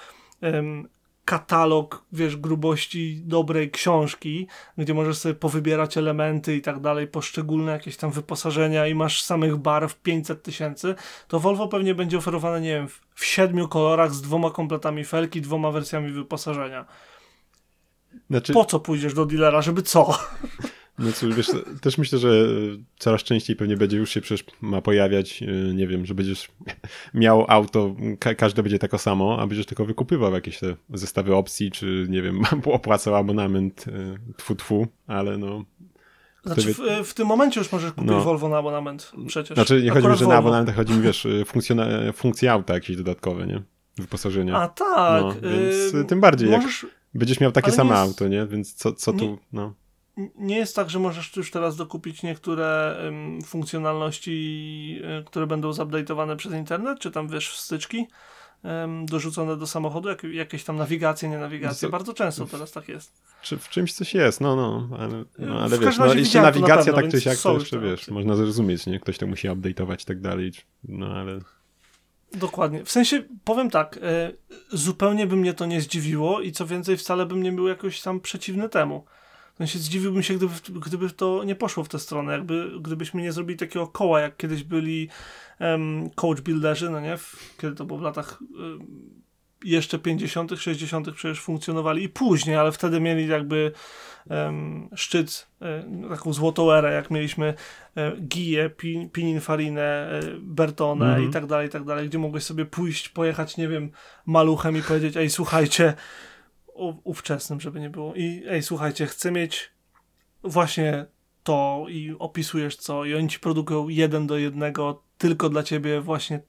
katalog, 1.27 2.05
wiesz, 2.13 2.37
grubości 2.37 3.23
dobrej 3.25 3.71
książki, 3.71 4.47
gdzie 4.79 4.95
możesz 4.95 5.19
sobie 5.19 5.35
powybierać 5.35 5.97
elementy 5.97 6.57
i 6.57 6.63
tak 6.63 6.81
dalej, 6.81 7.07
poszczególne 7.07 7.73
jakieś 7.73 7.97
tam 7.97 8.11
wyposażenia 8.11 8.87
i 8.87 8.95
masz 8.95 9.23
samych 9.23 9.57
barw 9.57 10.01
500 10.03 10.43
tysięcy, 10.43 10.95
to 11.29 11.41
Volvo 11.41 11.69
pewnie 11.69 11.95
będzie 11.95 12.19
oferowane, 12.19 12.61
nie 12.61 12.71
wiem, 12.71 12.89
w 13.15 13.25
siedmiu 13.25 13.69
kolorach 13.69 14.15
z 14.15 14.23
dwoma 14.23 14.51
kompletami 14.51 15.05
felki, 15.05 15.41
dwoma 15.41 15.71
wersjami 15.71 16.13
wyposażenia. 16.13 16.85
Znaczy... 18.31 18.53
Po 18.53 18.65
co 18.65 18.81
pójdziesz 18.81 19.15
do 19.15 19.27
dealera, 19.27 19.63
żeby 19.63 19.83
co? 19.83 20.19
No 20.99 21.13
cóż, 21.13 21.35
wiesz, 21.35 21.51
też 21.81 21.99
myślę, 21.99 22.19
że 22.19 22.31
coraz 22.99 23.23
częściej 23.23 23.57
pewnie 23.57 23.77
będzie 23.77 23.97
już 23.97 24.11
się 24.11 24.21
przecież 24.21 24.47
ma 24.61 24.83
pojawiać, 24.83 25.43
y, 25.43 25.75
nie 25.75 25.87
wiem, 25.87 26.07
że 26.07 26.15
będziesz 26.15 26.49
miał 27.15 27.45
auto, 27.49 27.97
ka 28.19 28.35
każde 28.35 28.63
będzie 28.63 28.79
tako 28.79 28.99
samo, 28.99 29.39
a 29.41 29.47
będziesz 29.47 29.67
tylko 29.67 29.85
wykupywał 29.85 30.33
jakieś 30.33 30.59
te 30.59 30.77
zestawy 30.95 31.35
opcji, 31.35 31.71
czy 31.71 32.07
nie 32.09 32.23
wiem, 32.23 32.43
opłacał 32.65 33.15
abonament 33.15 33.85
y, 33.89 34.19
tfu 34.37 34.55
tfu, 34.55 34.87
ale 35.07 35.39
no... 35.39 35.65
Znaczy 36.45 36.75
w, 36.75 37.09
w, 37.09 37.15
tym 37.15 37.27
momencie 37.27 37.61
już 37.61 37.73
możesz 37.73 37.93
kupić 37.93 38.11
no. 38.11 38.21
Volvo 38.21 38.49
na 38.49 38.59
abonament 38.59 39.13
przecież. 39.27 39.55
Znaczy 39.55 39.83
nie 39.83 39.91
chodzi 39.91 40.09
mi, 40.09 40.17
że 40.17 40.25
Volvo. 40.25 40.33
na 40.33 40.39
abonament, 40.39 40.77
chodzi 40.77 40.93
mi, 40.93 41.03
wiesz, 41.03 41.27
funkcje 42.15 42.53
auta 42.53 42.75
jakieś 42.75 42.97
dodatkowe, 42.97 43.47
nie? 43.47 43.63
Wyposażenia. 43.99 44.57
A 44.57 44.69
tak. 44.69 45.23
No, 45.23 45.35
więc 45.51 45.93
yy, 45.93 46.05
tym 46.05 46.21
bardziej, 46.21 46.51
możesz... 46.51 46.83
jak 46.83 46.93
będziesz 47.15 47.41
miał 47.41 47.53
takie 47.53 47.73
same 47.73 47.91
jest... 47.91 48.03
auto, 48.03 48.29
nie? 48.29 48.47
Więc 48.47 48.75
co, 48.75 48.93
co 48.93 49.13
tu, 49.13 49.25
nie... 49.25 49.39
no 49.53 49.75
nie 50.37 50.57
jest 50.57 50.77
tak, 50.77 50.91
że 50.91 50.99
możesz 50.99 51.37
już 51.37 51.51
teraz 51.51 51.77
dokupić 51.77 52.23
niektóre 52.23 52.97
funkcjonalności, 53.45 55.01
um, 55.05 55.25
które 55.25 55.47
będą 55.47 55.71
zupdate'owane 55.71 56.37
przez 56.37 56.53
internet, 56.53 56.99
czy 56.99 57.11
tam 57.11 57.29
wiesz, 57.29 57.51
wstyczki 57.51 58.07
um, 58.63 59.07
dorzucone 59.07 59.57
do 59.57 59.67
samochodu, 59.67 60.09
jak, 60.09 60.25
jakieś 60.25 60.65
tam 60.65 60.77
nawigacje, 60.77 61.29
nie 61.29 61.39
nawigacje. 61.39 61.89
Bardzo 61.89 62.15
często 62.15 62.47
teraz 62.47 62.73
tak 62.73 62.89
jest. 62.89 63.23
Czy 63.43 63.59
w 63.59 63.69
czymś 63.69 63.93
coś 63.93 64.15
jest, 64.15 64.41
no, 64.41 64.57
no, 64.57 64.89
ale, 64.99 65.25
no, 65.39 65.61
ale 65.61 65.79
wiesz, 65.79 65.99
no, 65.99 66.15
jeszcze 66.15 66.43
nawigacja 66.43 66.93
pewno, 66.93 67.03
tak 67.03 67.11
czy 67.11 67.21
siak, 67.21 67.39
to 67.39 67.55
jeszcze 67.55 67.81
wiesz, 67.81 68.09
można 68.09 68.37
zrozumieć, 68.37 68.87
nie? 68.87 69.01
Ktoś 69.01 69.19
to 69.19 69.27
musi 69.27 69.49
update'ować 69.49 70.03
i 70.03 70.07
tak 70.07 70.21
dalej, 70.21 70.53
no 70.85 71.07
ale... 71.07 71.39
Dokładnie. 72.33 72.85
W 72.85 72.91
sensie, 72.91 73.23
powiem 73.45 73.71
tak, 73.71 73.99
e, 74.03 74.33
zupełnie 74.69 75.27
by 75.27 75.37
mnie 75.37 75.55
to 75.55 75.67
nie 75.67 75.81
zdziwiło 75.81 76.41
i 76.41 76.53
co 76.53 76.67
więcej, 76.67 76.97
wcale 76.97 77.27
bym 77.27 77.43
nie 77.43 77.53
był 77.53 77.69
jakoś 77.69 78.01
tam 78.01 78.21
przeciwny 78.21 78.69
temu. 78.69 79.05
Sensie 79.59 79.79
zdziwiłbym 79.79 80.23
się, 80.23 80.35
gdyby, 80.35 80.55
gdyby 80.81 81.11
to 81.11 81.45
nie 81.45 81.55
poszło 81.55 81.85
w 81.85 81.89
tę 81.89 81.99
stronę, 81.99 82.33
jakby, 82.33 82.71
gdybyśmy 82.81 83.23
nie 83.23 83.33
zrobili 83.33 83.59
takiego 83.59 83.87
koła, 83.87 84.21
jak 84.21 84.37
kiedyś 84.37 84.63
byli 84.63 85.09
um, 85.61 86.11
coach 86.11 86.41
builderzy, 86.41 86.91
no 86.91 87.01
nie? 87.01 87.17
W, 87.17 87.55
kiedy 87.59 87.75
to 87.75 87.85
było 87.85 87.99
w 87.99 88.03
latach 88.03 88.43
um, 88.59 88.87
jeszcze 89.65 89.99
50., 89.99 90.53
60. 90.59 91.11
przecież 91.11 91.41
funkcjonowali 91.41 92.05
i 92.05 92.09
później, 92.09 92.57
ale 92.57 92.73
wtedy 92.73 93.01
mieli 93.01 93.29
jakby 93.29 93.73
um, 94.31 94.89
szczyt, 94.95 95.49
um, 95.61 96.09
taką 96.09 96.33
złotą 96.33 96.73
erę, 96.73 96.93
jak 96.93 97.11
mieliśmy 97.11 97.55
um, 97.97 98.29
Giję, 98.29 98.71
Pin, 98.71 99.11
Pininfarinę, 99.11 100.21
Bertonę 100.41 101.07
mm 101.07 101.23
-hmm. 101.23 101.29
i 101.29 101.33
tak 101.33 101.47
dalej, 101.47 101.67
i 101.67 101.71
tak 101.71 101.85
dalej, 101.85 102.09
gdzie 102.09 102.19
mogłeś 102.19 102.45
sobie 102.45 102.65
pójść, 102.65 103.09
pojechać, 103.09 103.57
nie 103.57 103.69
wiem, 103.69 103.91
maluchem 104.27 104.77
i 104.77 104.83
powiedzieć, 104.83 105.17
ej, 105.17 105.31
słuchajcie, 105.31 105.95
ówczesnym, 107.05 107.61
żeby 107.61 107.81
nie 107.81 107.91
było, 107.91 108.15
i 108.15 108.43
ej, 108.49 108.63
słuchajcie, 108.63 109.07
chcę 109.07 109.33
mieć 109.33 109.71
właśnie 110.43 111.07
to 111.43 111.87
i 111.89 112.17
opisujesz 112.19 112.77
co 112.77 113.05
i 113.05 113.15
oni 113.15 113.29
ci 113.29 113.41
produkują 113.41 113.89
jeden 113.89 114.27
do 114.27 114.39
jednego 114.39 115.03
tylko 115.19 115.49
dla 115.49 115.63
ciebie 115.63 116.01
właśnie 116.01 116.41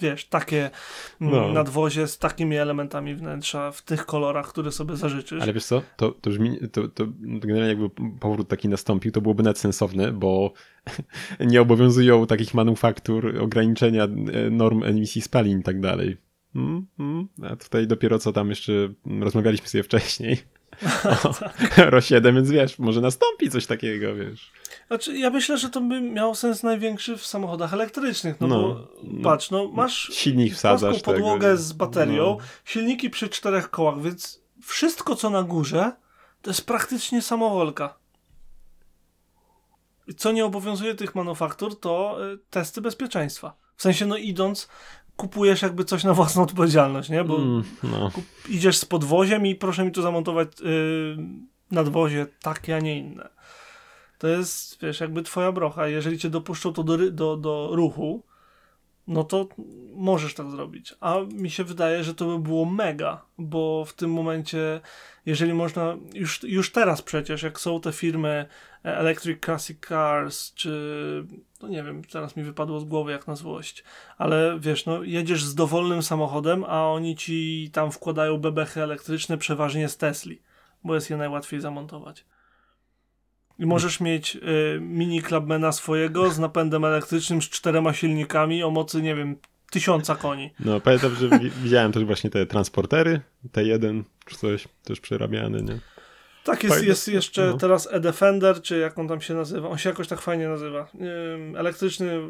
wiesz, 0.00 0.28
takie 0.28 0.70
mm, 1.20 1.34
no. 1.34 1.52
nadwozie 1.52 2.06
z 2.06 2.18
takimi 2.18 2.56
elementami 2.56 3.14
wnętrza 3.14 3.72
w 3.72 3.82
tych 3.82 4.06
kolorach, 4.06 4.48
które 4.48 4.72
sobie 4.72 4.96
zażyczysz. 4.96 5.42
Ale 5.42 5.52
wiesz 5.52 5.64
co, 5.64 5.82
to, 5.96 6.10
to, 6.10 6.30
brzmi, 6.30 6.58
to, 6.72 6.88
to 6.88 7.04
generalnie 7.20 7.68
jakby 7.68 7.90
powrót 8.20 8.48
taki 8.48 8.68
nastąpił, 8.68 9.12
to 9.12 9.20
byłoby 9.20 9.42
nawet 9.42 9.58
sensowne, 9.58 10.12
bo 10.12 10.52
nie 11.40 11.60
obowiązują 11.60 12.26
takich 12.26 12.54
manufaktur 12.54 13.38
ograniczenia 13.40 14.04
e, 14.04 14.50
norm 14.50 14.82
emisji 14.82 15.22
spalin 15.22 15.60
i 15.60 15.62
tak 15.62 15.80
dalej. 15.80 16.16
Mm, 16.54 16.86
mm. 16.98 17.28
A 17.42 17.56
tutaj 17.56 17.86
dopiero 17.86 18.18
co 18.18 18.32
tam 18.32 18.48
jeszcze 18.48 18.72
rozmawialiśmy 19.20 19.68
sobie 19.68 19.82
wcześniej 19.84 20.38
o 21.96 22.00
7, 22.10 22.34
więc 22.34 22.50
wiesz, 22.50 22.78
może 22.78 23.00
nastąpi 23.00 23.50
coś 23.50 23.66
takiego, 23.66 24.14
wiesz. 24.14 24.52
Znaczy, 24.88 25.18
ja 25.18 25.30
myślę, 25.30 25.58
że 25.58 25.70
to 25.70 25.80
by 25.80 26.00
miało 26.00 26.34
sens 26.34 26.62
największy 26.62 27.16
w 27.16 27.26
samochodach 27.26 27.74
elektrycznych, 27.74 28.40
no, 28.40 28.46
no 28.46 28.58
bo 28.62 28.88
patrz, 29.22 29.50
no 29.50 29.68
masz 29.68 30.10
silnik 30.12 30.54
wsadzasz 30.54 31.02
podłogę 31.02 31.48
tego. 31.48 31.56
z 31.56 31.72
baterią, 31.72 32.24
no. 32.24 32.44
silniki 32.64 33.10
przy 33.10 33.28
czterech 33.28 33.70
kołach, 33.70 34.02
więc 34.02 34.42
wszystko 34.62 35.16
co 35.16 35.30
na 35.30 35.42
górze 35.42 35.92
to 36.42 36.50
jest 36.50 36.66
praktycznie 36.66 37.22
samowolka. 37.22 37.98
Co 40.16 40.32
nie 40.32 40.44
obowiązuje 40.44 40.94
tych 40.94 41.14
manufaktur, 41.14 41.80
to 41.80 42.18
y, 42.32 42.38
testy 42.50 42.80
bezpieczeństwa. 42.80 43.56
W 43.76 43.82
sensie, 43.82 44.06
no 44.06 44.16
idąc, 44.16 44.68
kupujesz 45.18 45.62
jakby 45.62 45.84
coś 45.84 46.04
na 46.04 46.14
własną 46.14 46.42
odpowiedzialność, 46.42 47.10
nie? 47.10 47.24
Bo 47.24 47.36
mm, 47.36 47.62
no. 47.82 48.10
idziesz 48.48 48.76
z 48.76 48.84
podwoziem 48.84 49.46
i 49.46 49.54
proszę 49.54 49.84
mi 49.84 49.92
tu 49.92 50.02
zamontować 50.02 50.48
yy, 50.60 51.16
nadwozie 51.70 52.26
takie, 52.42 52.76
a 52.76 52.78
nie 52.78 52.98
inne. 52.98 53.28
To 54.18 54.28
jest, 54.28 54.82
wiesz, 54.82 55.00
jakby 55.00 55.22
twoja 55.22 55.52
brocha. 55.52 55.88
Jeżeli 55.88 56.18
cię 56.18 56.30
dopuszczą 56.30 56.72
to 56.72 56.82
do, 56.82 57.10
do, 57.10 57.36
do 57.36 57.68
ruchu, 57.72 58.22
no 59.08 59.24
to 59.24 59.48
możesz 59.94 60.34
tak 60.34 60.50
zrobić. 60.50 60.94
A 61.00 61.16
mi 61.32 61.50
się 61.50 61.64
wydaje, 61.64 62.04
że 62.04 62.14
to 62.14 62.26
by 62.26 62.38
było 62.38 62.64
mega, 62.64 63.24
bo 63.38 63.84
w 63.84 63.92
tym 63.92 64.12
momencie, 64.12 64.80
jeżeli 65.26 65.54
można, 65.54 65.96
już, 66.14 66.42
już 66.42 66.72
teraz 66.72 67.02
przecież, 67.02 67.42
jak 67.42 67.60
są 67.60 67.80
te 67.80 67.92
firmy 67.92 68.46
Electric 68.82 69.44
Classic 69.44 69.86
Cars, 69.88 70.54
czy, 70.54 71.24
no 71.62 71.68
nie 71.68 71.82
wiem, 71.82 72.04
teraz 72.04 72.36
mi 72.36 72.44
wypadło 72.44 72.80
z 72.80 72.84
głowy 72.84 73.12
jak 73.12 73.26
na 73.26 73.36
złość, 73.36 73.84
ale 74.18 74.58
wiesz, 74.60 74.86
no 74.86 75.02
jedziesz 75.02 75.44
z 75.44 75.54
dowolnym 75.54 76.02
samochodem, 76.02 76.64
a 76.64 76.86
oni 76.86 77.16
ci 77.16 77.70
tam 77.72 77.92
wkładają 77.92 78.38
bebechy 78.38 78.82
elektryczne 78.82 79.38
przeważnie 79.38 79.88
z 79.88 79.96
Tesli, 79.96 80.42
bo 80.84 80.94
jest 80.94 81.10
je 81.10 81.16
najłatwiej 81.16 81.60
zamontować. 81.60 82.24
I 83.58 83.66
możesz 83.66 84.00
mieć 84.00 84.36
y, 84.36 84.80
mini 84.80 85.22
Clubmana 85.22 85.72
swojego 85.72 86.30
z 86.30 86.38
napędem 86.38 86.84
elektrycznym 86.84 87.42
z 87.42 87.48
czterema 87.48 87.92
silnikami 87.92 88.62
o 88.62 88.70
mocy, 88.70 89.02
nie 89.02 89.14
wiem, 89.14 89.36
tysiąca 89.70 90.16
koni. 90.16 90.50
No, 90.60 90.80
pamiętam, 90.80 91.14
że 91.14 91.28
widziałem 91.62 91.92
też 91.92 92.04
właśnie 92.04 92.30
te 92.30 92.46
transportery, 92.46 93.20
T1 93.52 94.02
czy 94.26 94.36
coś, 94.36 94.68
też 94.84 95.00
przerabiany, 95.00 95.62
nie? 95.62 95.78
Tak, 96.48 96.64
jest, 96.64 96.84
jest 96.84 97.08
jeszcze 97.08 97.46
no. 97.46 97.56
teraz 97.56 97.88
E-Defender, 97.92 98.62
czy 98.62 98.78
jak 98.78 98.98
on 98.98 99.08
tam 99.08 99.20
się 99.20 99.34
nazywa. 99.34 99.68
On 99.68 99.78
się 99.78 99.88
jakoś 99.88 100.08
tak 100.08 100.20
fajnie 100.20 100.48
nazywa. 100.48 100.88
Elektryczny 101.56 102.20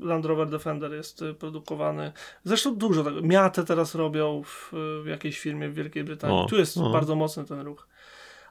Land 0.00 0.24
Rover 0.24 0.50
Defender 0.50 0.92
jest 0.92 1.22
y, 1.22 1.34
produkowany. 1.34 2.12
Zresztą 2.44 2.76
dużo 2.76 3.04
tego. 3.04 3.22
Miatę 3.22 3.64
teraz 3.64 3.94
robią 3.94 4.42
w, 4.44 4.72
w 5.04 5.06
jakiejś 5.06 5.38
firmie 5.38 5.68
w 5.68 5.74
Wielkiej 5.74 6.04
Brytanii. 6.04 6.38
O, 6.38 6.46
tu 6.46 6.56
jest 6.56 6.78
o. 6.78 6.90
bardzo 6.90 7.14
mocny 7.14 7.44
ten 7.44 7.60
ruch 7.60 7.88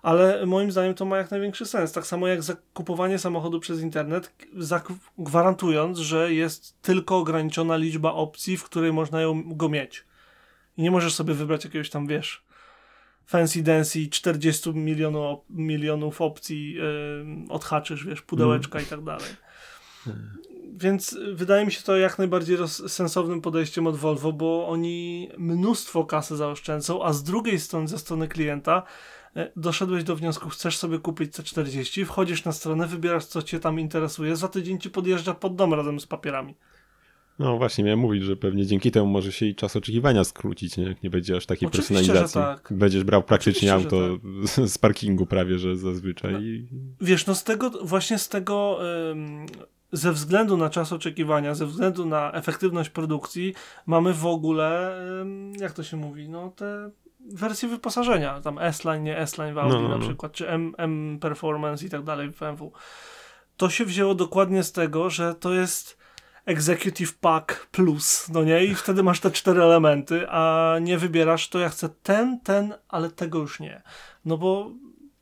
ale 0.02 0.46
moim 0.46 0.72
zdaniem 0.72 0.94
to 0.94 1.06
ma 1.06 1.18
jak 1.18 1.32
największy 1.32 1.66
sens. 1.66 1.92
Tak 1.92 2.08
samo 2.08 2.28
jak 2.28 2.44
zakupowanie 2.44 3.20
samochodu 3.20 3.60
przez 3.60 3.82
internet, 3.82 4.34
gwarantując, 5.18 5.98
że 5.98 6.34
jest 6.34 6.82
tylko 6.82 7.18
ograniczona 7.18 7.78
liczba 7.78 8.14
opcji, 8.14 8.58
w 8.58 8.64
której 8.64 8.94
można 8.94 9.22
ją, 9.22 9.44
go 9.56 9.70
mieć. 9.70 10.06
I 10.78 10.82
nie 10.82 10.92
możesz 10.92 11.14
sobie 11.14 11.34
wybrać 11.34 11.66
jakiegoś 11.66 11.90
tam, 11.90 12.08
wiesz, 12.08 12.44
fancy 13.32 13.64
dancy 13.64 14.08
40 14.10 14.74
milionów, 14.74 15.40
milionów 15.50 16.22
opcji 16.22 16.74
yy, 16.74 16.84
odhaczysz, 17.50 18.06
wiesz, 18.06 18.22
pudełeczka 18.22 18.80
mm. 18.80 18.88
i 18.88 18.90
tak 18.90 19.04
dalej. 19.04 19.30
Więc 20.74 21.18
wydaje 21.34 21.66
mi 21.66 21.72
się 21.72 21.82
to 21.82 21.98
jak 21.98 22.18
najbardziej 22.18 22.58
sensownym 22.68 23.42
podejściem 23.42 23.88
od 23.88 23.98
Volvo, 23.98 24.34
bo 24.34 24.68
oni 24.68 25.30
mnóstwo 25.38 26.06
kasy 26.06 26.36
zaoszczędzą, 26.36 27.04
a 27.04 27.14
z 27.14 27.24
drugiej 27.24 27.60
strony, 27.60 27.88
ze 27.88 27.98
strony 27.98 28.28
klienta, 28.28 28.84
E, 29.36 29.52
doszedłeś 29.56 30.04
do 30.04 30.16
wniosku, 30.16 30.50
chcesz 30.50 30.78
sobie 30.78 31.00
kupić 31.00 31.34
C40, 31.34 32.06
wchodzisz 32.06 32.46
na 32.46 32.52
stronę, 32.52 32.88
wybierasz 32.88 33.26
co 33.26 33.42
cię 33.42 33.60
tam 33.60 33.80
interesuje, 33.80 34.36
za 34.36 34.48
tydzień 34.48 34.80
ci 34.80 34.90
podjeżdża 34.90 35.34
pod 35.34 35.56
dom 35.56 35.74
razem 35.74 36.00
z 36.00 36.08
papierami. 36.08 36.56
No 37.40 37.58
właśnie, 37.58 37.84
miałem 37.84 38.00
mówić, 38.00 38.24
że 38.24 38.36
pewnie 38.36 38.66
dzięki 38.66 38.92
temu 38.92 39.08
może 39.08 39.32
się 39.32 39.46
i 39.46 39.56
czas 39.56 39.76
oczekiwania 39.76 40.24
skrócić, 40.24 40.78
nie? 40.78 40.96
nie 41.04 41.10
będzie 41.10 41.36
aż 41.36 41.46
takiej 41.46 41.68
Oczywiście, 41.68 41.96
personalizacji. 41.96 42.42
Tak. 42.42 42.74
Będziesz 42.78 43.04
brał 43.04 43.24
praktycznie 43.24 43.74
auto 43.74 43.98
tak. 44.08 44.70
z 44.70 44.78
parkingu 44.78 45.26
prawie, 45.26 45.60
że 45.60 45.78
zazwyczaj. 45.78 46.34
No, 46.72 46.80
wiesz, 47.02 47.26
no 47.26 47.36
z 47.36 47.44
tego, 47.44 47.70
właśnie 47.70 48.18
z 48.18 48.30
tego, 48.30 48.80
ze 49.92 50.12
względu 50.12 50.58
na 50.58 50.70
czas 50.70 50.94
oczekiwania, 50.94 51.56
ze 51.56 51.66
względu 51.66 52.06
na 52.06 52.32
efektywność 52.32 52.90
produkcji, 52.90 53.54
mamy 53.86 54.14
w 54.14 54.26
ogóle, 54.26 54.98
jak 55.60 55.72
to 55.72 55.84
się 55.84 55.98
mówi, 55.98 56.30
no 56.30 56.50
te 56.50 56.92
wersje 57.34 57.70
wyposażenia, 57.70 58.42
tam 58.42 58.60
S-Line, 58.60 59.04
nie 59.04 59.18
S-Line 59.18 59.54
w 59.54 59.58
Audi 59.58 59.76
no, 59.76 59.82
no, 59.82 59.90
no. 59.90 59.98
na 59.98 60.06
przykład, 60.06 60.32
czy 60.32 60.50
M, 60.50 60.74
M 60.78 61.18
Performance 61.22 61.86
i 61.86 61.90
tak 61.90 62.04
dalej 62.04 62.30
w 62.30 62.40
BMW. 62.40 62.72
To 63.58 63.70
się 63.70 63.86
wzięło 63.86 64.16
dokładnie 64.16 64.64
z 64.64 64.72
tego, 64.72 65.10
że 65.10 65.36
to 65.36 65.54
jest 65.54 66.01
Executive 66.46 67.14
Pack 67.14 67.66
Plus, 67.66 68.30
no 68.30 68.44
nie? 68.44 68.66
I 68.66 68.76
wtedy 68.76 69.04
masz 69.04 69.20
te 69.20 69.32
cztery 69.32 69.64
elementy, 69.64 70.30
a 70.30 70.76
nie 70.82 70.98
wybierasz, 70.98 71.50
to 71.50 71.60
ja 71.60 71.70
chcę 71.70 71.90
ten, 71.90 72.40
ten, 72.40 72.74
ale 72.90 73.10
tego 73.10 73.40
już 73.40 73.60
nie. 73.60 73.82
No 74.26 74.38
bo 74.38 74.72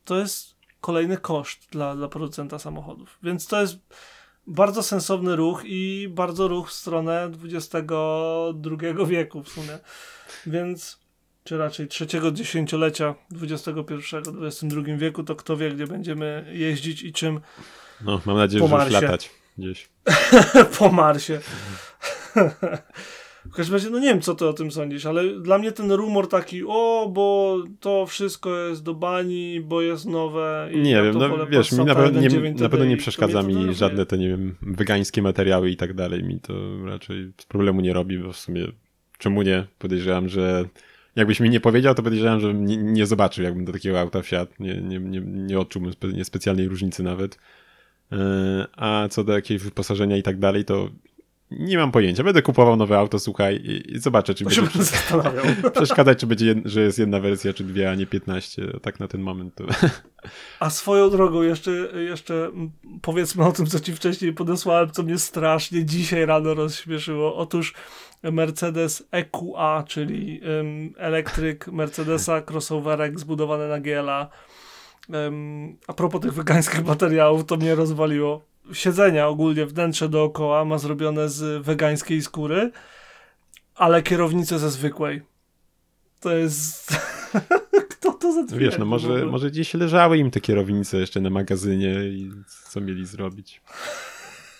to 0.05 0.19
jest 0.19 0.55
kolejny 0.81 1.17
koszt 1.17 1.67
dla, 1.71 1.95
dla 1.95 2.07
producenta 2.07 2.59
samochodów. 2.59 3.17
Więc 3.23 3.47
to 3.47 3.61
jest 3.61 3.77
bardzo 4.47 4.83
sensowny 4.83 5.35
ruch 5.35 5.61
i 5.65 6.07
bardzo 6.11 6.47
ruch 6.47 6.69
w 6.69 6.73
stronę 6.73 7.31
XXI 7.43 7.75
wieku 9.07 9.43
w 9.43 9.49
sumie. 9.49 9.79
Więc 10.47 10.99
czy 11.43 11.57
raczej 11.57 11.87
trzeciego 11.87 12.31
dziesięciolecia 12.31 13.15
XXI, 13.41 13.71
XXI 14.41 14.97
wieku, 14.97 15.23
to 15.23 15.35
kto 15.35 15.57
wie, 15.57 15.71
gdzie 15.71 15.87
będziemy 15.87 16.51
jeździć 16.53 17.03
i 17.03 17.13
czym. 17.13 17.39
No, 18.01 18.21
mam 18.25 18.37
nadzieję, 18.37 18.67
że 18.67 18.75
już 18.75 18.91
latać 18.91 19.38
gdzieś. 19.59 19.89
po 20.79 20.91
Marsie. 20.91 21.39
W 23.45 23.53
każdym 23.53 23.73
razie, 23.73 23.89
no 23.89 23.99
nie 23.99 24.07
wiem, 24.07 24.21
co 24.21 24.35
ty 24.35 24.47
o 24.47 24.53
tym 24.53 24.71
sądzisz, 24.71 25.05
ale 25.05 25.39
dla 25.39 25.57
mnie 25.57 25.71
ten 25.71 25.91
rumor 25.91 26.29
taki, 26.29 26.63
o, 26.67 27.09
bo 27.13 27.57
to 27.79 28.05
wszystko 28.05 28.57
jest 28.57 28.83
do 28.83 28.93
bani, 28.93 29.61
bo 29.61 29.81
jest 29.81 30.05
nowe. 30.05 30.69
nie 30.75 31.03
wiem, 31.03 31.17
no 31.17 31.47
wiesz, 31.47 31.71
mi 31.71 31.85
na 31.85 31.95
pewno 31.95 32.21
nie, 32.21 32.53
na 32.53 32.69
pewno 32.69 32.85
nie 32.85 32.97
przeszkadza 32.97 33.43
mi 33.43 33.73
żadne 33.73 34.05
te, 34.05 34.17
nie 34.17 34.27
wiem, 34.27 34.55
wegańskie 34.61 35.21
materiały 35.21 35.69
i 35.69 35.77
tak 35.77 35.93
dalej. 35.93 36.23
Mi 36.23 36.39
to 36.39 36.53
raczej 36.85 37.31
problemu 37.47 37.81
nie 37.81 37.93
robi, 37.93 38.17
bo 38.17 38.31
w 38.31 38.37
sumie 38.37 38.67
czemu 39.17 39.41
nie? 39.41 39.65
Podejrzewam, 39.79 40.29
że 40.29 40.65
jakbyś 41.15 41.39
mi 41.39 41.49
nie 41.49 41.59
powiedział, 41.59 41.95
to 41.95 42.03
podejrzewam, 42.03 42.39
że 42.39 42.53
nie, 42.53 42.77
nie 42.77 43.05
zobaczył, 43.05 43.43
jakbym 43.43 43.65
do 43.65 43.73
takiego 43.73 43.99
auta 43.99 44.21
wsiadł. 44.21 44.51
Nie, 44.59 44.81
nie, 44.81 44.99
nie, 44.99 45.21
nie 45.25 45.59
odczułbym 45.59 45.91
spe, 45.91 46.07
nie 46.07 46.25
specjalnej 46.25 46.67
różnicy 46.67 47.03
nawet. 47.03 47.39
Yy, 48.11 48.17
a 48.77 49.07
co 49.11 49.23
do 49.23 49.33
jakiegoś 49.33 49.63
wyposażenia 49.63 50.17
i 50.17 50.23
tak 50.23 50.39
dalej, 50.39 50.65
to 50.65 50.89
nie 51.51 51.77
mam 51.77 51.91
pojęcia. 51.91 52.23
Będę 52.23 52.41
kupował 52.41 52.75
nowe 52.75 52.97
auto, 52.97 53.19
słuchaj, 53.19 53.55
i, 53.55 53.91
i 53.91 53.99
zobaczę, 53.99 54.33
czy 54.33 54.43
będzie 54.43 54.61
przeszkadzać, 55.75 56.19
czy 56.19 56.27
będzie, 56.27 56.45
jed, 56.45 56.57
że 56.65 56.81
jest 56.81 56.99
jedna 56.99 57.19
wersja, 57.19 57.53
czy 57.53 57.63
dwie, 57.63 57.91
a 57.91 57.95
nie 57.95 58.05
15. 58.05 58.67
Tak 58.81 58.99
na 58.99 59.07
ten 59.07 59.21
moment 59.21 59.55
to... 59.55 59.65
A 60.59 60.69
swoją 60.69 61.09
drogą, 61.09 61.41
jeszcze, 61.41 61.71
jeszcze 61.95 62.51
powiedzmy 63.01 63.45
o 63.45 63.51
tym, 63.51 63.65
co 63.65 63.79
ci 63.79 63.93
wcześniej 63.93 64.33
podesłałem, 64.33 64.91
co 64.91 65.03
mnie 65.03 65.19
strasznie 65.19 65.85
dzisiaj 65.85 66.25
rano 66.25 66.53
rozśmieszyło. 66.53 67.35
Otóż 67.35 67.73
Mercedes 68.23 69.03
EQA, 69.11 69.83
czyli 69.87 70.41
um, 70.57 70.93
elektryk 70.97 71.67
Mercedesa, 71.67 72.41
crossoverek 72.41 73.19
zbudowany 73.19 73.67
na 73.67 73.79
GLA. 73.79 74.29
A 75.87 75.93
propos 75.93 76.21
tych 76.21 76.33
wegańskich 76.33 76.85
materiałów, 76.85 77.45
to 77.45 77.57
mnie 77.57 77.75
rozwaliło. 77.75 78.45
Siedzenia 78.73 79.27
ogólnie, 79.27 79.65
wnętrze 79.65 80.09
dookoła 80.09 80.65
ma 80.65 80.77
zrobione 80.77 81.29
z 81.29 81.65
wegańskiej 81.65 82.21
skóry, 82.21 82.71
ale 83.75 84.03
kierownicę 84.03 84.59
ze 84.59 84.69
zwykłej. 84.69 85.21
To 86.19 86.35
jest... 86.35 86.95
Kto 87.89 88.11
to 88.11 88.33
zatwierdzi? 88.33 88.65
Wiesz, 88.65 88.77
no 88.77 88.85
może, 88.85 89.25
może 89.25 89.51
gdzieś 89.51 89.73
leżały 89.73 90.17
im 90.17 90.31
te 90.31 90.41
kierownice 90.41 90.97
jeszcze 90.97 91.21
na 91.21 91.29
magazynie 91.29 91.93
i 92.03 92.31
co 92.69 92.81
mieli 92.81 93.05
zrobić. 93.05 93.61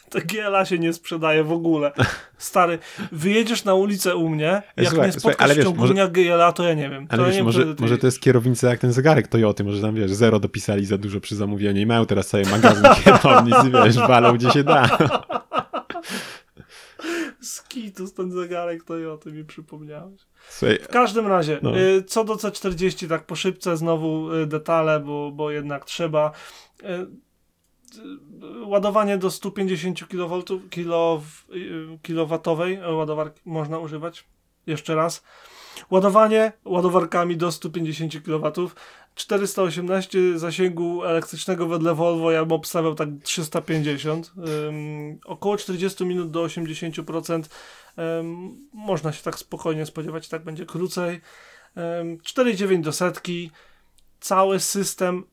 To 0.12 0.20
GLA 0.26 0.66
się 0.66 0.80
nie 0.80 0.93
sprzedaje 0.93 1.43
w 1.43 1.51
ogóle. 1.51 1.91
Stary, 2.38 2.80
wyjedziesz 3.12 3.64
na 3.64 3.74
ulicę 3.74 4.16
u 4.16 4.30
mnie, 4.30 4.62
jak 4.78 4.88
słuchaj, 4.88 5.07
nie 5.07 5.12
spotkasz 5.12 5.45
ale 5.45 5.55
wiesz, 5.55 5.74
może, 5.74 6.10
GLA, 6.10 6.51
to 6.51 6.64
ja 6.64 6.74
nie 6.74 6.89
wiem. 6.89 7.07
Ale 7.10 7.26
wiesz, 7.26 7.36
nie 7.36 7.43
może, 7.43 7.76
może 7.80 7.97
to 7.97 8.07
jest 8.07 8.22
kierownica 8.22 8.70
jak 8.70 8.80
ten 8.80 8.91
zegarek 8.91 9.28
Toyoty, 9.28 9.64
może 9.64 9.82
tam, 9.82 9.95
wiesz, 9.95 10.12
zero 10.12 10.39
dopisali 10.39 10.86
za 10.86 10.97
dużo 10.97 11.20
przy 11.20 11.36
zamówieniu 11.36 11.82
i 11.82 11.86
mają 11.86 12.05
teraz 12.05 12.28
cały 12.28 12.45
magazyn 12.45 12.84
kierownic 13.03 13.55
i 13.66 13.72
wiesz, 13.84 13.97
walą 13.97 14.34
gdzie 14.34 14.51
się 14.51 14.64
da. 14.64 14.97
Skitus, 17.41 18.14
ten 18.14 18.32
zegarek 18.32 18.84
Toyoty 18.84 19.32
mi 19.32 19.45
przypomniałeś. 19.45 20.22
Słuchaj, 20.49 20.80
w 20.80 20.88
każdym 20.88 21.28
razie, 21.28 21.60
no. 21.62 21.80
Y, 21.80 22.03
co 22.03 22.24
do 22.24 22.36
C40, 22.36 23.10
tak 23.10 23.26
po 23.26 23.36
szybce 23.36 23.78
znowu 23.78 24.34
y, 24.34 24.47
detale, 24.47 24.99
bo, 24.99 25.32
bo 25.32 25.51
jednak 25.51 25.86
trzeba. 25.86 26.32
Y, 27.97 28.65
ładowanie 28.65 29.17
do 29.17 29.31
150 29.31 30.07
kV, 30.07 30.41
kilo, 30.69 31.21
kilowatowej 32.01 32.79
ładowarki 32.81 33.41
można 33.45 33.79
używać. 33.79 34.25
Jeszcze 34.67 34.95
raz. 34.95 35.23
Ładowanie 35.89 36.51
ładowarkami 36.65 37.37
do 37.37 37.51
150 37.51 38.13
kW. 38.25 38.51
418 39.15 40.39
zasięgu 40.39 41.03
elektrycznego 41.03 41.67
wedle 41.67 41.95
Volvo, 41.95 42.31
ja 42.31 42.45
bym 42.45 42.51
obstawiał 42.51 42.95
tak 42.95 43.09
350. 43.23 44.31
Um, 44.35 45.19
około 45.25 45.57
40 45.57 46.05
minut 46.05 46.31
do 46.31 46.43
80%. 46.43 47.43
Um, 47.97 48.67
można 48.73 49.11
się 49.11 49.23
tak 49.23 49.39
spokojnie 49.39 49.85
spodziewać, 49.85 50.27
tak 50.27 50.43
będzie 50.43 50.65
krócej. 50.65 51.21
Um, 51.75 52.17
4,9 52.17 52.81
do 52.81 52.91
setki. 52.91 53.51
Cały 54.19 54.59
system 54.59 55.23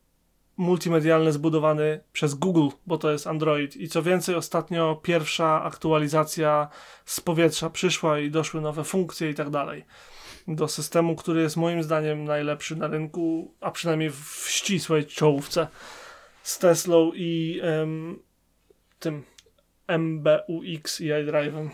multimedialny 0.57 1.33
zbudowany 1.33 2.01
przez 2.13 2.35
Google, 2.35 2.69
bo 2.87 2.99
to 2.99 3.13
jest 3.13 3.27
Android. 3.27 3.77
I 3.77 3.89
co 3.89 4.03
więcej, 4.03 4.35
ostatnio 4.35 5.01
pierwsza 5.03 5.63
aktualizacja 5.63 6.69
z 7.05 7.21
powietrza 7.21 7.71
przyszła 7.71 8.19
i 8.19 8.31
doszły 8.31 8.61
nowe 8.61 8.85
funkcje 8.85 9.31
i 9.31 9.35
tak 9.35 9.51
dalej. 9.51 9.85
Do 10.49 10.69
systemu, 10.69 11.17
który 11.17 11.43
jest 11.43 11.57
moim 11.57 11.83
zdaniem 11.83 12.25
najlepszy 12.25 12.77
na 12.77 12.87
rynku, 12.87 13.55
a 13.61 13.71
przynajmniej 13.71 14.11
w 14.11 14.47
ścisłej 14.49 15.07
czołówce 15.07 15.69
z 16.43 16.59
Teslą 16.59 17.13
i 17.15 17.61
um, 17.63 18.19
tym 18.99 19.23
MBUX 19.89 21.01
i 21.01 21.05
iDrive'em. 21.05 21.69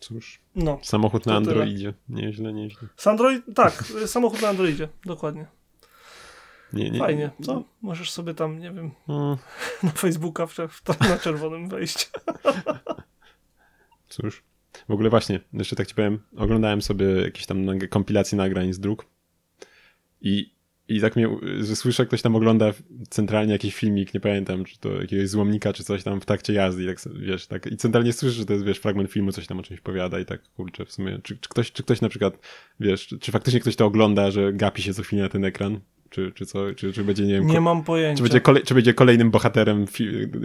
Cóż, 0.00 0.40
no, 0.54 0.78
samochód 0.82 1.26
na 1.26 1.36
Androidzie. 1.36 1.92
Tyle. 2.06 2.22
Nieźle, 2.22 2.52
nieźle. 2.52 2.88
Z 2.96 3.06
Android, 3.06 3.44
tak, 3.54 3.84
samochód 4.06 4.42
na 4.42 4.48
Androidzie, 4.48 4.88
dokładnie. 5.04 5.57
Nie, 6.72 6.90
nie, 6.90 6.98
Fajnie. 6.98 7.30
Co? 7.42 7.64
Możesz 7.82 8.10
sobie 8.10 8.34
tam, 8.34 8.58
nie 8.58 8.72
wiem, 8.72 8.90
hmm. 9.06 9.36
na 9.82 9.90
Facebooka 9.90 10.46
w, 10.46 10.54
w, 10.54 11.00
na 11.00 11.18
czerwonym 11.18 11.68
wejść. 11.68 12.10
Cóż. 14.08 14.42
W 14.88 14.92
ogóle 14.92 15.10
właśnie, 15.10 15.40
jeszcze 15.52 15.76
tak 15.76 15.86
ci 15.86 15.94
powiem, 15.94 16.18
oglądałem 16.36 16.82
sobie 16.82 17.06
jakieś 17.06 17.46
tam 17.46 17.66
kompilacje 17.90 18.38
nagrań 18.38 18.72
z 18.72 18.80
dróg 18.80 19.06
i, 20.20 20.54
i 20.88 21.00
tak 21.00 21.16
mnie, 21.16 21.28
że 21.60 21.76
słyszę, 21.76 22.06
ktoś 22.06 22.22
tam 22.22 22.36
ogląda 22.36 22.72
centralnie 23.10 23.52
jakiś 23.52 23.74
filmik, 23.74 24.14
nie 24.14 24.20
pamiętam, 24.20 24.64
czy 24.64 24.78
to 24.78 25.00
jakiegoś 25.00 25.28
złomnika, 25.28 25.72
czy 25.72 25.84
coś 25.84 26.02
tam 26.02 26.20
w 26.20 26.26
trakcie 26.26 26.52
jazdy 26.52 26.84
i 26.84 26.86
tak, 26.86 26.98
wiesz, 27.14 27.46
tak, 27.46 27.66
i 27.66 27.76
centralnie 27.76 28.12
słyszysz, 28.12 28.38
że 28.38 28.46
to 28.46 28.52
jest, 28.52 28.64
wiesz, 28.64 28.78
fragment 28.78 29.10
filmu, 29.10 29.32
coś 29.32 29.46
tam 29.46 29.58
o 29.58 29.62
czymś 29.62 29.80
powiada 29.80 30.20
i 30.20 30.24
tak, 30.24 30.42
kurczę, 30.56 30.84
w 30.84 30.92
sumie, 30.92 31.18
czy, 31.22 31.36
czy 31.36 31.48
ktoś, 31.48 31.72
czy 31.72 31.82
ktoś 31.82 32.00
na 32.00 32.08
przykład, 32.08 32.38
wiesz, 32.80 33.06
czy, 33.06 33.18
czy 33.18 33.32
faktycznie 33.32 33.60
ktoś 33.60 33.76
to 33.76 33.86
ogląda, 33.86 34.30
że 34.30 34.52
gapi 34.52 34.82
się 34.82 34.94
co 34.94 35.02
chwilę 35.02 35.22
na 35.22 35.28
ten 35.28 35.44
ekran, 35.44 35.80
czy, 36.10 36.32
czy 36.32 36.46
co, 36.46 36.74
czy, 36.74 36.92
czy 36.92 37.04
będzie, 37.04 37.26
nie 37.26 37.34
wiem... 37.34 37.46
Nie 37.46 37.60
mam 37.60 37.84
pojęcia. 37.84 38.16
Czy 38.16 38.22
będzie, 38.22 38.40
kolej, 38.40 38.62
czy 38.62 38.74
będzie 38.74 38.94
kolejnym 38.94 39.30
bohaterem 39.30 39.86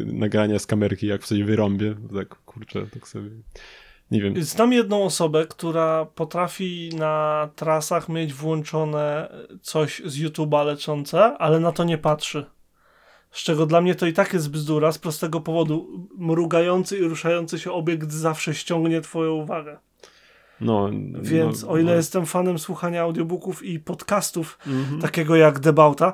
nagrania 0.05 0.59
z 0.59 0.65
kamerki, 0.65 1.07
jak 1.07 1.21
w 1.21 1.25
sobie 1.25 1.45
wyrąbie, 1.45 1.95
tak, 2.15 2.29
kurczę, 2.29 2.87
tak 2.93 3.07
sobie... 3.07 3.29
Nie 4.11 4.21
wiem. 4.21 4.43
Znam 4.43 4.73
jedną 4.73 5.03
osobę, 5.03 5.45
która 5.47 6.05
potrafi 6.05 6.89
na 6.97 7.49
trasach 7.55 8.09
mieć 8.09 8.33
włączone 8.33 9.29
coś 9.61 10.01
z 10.05 10.19
YouTube'a 10.19 10.65
leczące, 10.65 11.37
ale 11.37 11.59
na 11.59 11.71
to 11.71 11.83
nie 11.83 11.97
patrzy. 11.97 12.45
Z 13.31 13.43
czego 13.43 13.65
dla 13.65 13.81
mnie 13.81 13.95
to 13.95 14.05
i 14.05 14.13
tak 14.13 14.33
jest 14.33 14.51
bzdura, 14.51 14.91
z 14.91 14.97
prostego 14.97 15.41
powodu. 15.41 16.07
Mrugający 16.17 16.97
i 16.97 17.01
ruszający 17.01 17.59
się 17.59 17.71
obiekt 17.71 18.11
zawsze 18.11 18.53
ściągnie 18.53 19.01
twoją 19.01 19.33
uwagę. 19.33 19.77
No, 20.63 20.89
Więc 21.21 21.63
no, 21.63 21.69
o 21.69 21.77
ile 21.77 21.91
no. 21.91 21.97
jestem 21.97 22.25
fanem 22.25 22.59
słuchania 22.59 23.01
audiobooków 23.01 23.63
i 23.63 23.79
podcastów, 23.79 24.59
-hmm. 24.67 25.01
takiego 25.01 25.35
jak 25.35 25.59
Debauta, 25.59 26.13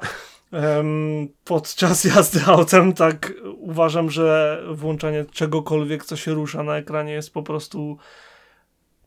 podczas 1.43 2.04
jazdy 2.04 2.45
autem 2.45 2.93
tak 2.93 3.34
uważam, 3.58 4.10
że 4.10 4.60
włączanie 4.72 5.26
czegokolwiek, 5.32 6.06
co 6.06 6.16
się 6.16 6.34
rusza 6.34 6.64
na 6.64 6.78
ekranie 6.78 7.14
jest 7.14 7.34
po 7.34 7.43
prostu 7.43 7.97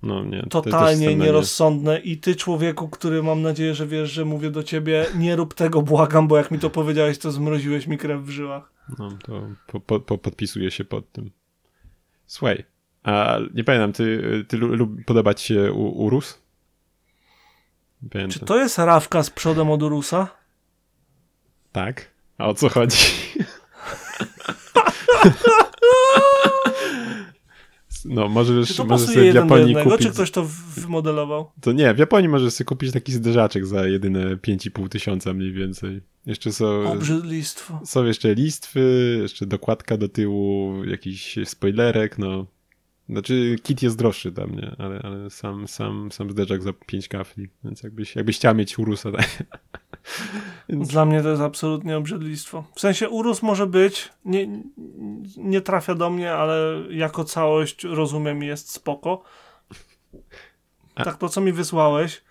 no, 0.02 0.24
nie, 0.24 0.42
totalnie 0.50 1.16
nierozsądne 1.16 1.98
i 1.98 2.18
ty 2.18 2.36
człowieku, 2.36 2.88
który 2.88 3.22
mam 3.22 3.42
nadzieję, 3.42 3.74
że 3.74 3.86
wiesz, 3.86 4.10
że 4.10 4.24
mówię 4.24 4.50
do 4.50 4.62
ciebie, 4.62 5.06
nie 5.18 5.36
rób 5.36 5.54
tego, 5.54 5.82
błagam, 5.82 6.28
bo 6.28 6.36
jak 6.36 6.50
mi 6.50 6.58
to 6.58 6.70
powiedziałeś, 6.70 7.18
to 7.18 7.32
zmroziłeś 7.32 7.86
mi 7.86 7.98
krew 7.98 8.22
w 8.22 8.30
żyłach. 8.30 8.72
No, 8.98 9.08
to 9.24 9.42
po, 9.86 10.00
po 10.00 10.18
podpisuję 10.18 10.70
się 10.70 10.84
pod 10.84 11.12
tym. 11.12 11.30
Słuchaj, 12.26 12.64
a 13.02 13.38
nie 13.54 13.64
pamiętam, 13.64 13.92
ty, 13.92 14.44
ty 14.48 14.56
lub, 14.56 15.04
podoba 15.04 15.34
ci 15.34 15.46
się 15.46 15.72
u, 15.72 16.04
Urus? 16.04 16.38
Czy 18.30 18.40
to 18.40 18.58
jest 18.58 18.78
rawka 18.78 19.22
z 19.22 19.30
przodem 19.30 19.70
od 19.70 19.82
Urusa? 19.82 20.28
Tak. 21.72 22.10
A 22.38 22.48
o 22.48 22.54
co 22.54 22.68
chodzi? 22.68 22.96
No, 28.04 28.28
możesz, 28.28 28.68
czy 28.68 28.74
to 28.74 28.84
możesz 28.84 29.08
sobie 29.08 29.32
w 29.32 29.34
Japonii 29.34 29.66
jednego, 29.66 29.90
kupić... 29.90 30.06
Czy 30.06 30.12
ktoś 30.12 30.30
to 30.30 30.46
wymodelował? 30.76 31.50
To 31.60 31.72
nie, 31.72 31.94
w 31.94 31.98
Japonii 31.98 32.28
możesz 32.28 32.52
sobie 32.52 32.66
kupić 32.66 32.92
taki 32.92 33.12
zderzaczek 33.12 33.66
za 33.66 33.86
jedyne 33.86 34.36
5,5 34.36 34.88
tysiąca 34.88 35.32
mniej 35.32 35.52
więcej. 35.52 36.00
Jeszcze 36.26 36.52
są... 36.52 36.92
Obrzydlistwo. 36.92 37.80
Są 37.84 38.04
jeszcze 38.04 38.34
listwy, 38.34 39.18
jeszcze 39.22 39.46
dokładka 39.46 39.96
do 39.96 40.08
tyłu, 40.08 40.74
jakiś 40.84 41.38
spoilerek, 41.44 42.18
no. 42.18 42.46
Znaczy, 43.12 43.56
kit 43.62 43.82
jest 43.82 43.98
droższy 43.98 44.30
dla 44.30 44.46
mnie, 44.46 44.76
ale, 44.78 45.00
ale 45.02 45.30
sam, 45.30 45.68
sam, 45.68 46.12
sam 46.12 46.30
zderzak 46.30 46.62
za 46.62 46.72
5 46.72 47.08
kafli, 47.08 47.48
więc 47.64 47.82
jakbyś, 47.82 48.16
jakbyś 48.16 48.36
chciał 48.36 48.54
mieć 48.54 48.78
Urusa, 48.78 49.12
tak? 49.12 49.28
więc... 50.68 50.88
Dla 50.88 51.04
mnie 51.04 51.22
to 51.22 51.28
jest 51.28 51.42
absolutnie 51.42 51.96
obrzydlistwo. 51.96 52.64
W 52.74 52.80
sensie 52.80 53.08
Urus 53.08 53.42
może 53.42 53.66
być, 53.66 54.08
nie, 54.24 54.62
nie 55.36 55.60
trafia 55.60 55.94
do 55.94 56.10
mnie, 56.10 56.32
ale 56.32 56.82
jako 56.90 57.24
całość 57.24 57.84
rozumiem 57.84 58.42
jest 58.42 58.70
spoko. 58.70 59.22
A. 60.94 61.04
Tak, 61.04 61.16
to 61.16 61.28
co 61.28 61.40
mi 61.40 61.52
wysłałeś 61.52 62.22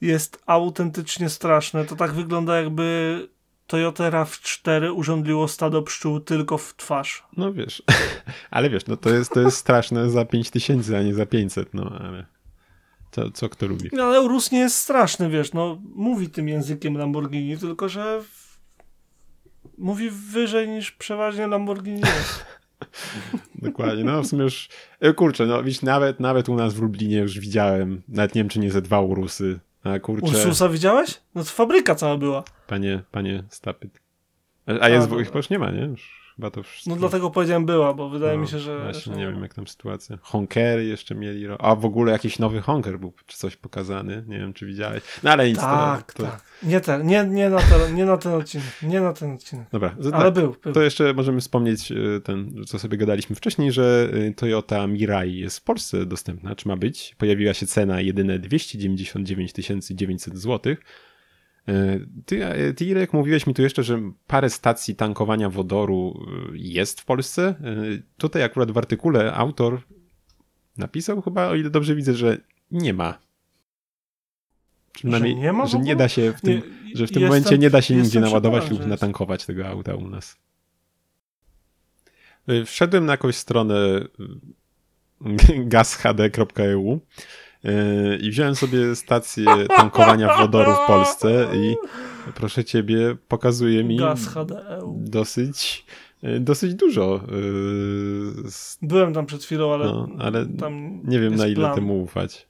jest 0.00 0.42
autentycznie 0.46 1.28
straszne. 1.28 1.84
To 1.84 1.96
tak 1.96 2.12
wygląda 2.12 2.60
jakby 2.60 3.28
Toyota 3.70 4.10
RAV4 4.10 4.92
urządliło 4.94 5.48
stado 5.48 5.82
pszczół 5.82 6.20
tylko 6.20 6.58
w 6.58 6.76
twarz. 6.76 7.24
No 7.36 7.52
wiesz, 7.52 7.82
ale 8.50 8.70
wiesz, 8.70 8.86
no 8.86 8.96
to 8.96 9.10
jest, 9.10 9.32
to 9.32 9.40
jest 9.40 9.56
straszne 9.56 10.10
za 10.10 10.24
5000, 10.24 10.98
a 10.98 11.02
nie 11.02 11.14
za 11.14 11.26
500, 11.26 11.74
no 11.74 11.92
ale 12.00 12.26
co, 13.10 13.30
co 13.30 13.48
kto 13.48 13.66
lubi. 13.66 13.90
No 13.92 14.04
ale 14.04 14.20
Urus 14.20 14.52
nie 14.52 14.58
jest 14.58 14.76
straszny, 14.76 15.30
wiesz, 15.30 15.52
no 15.52 15.78
mówi 15.94 16.28
tym 16.28 16.48
językiem 16.48 16.98
Lamborghini, 16.98 17.58
tylko 17.58 17.88
że 17.88 18.22
w... 18.22 18.58
mówi 19.78 20.10
wyżej 20.10 20.68
niż 20.68 20.92
przeważnie 20.92 21.46
Lamborghini 21.46 22.00
jest. 22.00 22.44
Dokładnie, 23.54 24.04
no 24.04 24.22
w 24.22 24.26
sumie 24.26 24.42
już, 24.42 24.68
e, 25.00 25.12
kurczę, 25.12 25.46
no 25.46 25.62
widzisz, 25.62 25.82
nawet, 25.82 26.20
nawet 26.20 26.48
u 26.48 26.54
nas 26.54 26.74
w 26.74 26.82
Lublinie 26.82 27.18
już 27.18 27.38
widziałem, 27.38 28.02
nawet 28.08 28.34
nie 28.34 28.42
wiem, 28.42 28.48
czy 28.48 28.58
nie 28.58 28.70
ze 28.70 28.82
dwa 28.82 29.00
Urusy, 29.00 29.60
a 29.84 29.98
kurczę... 29.98 30.26
Ursusa 30.26 30.68
widziałeś? 30.68 31.20
No 31.34 31.44
to 31.44 31.50
fabryka 31.50 31.94
cała 31.94 32.16
była. 32.16 32.44
Panie, 32.66 33.02
panie 33.10 33.44
Stapyt. 33.48 34.00
A, 34.66 34.84
a 34.84 34.88
jest, 34.88 35.10
no. 35.10 35.16
chyba 35.16 35.36
już 35.38 35.50
nie 35.50 35.58
ma, 35.58 35.70
nie? 35.70 35.82
Już 35.82 36.19
chyba 36.40 36.50
to 36.50 36.62
wszystko. 36.62 36.90
No 36.90 36.96
dlatego 36.96 37.30
powiedziałem 37.30 37.66
była, 37.66 37.94
bo 37.94 38.08
wydaje 38.08 38.36
No, 38.36 38.42
mi 38.42 38.48
się, 38.48 38.58
że... 38.58 38.82
Właśnie 38.82 39.16
nie 39.16 39.26
wiem, 39.26 39.42
jak 39.42 39.54
tam 39.54 39.66
sytuacja. 39.66 40.18
Honkery 40.22 40.84
jeszcze 40.84 41.14
mieli. 41.14 41.46
A 41.58 41.74
w 41.74 41.84
ogóle 41.84 42.12
jakiś 42.12 42.38
nowy 42.38 42.60
honker 42.60 42.98
był, 42.98 43.12
czy 43.26 43.36
coś 43.38 43.56
pokazany. 43.56 44.24
Nie 44.26 44.38
wiem, 44.38 44.52
czy 44.52 44.66
widziałeś. 44.66 45.02
No 45.22 45.30
ale 45.30 45.48
nic. 45.48 45.58
Tak, 45.58 46.12
to, 46.12 46.22
to... 46.22 46.30
tak. 46.30 46.44
Nie, 46.62 46.80
ten, 46.80 47.06
nie, 47.06 47.24
nie, 47.24 47.50
na 47.50 47.58
ten, 47.58 47.94
nie 47.94 48.04
na 48.04 48.16
ten 48.16 48.32
odcinek, 48.32 48.82
nie 48.82 49.00
na 49.00 49.12
ten 49.12 49.32
odcinek. 49.34 49.66
Dobra, 49.72 49.94
Ale 50.12 50.12
tak, 50.12 50.34
był, 50.34 50.56
był. 50.62 50.72
to 50.72 50.82
jeszcze 50.82 51.14
możemy 51.14 51.40
wspomnieć 51.40 51.92
y, 51.92 52.20
ten, 52.24 52.64
co 52.66 52.78
sobie 52.78 52.96
gadaliśmy 52.98 53.36
wcześniej, 53.36 53.72
że 53.72 54.10
y, 54.14 54.34
Toyota 54.36 54.86
Mirai 54.86 55.38
jest 55.38 55.58
w 55.58 55.62
Polsce 55.62 56.06
dostępna, 56.06 56.56
czy 56.56 56.68
ma 56.68 56.76
być. 56.76 57.14
Pojawiła 57.18 57.54
się 57.54 57.66
cena 57.66 58.00
jedyne 58.00 58.38
299 58.38 59.52
900 59.90 60.38
zł. 60.38 60.76
Ty, 62.26 62.46
y, 62.46 62.74
ty, 62.74 62.84
Irek, 62.84 63.12
mówiłeś 63.12 63.46
mi 63.46 63.54
tu 63.54 63.62
jeszcze, 63.62 63.82
że 63.82 64.12
parę 64.26 64.50
stacji 64.50 64.94
tankowania 64.94 65.50
wodoru 65.50 66.26
y, 66.54 66.58
jest 66.58 67.00
w 67.00 67.04
Polsce. 67.04 67.54
Tutaj 68.16 68.42
akurat 68.42 68.70
w 68.70 68.78
artykule 68.78 69.34
autor 69.34 69.80
napisał 70.76 71.22
chyba, 71.22 71.48
o 71.48 71.54
ile 71.54 71.70
dobrze 71.70 71.94
widzę, 71.94 72.14
że 72.14 72.38
nie 72.70 72.94
ma. 72.94 73.18
Przynajmniej, 74.92 75.36
nie 75.36 75.52
ma 75.52 75.66
że 75.66 75.78
nie 75.78 75.96
da 75.96 76.08
się 76.08 76.32
w 76.32 76.40
tym, 76.40 76.62
Nie, 76.84 76.96
że 76.96 77.06
w 77.06 77.12
tym 77.12 77.22
momencie 77.22 77.58
nie 77.58 77.70
da 77.70 77.82
się 77.82 77.94
nigdzie 77.94 78.20
naładować 78.20 78.70
lub 78.70 78.82
że 78.82 78.88
natankować 78.88 79.46
tego 79.46 79.68
auta 79.68 79.94
u 79.94 80.08
nas. 80.08 80.36
Wszedłem 82.66 83.06
na 83.06 83.12
jakąś 83.12 83.36
stronę 83.36 83.74
gashd.eu 85.72 86.92
y, 86.94 87.00
i 88.20 88.30
wziąłem 88.30 88.54
sobie 88.54 88.96
stację 88.96 89.44
tankowania 89.76 90.36
wodoru 90.36 90.72
w 90.72 90.86
Polsce 90.86 91.48
i 91.54 91.76
proszę 92.34 92.64
ciebie, 92.64 93.16
pokazuje 93.28 93.84
mi 93.84 93.98
HDE. 93.98 94.80
dosyć, 94.96 95.86
y, 96.24 96.40
dosyć 96.40 96.74
dużo. 96.74 97.20
Byłem 98.82 99.14
tam 99.14 99.26
przed 99.26 99.44
chwilą, 99.44 99.74
ale, 99.74 99.84
No, 99.84 100.08
ale 100.18 100.46
tam 100.46 101.00
Nie 101.04 101.20
wiem 101.20 101.34
na 101.34 101.46
ile 101.46 101.54
plan. 101.56 101.74
temu 101.74 102.02
ufać. 102.02 102.48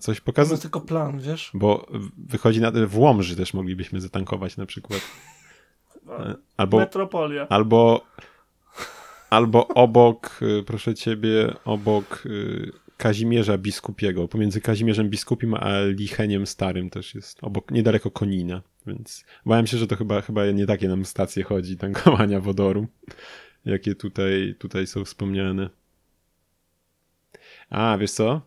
Coś 0.00 0.20
pokazuje, 0.20 0.52
jest 0.52 0.62
tylko 0.62 0.80
plan, 0.80 1.18
wiesz? 1.18 1.50
bo 1.54 1.86
wychodzi 2.18 2.60
na 2.60 2.72
w 2.86 2.98
Łomży 2.98 3.36
też 3.36 3.54
moglibyśmy 3.54 4.00
zatankować 4.00 4.56
na 4.56 4.66
przykład. 4.66 5.00
Albo 6.56 6.78
Metropolia. 6.78 7.46
Albo, 7.48 8.04
albo 9.30 9.68
obok, 9.68 10.40
proszę 10.66 10.94
ciebie, 10.94 11.54
obok 11.64 12.24
Kazimierza 12.98 13.58
Biskupiego. 13.58 14.28
Pomiędzy 14.28 14.60
Kazimierzem 14.60 15.10
Biskupim 15.10 15.54
a 15.54 15.80
Licheniem 15.84 16.46
Starym 16.46 16.90
też 16.90 17.14
jest, 17.14 17.38
obok, 17.44 17.70
niedaleko 17.70 18.10
Konina. 18.10 18.62
Więc 18.86 19.24
bałem 19.46 19.66
się, 19.66 19.78
że 19.78 19.86
to 19.86 19.96
chyba, 19.96 20.20
chyba 20.20 20.50
nie 20.50 20.66
takie 20.66 20.88
nam 20.88 21.04
stacje 21.04 21.42
chodzi, 21.42 21.76
tankowania 21.76 22.40
wodoru, 22.40 22.86
jakie 23.64 23.94
tutaj, 23.94 24.54
tutaj 24.58 24.86
są 24.86 25.04
wspomniane. 25.04 25.70
A, 27.70 27.98
wiesz 27.98 28.10
co? 28.10 28.42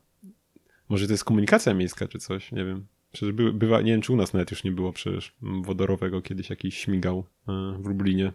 Może 0.89 1.08
to 1.08 1.14
jest 1.14 1.24
komunikacja 1.24 1.74
miejska 1.74 2.08
czy 2.08 2.20
coś, 2.20 2.52
nie 2.52 2.66
wiem. 2.66 2.88
Przecież 3.12 3.36
by, 3.36 3.54
bywa, 3.54 3.82
nie 3.82 3.91
wiem, 3.91 4.02
czy 4.02 4.14
u 4.14 4.16
nas 4.16 4.34
nawet 4.34 4.52
już 4.52 4.64
nie 4.64 4.72
było 4.72 4.93
przecież 4.93 5.36
mm, 5.43 5.64
wodorowego 5.64 6.22
kiedyś 6.22 6.49
jakiś 6.49 6.78
śmigał 6.78 7.26
e, 7.47 7.52
w 7.80 7.86
Lublinie. 7.86 8.34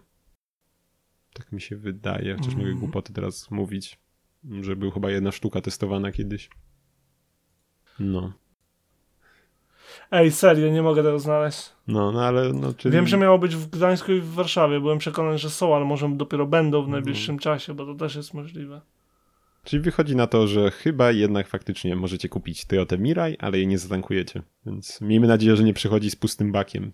Tak 1.33 1.53
mi 1.53 1.61
się 1.61 1.77
wydaje, 1.77 2.35
chociaż 2.35 2.55
mogę 2.55 2.65
Mhm. 2.65 2.79
głupoty 2.79 3.13
teraz 3.13 3.51
mówić, 3.51 3.99
że 4.61 4.77
był 4.77 4.91
chyba 4.91 5.11
jedna 5.11 5.33
sztuka 5.33 5.61
testowana 5.61 6.13
kiedyś. 6.13 6.51
No, 7.99 8.33
Ej, 10.11 10.31
serio, 10.33 10.69
nie 10.73 10.83
mogę 10.83 11.03
tego 11.03 11.19
znaleźć. 11.19 11.73
no, 11.89 12.13
no 12.13 12.25
ale 12.25 12.53
no, 12.53 12.75
czyli... 12.75 12.93
Wiem, 12.93 13.07
że 13.07 13.17
miało 13.17 13.39
być 13.39 13.57
w 13.57 13.67
Gdańsku 13.71 14.13
i 14.13 14.21
w 14.21 14.33
Warszawie. 14.33 14.81
Byłem 14.81 14.99
przekonany, 14.99 15.39
że 15.39 15.51
są, 15.51 15.77
ale 15.77 15.85
może 15.85 16.09
dopiero 16.17 16.47
będą 16.47 16.79
Mhm. 16.79 16.91
w 16.91 16.93
najbliższym 16.93 17.39
czasie, 17.39 17.75
bo 17.75 17.87
to 17.87 17.95
też 17.95 18.15
jest 18.17 18.35
możliwe. 18.35 18.81
Czyli 19.65 19.83
wychodzi 19.83 20.17
na 20.17 20.27
to, 20.27 20.47
że 20.47 20.71
chyba 20.71 21.13
jednak 21.13 21.49
faktycznie 21.49 21.97
możecie 21.97 22.29
kupić 22.29 22.65
Toyota 22.65 22.97
Mirai, 22.97 23.37
ale 23.39 23.59
jej 23.59 23.67
nie 23.67 23.79
zatankujecie. 23.79 24.43
Więc 24.67 25.01
miejmy 25.01 25.27
nadzieję, 25.27 25.57
że 25.57 25.65
nie 25.65 25.75
przychodzi 25.75 26.11
z 26.11 26.17
pustym 26.17 26.53
bakiem. 26.53 26.93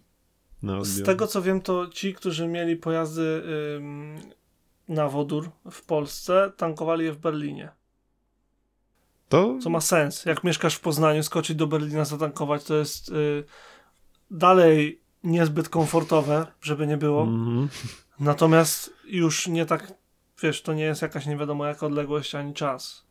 Z 0.82 1.02
tego 1.02 1.26
co 1.26 1.42
wiem, 1.42 1.60
to 1.60 1.86
ci, 1.88 2.14
którzy 2.14 2.48
mieli 2.48 2.76
pojazdy 2.76 3.42
na 4.92 5.08
wodór 5.08 5.50
w 5.70 5.82
Polsce, 5.82 6.52
tankowali 6.56 7.04
je 7.04 7.12
w 7.12 7.18
Berlinie. 7.18 7.72
To 9.28 9.58
Co 9.62 9.70
ma 9.70 9.80
sens. 9.80 10.24
Jak 10.24 10.44
mieszkasz 10.44 10.74
w 10.74 10.80
Poznaniu, 10.80 11.22
skoczyć 11.22 11.56
do 11.56 11.66
Berlina, 11.66 12.04
zatankować, 12.04 12.64
to 12.64 12.74
jest 12.74 13.08
y, 13.08 13.44
dalej 14.30 15.02
niezbyt 15.24 15.68
komfortowe, 15.68 16.46
żeby 16.60 16.86
nie 16.86 16.96
było. 16.96 17.22
Mhm. 17.22 17.68
Natomiast 18.20 18.94
już 19.04 19.48
nie 19.48 19.66
tak, 19.66 19.94
wiesz, 20.42 20.62
to 20.62 20.74
nie 20.74 20.84
jest 20.84 21.02
jakaś 21.02 21.26
nie 21.26 21.36
wiadomo 21.36 21.66
jaka 21.66 21.86
odległość 21.86 22.34
ani 22.34 22.54
czas. 22.54 23.06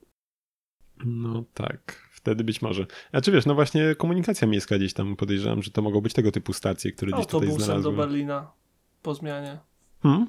No 1.06 1.44
tak, 1.54 2.10
wtedy 2.12 2.44
być 2.44 2.62
może. 2.62 2.86
A 3.12 3.22
czy 3.22 3.32
wiesz, 3.32 3.46
no 3.46 3.56
właśnie 3.56 3.96
komunikacja 3.96 4.48
miejska 4.48 4.78
gdzieś 4.78 4.94
tam 4.94 5.16
podejrzewam, 5.16 5.64
że 5.64 5.72
to 5.72 5.82
mogą 5.82 6.02
być 6.02 6.14
tego 6.14 6.32
typu 6.32 6.54
stacje, 6.54 6.92
które 6.92 7.12
gdzieś 7.12 7.26
tutaj 7.26 7.40
Autobusem 7.40 7.60
do 7.60 7.66
znalazły. 7.66 7.94
Berlina 7.94 8.52
po 9.02 9.16
zmianie. 9.16 9.60
Hmm? 10.04 10.28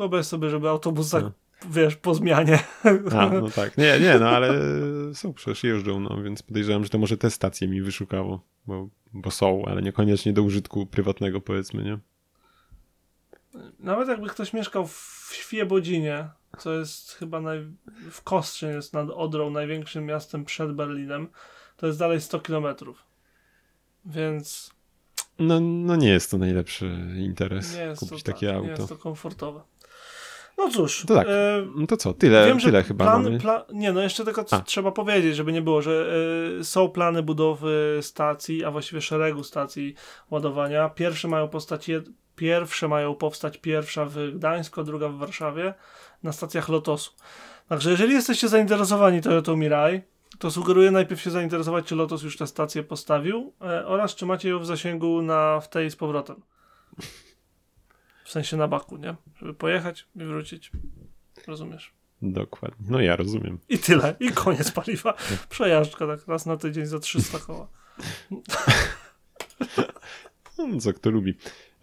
Wyobraź 0.00 0.26
sobie, 0.26 0.50
żeby 0.50 0.68
autobus 0.68 1.12
No. 1.12 1.32
wiesz, 1.70 1.96
po 1.96 2.14
zmianie. 2.14 2.58
A, 3.12 3.26
no 3.26 3.50
tak. 3.50 3.78
Nie, 3.78 4.00
nie, 4.00 4.18
no 4.18 4.28
ale 4.28 4.54
są 5.14 5.32
przecież 5.32 5.64
jeżdżą, 5.64 6.00
no 6.00 6.22
więc 6.22 6.42
podejrzewam, 6.42 6.84
że 6.84 6.90
to 6.90 6.98
może 6.98 7.16
te 7.16 7.30
stacje 7.30 7.68
mi 7.68 7.82
wyszukało, 7.82 8.44
bo, 8.66 8.88
bo 9.12 9.30
są, 9.30 9.64
ale 9.66 9.82
niekoniecznie 9.82 10.32
do 10.32 10.42
użytku 10.42 10.86
prywatnego 10.86 11.40
powiedzmy, 11.40 11.82
nie? 11.84 11.98
Nawet 13.78 14.08
jakby 14.08 14.28
ktoś 14.28 14.52
mieszkał 14.52 14.86
w 14.86 15.30
Świebodzinie, 15.32 16.28
co 16.58 16.72
jest 16.72 17.12
chyba 17.12 17.40
naj... 17.40 17.66
w 18.10 18.22
Kostrzyn 18.22 18.70
jest 18.70 18.92
nad 18.92 19.10
Odrą 19.10 19.50
największym 19.50 20.06
miastem 20.06 20.44
przed 20.44 20.72
Berlinem, 20.72 21.28
to 21.76 21.86
jest 21.86 21.98
dalej 21.98 22.20
100 22.20 22.40
kilometrów. 22.40 23.04
Więc 24.04 24.70
No, 25.38 25.60
no 25.60 25.96
nie 25.96 26.08
jest 26.08 26.30
to 26.30 26.38
najlepszy 26.38 26.98
interes 27.16 27.74
nie 27.74 27.82
jest, 27.82 28.00
kupić 28.00 28.22
to, 28.22 28.32
takie 28.32 28.46
tak, 28.46 28.56
auto. 28.56 28.66
nie 28.66 28.72
jest 28.72 28.88
to 28.88 28.96
komfortowe. 28.96 29.60
No 30.60 30.70
cóż, 30.70 31.04
To 31.06 31.14
tak, 31.14 31.28
e, 31.28 31.66
No 31.76 31.86
to 31.86 31.96
co, 31.96 32.14
tyle, 32.14 32.46
Wiem, 32.46 32.60
tyle 32.60 32.82
chyba 32.82 33.04
plan, 33.04 33.22
mamy. 33.22 33.38
Pla, 33.38 33.64
nie, 33.72 33.92
no 33.92 34.02
jeszcze 34.02 34.24
tylko 34.24 34.44
A. 34.50 34.60
trzeba 34.60 34.92
powiedzieć, 34.92 35.36
żeby 35.36 35.52
nie 35.52 35.62
było, 35.62 35.82
że 35.82 36.12
y, 36.60 36.64
są 36.64 36.88
plany 36.88 37.22
budowy 37.22 37.98
stacji, 38.02 38.64
a 38.64 38.70
właściwie 38.70 39.00
szeregu 39.00 39.44
stacji 39.44 39.94
ładowania. 40.30 40.88
Pierwsze 40.88 41.28
mają 41.28 41.48
pierwsze 42.36 42.88
mają 42.88 43.14
powstać 43.14 43.58
pierwsza 43.58 44.04
w 44.04 44.16
Gdańsku, 44.34 44.82
druga 44.84 45.08
w 45.08 45.18
Warszawie 45.18 45.74
na 46.22 46.32
stacjach 46.32 46.68
Lotosu. 46.68 47.12
Także 47.68 47.90
jeżeli 47.90 48.14
jesteście 48.14 48.48
zainteresowani 48.48 49.20
Toyotą 49.20 49.56
Mirai, 49.56 50.00
to 50.38 50.50
sugeruję 50.50 50.90
najpierw 50.90 51.20
się 51.20 51.30
zainteresować, 51.30 51.86
czy 51.86 51.96
Lotos 51.96 52.22
już 52.22 52.36
tę 52.36 52.46
stację 52.46 52.82
postawił 52.82 53.52
e, 53.62 53.86
oraz 53.86 54.14
czy 54.14 54.26
macie 54.26 54.48
ją 54.48 54.58
w 54.58 54.66
zasięgu 54.66 55.22
na 55.22 55.60
w 55.60 55.68
tej 55.68 55.90
z 55.90 55.96
powrotem. 55.96 56.36
W 58.30 58.32
sensie 58.32 58.56
na 58.56 58.68
baku, 58.68 58.96
nie? 58.96 59.14
Żeby 59.36 59.54
pojechać 59.54 60.06
i 60.16 60.24
wrócić. 60.24 60.70
Rozumiesz? 61.46 61.92
Dokładnie. 62.22 62.86
No 62.90 63.00
ja 63.00 63.16
rozumiem. 63.16 63.58
I 63.68 63.78
tyle. 63.78 64.14
I 64.20 64.32
koniec 64.32 64.70
paliwa. 64.72 65.14
Przejażdżka 65.48 66.06
tak 66.06 66.28
raz 66.28 66.46
na 66.46 66.56
tydzień 66.56 66.86
za 66.86 66.98
300 66.98 67.38
koła. 67.38 67.68
No, 70.58 70.80
co 70.80 70.92
kto 70.92 71.10
lubi. 71.10 71.34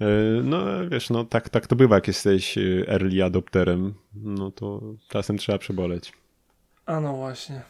E, 0.02 0.06
No 0.43 0.89
wiesz, 0.89 1.10
no 1.10 1.24
tak, 1.26 1.50
tak 1.50 1.68
to 1.68 1.76
bywa, 1.76 1.95
jak 1.95 2.08
jesteś 2.08 2.58
e, 2.58 2.62
early 2.88 3.24
adopterem, 3.24 3.93
no 4.16 4.52
to 4.52 4.82
czasem 5.10 5.38
trzeba 5.38 5.58
przeboleć. 5.58 6.14
A 6.86 7.00
no 7.00 7.14
właśnie. 7.14 7.62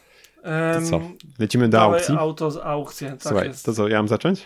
To 0.44 0.50
Em, 0.50 0.86
co? 0.86 1.02
Lecimy 1.40 1.70
do 1.70 1.82
aukcji? 1.82 2.16
auto 2.18 2.52
z 2.52 2.58
aukcji. 2.58 3.08
Tak 3.08 3.22
Słuchaj, 3.22 3.48
jest. 3.48 3.66
to 3.66 3.74
co, 3.74 3.88
ja 3.88 3.98
mam 3.98 4.08
zacząć? 4.08 4.46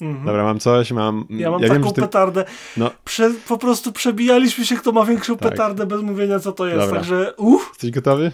Mhm. 0.00 0.26
Dobra, 0.26 0.44
mam 0.44 0.60
coś, 0.60 0.92
mam... 0.92 1.26
Ja 1.30 1.50
mam 1.50 1.62
ja 1.62 1.68
taką 1.68 1.82
wiem, 1.82 1.92
ty... 1.92 2.00
petardę. 2.00 2.44
No. 2.76 2.90
Prze, 3.04 3.30
po 3.48 3.58
prostu 3.58 3.92
przebijaliśmy 3.92 4.66
się, 4.66 4.76
kto 4.76 4.92
ma 4.92 5.04
większą 5.04 5.36
Tak. 5.36 5.50
petardę 5.50 5.86
bez 5.86 6.02
mówienia, 6.02 6.38
co 6.40 6.52
to 6.52 6.66
jest. 6.66 6.78
Dobra. 6.78 6.96
Także 6.96 7.34
uff, 7.36 7.68
Jesteś 7.68 7.90
gotowy? 7.90 8.32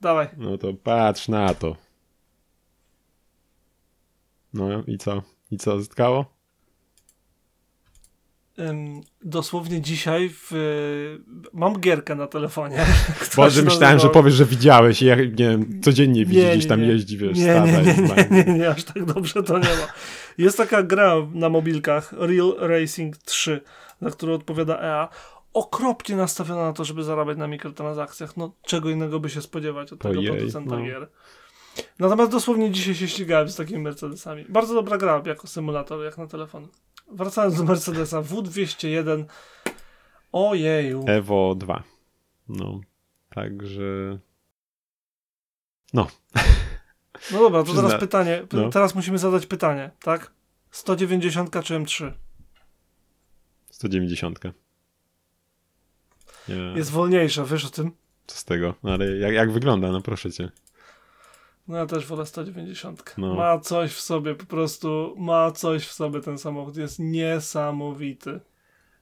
dawaj. 0.00 0.28
No 0.36 0.58
to 0.58 0.74
patrz 0.74 1.28
na 1.28 1.54
to. 1.54 1.76
No 4.54 4.68
i 4.86 4.98
co? 4.98 5.22
I 5.50 5.56
co, 5.58 5.78
zyskało? 5.78 6.24
Dosłownie 9.22 9.80
dzisiaj 9.80 10.30
w, 10.32 10.50
mam 11.52 11.80
gierkę 11.80 12.14
na 12.14 12.26
telefonie. 12.26 12.86
Boże, 13.36 13.62
myślałem, 13.62 13.98
że 13.98 14.08
powiesz, 14.08 14.34
że 14.34 14.44
widziałeś 14.44 15.02
i 15.02 15.06
jak, 15.06 15.18
nie 15.18 15.48
wiem, 15.48 15.80
codziennie 15.82 16.26
widzisz, 16.26 16.50
gdzieś 16.50 16.66
tam 16.66 16.80
nie. 16.80 16.86
jeździ, 16.86 17.18
wiesz, 17.18 17.38
Nie, 17.38 17.60
nie, 17.60 17.82
nie, 17.82 18.26
nie, 18.30 18.44
nie, 18.44 18.58
nie, 18.58 18.68
aż 18.70 18.84
tak 18.84 19.04
dobrze 19.04 19.42
to 19.42 19.58
nie 19.58 19.68
ma. 19.68 19.86
Jest 20.38 20.56
taka 20.56 20.82
gra 20.82 21.14
na 21.34 21.48
mobilkach, 21.48 22.12
Real 22.12 22.54
Racing 22.58 23.16
3, 23.16 23.60
za 24.02 24.10
którą 24.10 24.34
odpowiada 24.34 24.80
EA, 24.80 25.08
okropnie 25.52 26.16
nastawiona 26.16 26.62
na 26.62 26.72
to, 26.72 26.84
żeby 26.84 27.04
zarabiać 27.04 27.38
na 27.38 27.46
mikrotransakcjach. 27.46 28.36
No, 28.36 28.52
czego 28.62 28.90
innego 28.90 29.20
by 29.20 29.30
się 29.30 29.42
spodziewać 29.42 29.92
od 29.92 29.98
tego 29.98 30.18
Ojej, 30.18 30.30
producenta 30.30 30.76
no. 30.76 30.84
gier. 30.84 31.08
Natomiast 31.98 32.30
dosłownie 32.30 32.70
dzisiaj 32.70 32.94
się 32.94 33.08
ścigałem 33.08 33.48
z 33.48 33.56
takimi 33.56 33.80
Mercedesami. 33.80 34.44
Bardzo 34.48 34.74
dobra 34.74 34.98
gra 34.98 35.22
jako 35.26 35.46
symulator, 35.46 36.04
jak 36.04 36.18
na 36.18 36.26
telefon. 36.26 36.68
Wracając 37.12 37.56
do 37.56 37.64
Mercedesa, 37.64 38.22
W201, 38.22 39.24
ojeju. 40.32 41.04
Evo 41.06 41.54
2. 41.54 41.82
No, 42.48 42.80
także... 43.34 44.18
No. 45.92 46.06
No 47.32 47.38
dobra, 47.38 47.62
to 47.62 47.74
teraz 47.74 48.00
pytanie, 48.00 48.46
no. 48.52 48.70
teraz 48.70 48.94
musimy 48.94 49.18
zadać 49.18 49.46
pytanie, 49.46 49.90
tak? 50.02 50.32
190 50.70 51.64
czy 51.64 51.74
M3? 51.74 52.12
190. 53.70 54.40
Nie. 56.48 56.54
Jest 56.76 56.90
wolniejsza, 56.90 57.44
wiesz 57.44 57.64
o 57.64 57.70
tym? 57.70 57.92
Co 58.26 58.36
z 58.36 58.44
tego? 58.44 58.74
No 58.82 58.92
ale 58.92 59.16
jak, 59.16 59.32
jak 59.32 59.52
wygląda, 59.52 59.92
no 59.92 60.00
proszę 60.00 60.32
cię. 60.32 60.50
No 61.70 61.86
też 61.86 62.06
wolę 62.06 62.26
190. 62.26 63.14
No. 63.18 63.34
Ma 63.34 63.58
coś 63.58 63.92
w 63.92 64.00
sobie, 64.00 64.34
po 64.34 64.46
prostu 64.46 65.14
ma 65.18 65.50
coś 65.50 65.86
w 65.86 65.92
sobie 65.92 66.20
ten 66.20 66.38
samochód. 66.38 66.76
Jest 66.76 66.98
niesamowity. 66.98 68.40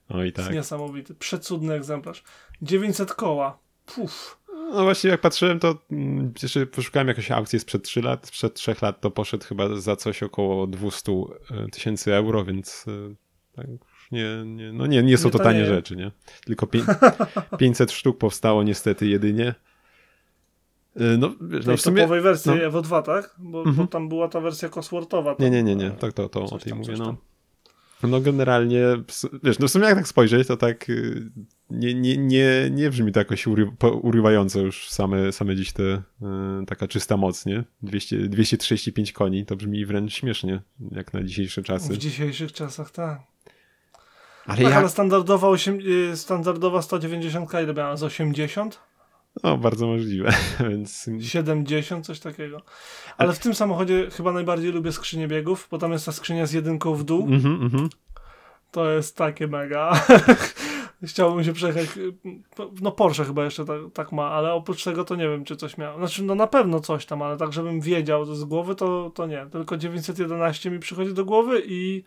Oj 0.09 0.33
tak. 0.33 0.45
Jest 0.45 0.55
niesamowity. 0.55 1.15
Przecudny 1.15 1.75
egzemplarz. 1.75 2.23
900 2.63 3.15
koła. 3.15 3.59
Puf. 3.87 4.39
No 4.73 4.83
właśnie 4.83 5.11
jak 5.11 5.21
patrzyłem, 5.21 5.61
to 5.61 5.79
mm, 5.91 6.33
jeszcze 6.43 6.67
poszukałem 6.67 7.09
jakąś 7.09 7.31
aukcję 7.31 7.61
sprzed 7.61 7.83
3 7.83 8.03
lat. 8.03 8.27
Sprzed 8.27 8.55
3 8.55 8.75
lat 8.83 9.01
to 9.01 9.11
poszedł 9.11 9.45
chyba 9.45 9.77
za 9.77 9.97
coś 9.97 10.23
około 10.23 10.67
200 10.67 11.13
e, 11.13 11.69
tysięcy 11.73 12.15
euro, 12.15 12.45
więc 12.45 12.85
e, 12.89 13.15
tak 13.57 13.67
nie, 14.13 14.43
nie, 14.47 14.73
no 14.73 14.87
nie, 14.87 15.03
nie 15.03 15.19
są 15.19 15.29
nie 15.29 15.33
to 15.33 15.39
tanie 15.39 15.67
rzeczy, 15.67 15.97
nie? 15.97 16.11
Tylko 16.45 16.69
500 17.59 17.93
sztuk 17.99 18.19
powstało 18.19 18.63
niestety 18.63 19.07
jedynie. 19.07 19.55
E, 20.99 21.17
no, 21.19 21.35
wiesz, 21.41 21.67
no 21.67 21.77
w 21.77 21.81
sumie... 21.81 21.97
topowej 21.97 22.21
wersji 22.21 22.51
no. 22.51 22.63
Evo 22.63 22.83
2, 22.83 23.03
tak? 23.03 23.35
Bo, 23.39 23.59
mhm. 23.59 23.77
bo, 23.77 23.87
tam 23.87 24.09
była 24.09 24.29
ta 24.29 24.41
wersja 24.41 24.69
Cosworthowa. 24.69 25.37
Nie, 25.39 25.51
nie, 25.51 25.63
nie, 25.63 25.77
nie. 25.77 25.91
Tak, 25.91 26.13
to, 26.13 26.29
to 26.29 26.45
o 26.45 26.59
tej 26.59 26.75
mówię, 26.75 26.95
no. 26.99 27.17
No 28.03 28.21
generalnie, 28.21 28.83
wiesz, 29.43 29.59
no 29.59 29.69
w 29.69 29.71
sumie 29.71 29.87
jak 29.87 29.95
tak 29.95 30.09
spojrzeć, 30.09 30.49
to 30.49 30.57
tak 30.57 30.91
y, 30.91 31.31
nie, 31.71 31.95
nie, 31.95 32.17
nie, 32.17 32.69
nie 32.71 32.91
brzmi 32.91 33.13
to 33.13 33.21
jakoś 33.21 33.47
ury, 33.47 33.71
urywająco 34.03 34.61
już 34.61 34.91
same, 34.91 35.33
same 35.33 35.57
dziś 35.57 35.73
te, 35.73 35.83
y, 35.83 36.03
taka 36.67 36.89
czysta 36.89 37.17
moc, 37.17 37.47
nie? 37.47 37.65
200, 37.83 38.19
235 38.19 39.13
koni, 39.13 39.47
to 39.47 39.57
brzmi 39.57 39.87
wręcz 39.87 40.15
śmiesznie, 40.15 40.61
jak 40.91 41.15
na 41.15 41.23
dzisiejsze 41.23 41.63
czasy. 41.63 41.93
W 41.93 41.99
dzisiejszych 41.99 42.53
czasach, 42.53 42.91
tak. 42.91 43.21
Ale, 44.47 44.63
tak, 44.63 44.71
ja... 44.71 44.77
ale 44.77 44.89
standardowa, 44.89 45.49
8, 45.49 45.79
y, 46.13 46.17
standardowa 46.17 46.83
190 46.83 47.51
ile 47.53 47.75
miała? 47.75 47.97
Z 47.97 48.03
80? 48.03 48.88
No, 49.43 49.59
bardzo 49.59 49.87
możliwe, 49.87 50.33
więc... 50.71 51.09
70, 51.21 52.07
coś 52.07 52.21
takiego. 52.21 52.63
Ale 53.17 53.33
w 53.33 53.39
tym 53.39 53.55
samochodzie 53.55 54.09
chyba 54.11 54.33
najbardziej 54.33 54.73
lubię 54.73 54.93
skrzynię 54.93 55.29
biegów, 55.29 55.69
bo 55.71 55.79
tam 55.79 55.93
jest 55.93 56.07
ta 56.07 56.13
skrzynia 56.13 56.47
z 56.47 56.53
jedynką 56.53 56.95
w 56.95 57.05
dół. 57.05 57.27
Mm 57.27 57.41
-hmm, 57.41 57.47
mm 57.47 57.69
-hmm. 57.69 57.89
To 58.71 58.91
jest 58.91 59.17
takie 59.17 59.47
mega. 59.47 59.93
Chciałbym 61.03 61.45
się 61.45 61.53
przejechać. 61.53 61.87
No 62.81 62.93
Porsche 62.93 63.25
chyba 63.25 63.45
jeszcze 63.45 63.65
tak, 63.65 63.81
tak, 63.95 64.13
ma, 64.13 64.31
ale 64.31 64.53
oprócz 64.53 64.85
tego 64.85 65.05
to 65.05 65.17
nie 65.17 65.29
wiem, 65.29 65.45
czy 65.45 65.57
coś 65.57 65.79
miał. 65.79 65.99
Znaczy, 65.99 66.23
no 66.23 66.35
na 66.35 66.47
pewno 66.47 66.81
coś 66.81 67.07
tam, 67.07 67.23
ale 67.23 67.37
tak, 67.37 67.53
żebym 67.53 67.81
wiedział 67.81 68.25
z 68.25 68.45
głowy, 68.45 68.75
to, 68.75 69.11
to 69.15 69.27
nie. 69.27 69.47
Tylko 69.53 69.77
911 69.77 70.71
mi 70.71 70.79
przychodzi 70.79 71.15
do 71.15 71.25
głowy 71.25 71.63
i 71.67 72.05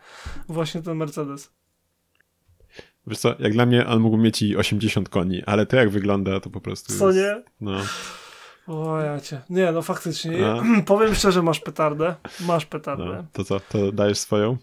właśnie 0.50 0.82
ten 0.82 0.98
Mercedes. 0.98 1.54
Wiesz 3.12 3.20
co, 3.20 3.36
jak 3.40 3.54
dla 3.54 3.66
mnie 3.66 3.88
on 3.88 4.00
mógł 4.00 4.18
mieć 4.18 4.42
i 4.42 4.58
80 4.58 5.10
koni, 5.10 5.44
ale 5.46 5.66
to 5.66 5.76
jak 5.76 5.90
wygląda, 5.90 6.40
to 6.40 6.50
po 6.50 6.62
prostu 6.62 6.94
Co 6.94 7.08
jest, 7.08 7.20
nie? 7.20 7.44
No. 7.62 7.78
O 8.68 9.02
ja 9.02 9.20
cię. 9.20 9.42
Nie, 9.50 9.72
no 9.72 9.82
faktycznie. 9.82 10.48
A? 10.48 10.64
Powiem 10.86 11.16
szczerze, 11.16 11.42
masz 11.42 11.60
petardę. 11.60 12.16
Masz 12.48 12.66
petardę. 12.66 13.06
No, 13.06 13.24
to 13.34 13.44
co, 13.44 13.60
to 13.60 13.92
dajesz 13.92 14.18
swoją? 14.18 14.58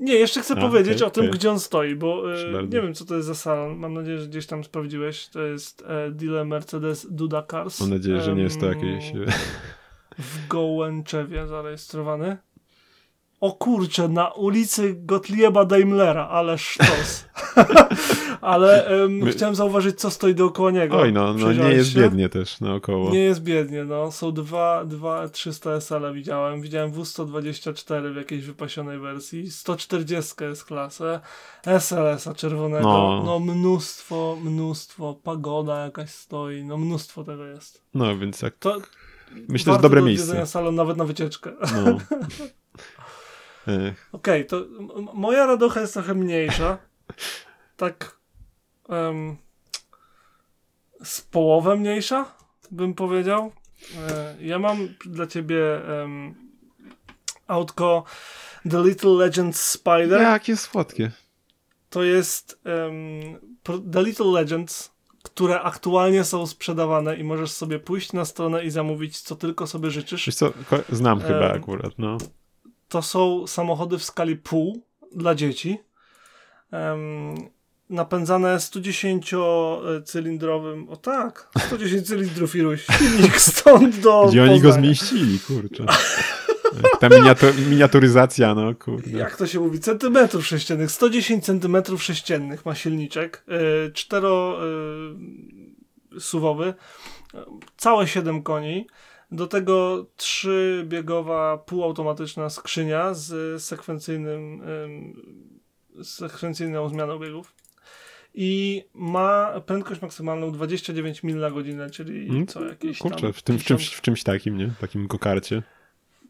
Nie, 0.00 0.14
jeszcze 0.14 0.40
chcę 0.40 0.54
A, 0.54 0.60
powiedzieć 0.60 0.96
okay, 0.96 1.08
o 1.08 1.10
tym, 1.10 1.24
okay. 1.24 1.38
gdzie 1.38 1.50
on 1.50 1.60
stoi, 1.60 1.94
bo 1.94 2.34
e, 2.34 2.62
nie 2.62 2.82
wiem, 2.82 2.94
co 2.94 3.04
to 3.04 3.14
jest 3.14 3.26
za 3.26 3.34
salon. 3.34 3.76
Mam 3.76 3.94
nadzieję, 3.94 4.18
że 4.18 4.26
gdzieś 4.26 4.46
tam 4.46 4.64
sprawdziłeś. 4.64 5.28
To 5.28 5.42
jest 5.42 5.84
e, 5.86 6.10
dealer 6.10 6.46
Mercedes 6.46 7.06
Duda 7.10 7.42
Cars. 7.50 7.80
Mam 7.80 7.90
nadzieję, 7.90 8.20
że 8.20 8.34
nie 8.34 8.42
jest 8.42 8.60
to 8.60 8.66
jakieś... 8.66 9.10
E, 9.10 9.32
w 10.18 10.48
Gołęczewie 10.48 11.46
zarejestrowany. 11.46 12.36
O 13.42 13.52
kurczę, 13.52 14.08
na 14.08 14.28
ulicy 14.28 14.94
Gottlieba 14.98 15.64
Daimlera, 15.64 16.28
ale 16.28 16.58
sztos. 16.58 17.24
ale 18.40 19.02
um, 19.02 19.12
My... 19.12 19.32
chciałem 19.32 19.54
zauważyć, 19.54 20.00
co 20.00 20.10
stoi 20.10 20.34
dookoła 20.34 20.70
niego. 20.70 20.96
Oj, 20.96 21.12
no, 21.12 21.34
no 21.34 21.52
nie 21.52 21.68
jest 21.68 21.92
się? 21.92 22.00
biednie 22.00 22.28
też 22.28 22.60
naokoło. 22.60 23.10
Nie 23.10 23.18
jest 23.18 23.42
biednie, 23.42 23.84
no. 23.84 24.12
Są 24.12 24.32
dwa, 24.32 24.84
dwa 24.84 25.28
300 25.28 25.70
SL 25.80 26.14
widziałem. 26.14 26.62
Widziałem 26.62 26.92
W124 26.92 28.12
w 28.12 28.16
jakiejś 28.16 28.44
wypasionej 28.44 28.98
wersji. 28.98 29.50
140 29.50 30.34
jest 30.44 30.64
klasę. 30.64 31.20
SLS-a 31.66 32.34
czerwonego. 32.34 32.88
No. 32.88 33.22
no 33.26 33.40
mnóstwo, 33.40 34.38
mnóstwo. 34.44 35.14
Pagoda 35.22 35.84
jakaś 35.84 36.10
stoi. 36.10 36.64
No 36.64 36.76
mnóstwo 36.76 37.24
tego 37.24 37.44
jest. 37.44 37.82
No, 37.94 38.18
więc 38.18 38.42
jak... 38.42 38.58
To 38.58 38.78
Myślę, 39.48 39.72
że 39.72 39.80
dobre 39.80 40.02
miejsce. 40.02 40.46
salon 40.46 40.74
nawet 40.74 40.96
na 40.96 41.04
wycieczkę. 41.04 41.52
No. 41.84 41.98
Okej, 43.62 43.94
okay, 44.12 44.44
to 44.44 44.66
moja 45.14 45.46
radocha 45.46 45.80
jest 45.80 45.92
trochę 45.92 46.14
mniejsza. 46.14 46.78
tak 47.76 48.16
um, 48.88 49.36
z 51.04 51.20
połowę 51.20 51.76
mniejsza, 51.76 52.34
bym 52.70 52.94
powiedział. 52.94 53.52
E, 54.08 54.36
ja 54.40 54.58
mam 54.58 54.88
dla 55.04 55.26
ciebie 55.26 55.80
um, 55.88 56.34
autko 57.46 58.04
The 58.70 58.82
Little 58.82 59.10
Legends 59.10 59.70
Spider. 59.70 60.20
Jakie 60.20 60.56
słodkie. 60.56 61.10
To 61.90 62.02
jest 62.02 62.60
um, 62.64 63.90
The 63.92 64.02
Little 64.02 64.32
Legends, 64.32 64.92
które 65.22 65.60
aktualnie 65.60 66.24
są 66.24 66.46
sprzedawane 66.46 67.16
i 67.16 67.24
możesz 67.24 67.50
sobie 67.50 67.78
pójść 67.78 68.12
na 68.12 68.24
stronę 68.24 68.64
i 68.64 68.70
zamówić, 68.70 69.20
co 69.20 69.36
tylko 69.36 69.66
sobie 69.66 69.90
życzysz. 69.90 70.26
Wiesz 70.26 70.34
co, 70.34 70.52
znam 70.90 71.20
chyba 71.20 71.52
akurat, 71.52 71.92
no 71.98 72.18
to 72.92 73.02
są 73.02 73.46
samochody 73.46 73.98
w 73.98 74.04
skali 74.04 74.36
pół 74.36 74.82
dla 75.12 75.34
dzieci. 75.34 75.78
Um, 76.72 77.34
napędzane 77.90 78.56
110-cylindrowym, 78.56 80.90
o 80.90 80.96
tak, 80.96 81.48
110 81.66 82.06
cylindrów 82.06 82.56
iluś, 82.56 82.86
silnik 82.98 83.40
stąd 83.40 83.98
do 83.98 84.26
Gdzie 84.28 84.42
oni 84.42 84.60
go 84.60 84.72
zmieścili, 84.72 85.40
kurczę. 85.40 85.84
Ta 87.00 87.08
miniatur 87.08 87.54
miniaturyzacja, 87.68 88.54
no 88.54 88.74
kurde. 88.74 89.18
Jak 89.18 89.36
to 89.36 89.46
się 89.46 89.60
mówi? 89.60 89.80
Centymetrów 89.80 90.46
sześciennych. 90.46 90.90
110 90.90 91.44
centymetrów 91.44 92.02
sześciennych 92.02 92.66
ma 92.66 92.74
silniczek. 92.74 93.44
Yy, 93.48 93.92
cztero 93.92 94.58
yy, 96.12 96.20
suwowy. 96.20 96.74
Całe 97.76 98.08
7 98.08 98.42
koni. 98.42 98.86
Do 99.32 99.46
tego 99.46 100.06
trzybiegowa 100.16 101.58
półautomatyczna 101.58 102.50
skrzynia 102.50 103.14
z 103.14 103.62
sekwencyjnym 103.62 104.62
z 106.00 106.08
sekwencyjną 106.08 106.88
zmianą 106.88 107.18
biegów 107.18 107.54
i 108.34 108.84
ma 108.94 109.60
prędkość 109.66 110.02
maksymalną 110.02 110.52
29 110.52 111.22
mil 111.22 111.38
na 111.38 111.50
godzinę, 111.50 111.90
czyli 111.90 112.26
hmm, 112.26 112.46
co 112.46 112.64
jakieś 112.64 112.98
Kurczę, 112.98 113.20
tam 113.20 113.32
w, 113.32 113.42
tym, 113.42 113.58
w, 113.58 113.64
czymś, 113.64 113.94
w 113.94 114.00
czymś 114.00 114.22
takim, 114.22 114.58
nie? 114.58 114.70
Takim 114.80 115.08
kokarcie. 115.08 115.62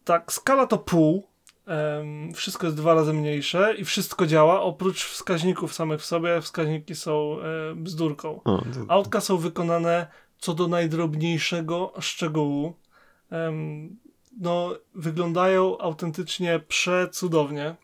Tak, 0.04 0.32
skala 0.32 0.66
to 0.66 0.78
pół. 0.78 1.32
Um, 1.66 2.34
wszystko 2.34 2.66
jest 2.66 2.76
dwa 2.76 2.94
razy 2.94 3.12
mniejsze 3.12 3.74
i 3.78 3.84
wszystko 3.84 4.26
działa, 4.26 4.62
oprócz 4.62 5.04
wskaźników 5.04 5.74
samych 5.74 6.00
w 6.00 6.04
sobie. 6.04 6.40
Wskaźniki 6.40 6.94
są 6.94 7.36
e, 7.40 7.74
bzdurką. 7.74 8.40
O, 8.44 8.58
to... 8.58 8.64
Autka 8.88 9.20
są 9.20 9.36
wykonane 9.36 10.06
co 10.38 10.54
do 10.54 10.68
najdrobniejszego 10.68 11.92
szczegółu 12.00 12.74
no, 14.40 14.74
wyglądają 14.94 15.78
autentycznie 15.78 16.60
przecudownie. 16.68 17.74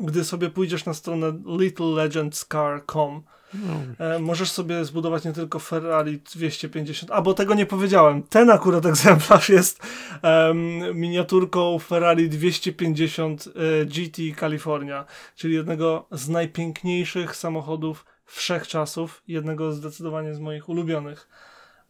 Gdy 0.00 0.24
sobie 0.24 0.50
pójdziesz 0.50 0.84
na 0.84 0.94
stronę 0.94 1.32
littlelegendscar.com, 1.58 3.22
no. 3.54 4.04
E, 4.06 4.18
możesz 4.18 4.50
sobie 4.50 4.84
zbudować 4.84 5.24
nie 5.24 5.32
tylko 5.32 5.58
Ferrari 5.58 6.20
250, 6.34 7.10
a 7.12 7.22
bo 7.22 7.34
tego 7.34 7.54
nie 7.54 7.66
powiedziałem. 7.66 8.22
Ten 8.22 8.50
akurat 8.50 8.86
egzemplarz 8.92 9.48
jest 9.48 9.82
um, 10.22 11.00
miniaturką 11.00 11.78
Ferrari 11.78 12.28
250 12.28 13.48
e, 13.48 13.86
GT 13.86 14.40
California, 14.40 15.04
czyli 15.36 15.54
jednego 15.54 16.06
z 16.10 16.28
najpiękniejszych 16.28 17.36
samochodów 17.36 18.04
wszechczasów, 18.24 19.22
jednego 19.28 19.72
zdecydowanie 19.72 20.34
z 20.34 20.38
moich 20.38 20.68
ulubionych. 20.68 21.28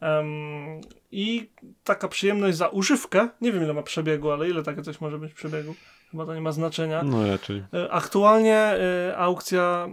Um, 0.03 0.81
I 1.13 1.51
taka 1.85 2.09
przyjemność 2.09 2.57
za 2.57 2.69
używkę, 2.69 3.29
nie 3.41 3.53
wiem 3.53 3.63
ile 3.63 3.75
ma 3.75 3.83
przebiegu, 3.83 4.31
ale 4.31 4.49
ile 4.49 4.63
takie 4.63 4.83
coś 4.83 5.01
może 5.01 5.19
być 5.19 5.35
przebiegu? 5.35 5.75
Chyba 6.11 6.27
to 6.27 6.35
nie 6.35 6.41
ma 6.41 6.53
znaczenia. 6.53 7.03
No 7.03 7.27
raczej. 7.27 7.63
E, 7.75 7.93
aktualnie 7.93 8.75
y, 9.11 9.17
aukcja 9.17 9.89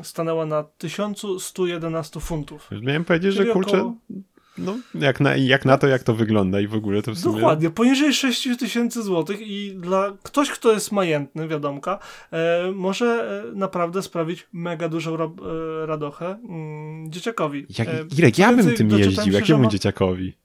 y, 0.00 0.04
stanęła 0.04 0.46
na 0.46 0.64
1111 0.78 2.20
funtów. 2.20 2.70
Miałem 2.82 3.04
powiedzieć, 3.04 3.34
że 3.34 3.46
kurczę, 3.46 3.78
około... 3.78 3.94
No, 4.58 4.78
jak 4.94 5.20
na, 5.20 5.36
jak 5.36 5.64
na 5.64 5.78
to, 5.78 5.86
jak 5.86 6.02
to 6.02 6.14
wygląda 6.14 6.60
i 6.60 6.66
w 6.66 6.74
ogóle 6.74 7.02
to 7.02 7.14
w 7.14 7.18
sumie... 7.18 7.34
Dokładnie, 7.34 7.70
poniżej 7.70 8.12
6 8.14 8.48
tysięcy 8.58 9.02
złotych 9.02 9.40
i 9.40 9.74
dla 9.76 10.12
ktoś, 10.22 10.50
kto 10.50 10.72
jest 10.72 10.92
majętny, 10.92 11.48
wiadomka, 11.48 11.98
e, 12.32 12.72
może 12.74 13.42
e, 13.50 13.56
naprawdę 13.56 14.02
sprawić 14.02 14.46
mega 14.52 14.88
dużą 14.88 15.16
ra, 15.16 15.24
e, 15.24 15.86
radochę 15.86 16.26
mm, 16.48 17.12
dzieciakowi. 17.12 17.66
Jak, 17.78 17.88
E, 17.88 18.04
Irek, 18.18 18.38
ja 18.38 18.52
bym 18.52 18.74
tym 18.74 18.90
jeździł, 18.90 19.32
jakiemu 19.32 19.62
ma- 19.62 19.68
dzieciakowi? 19.68 20.36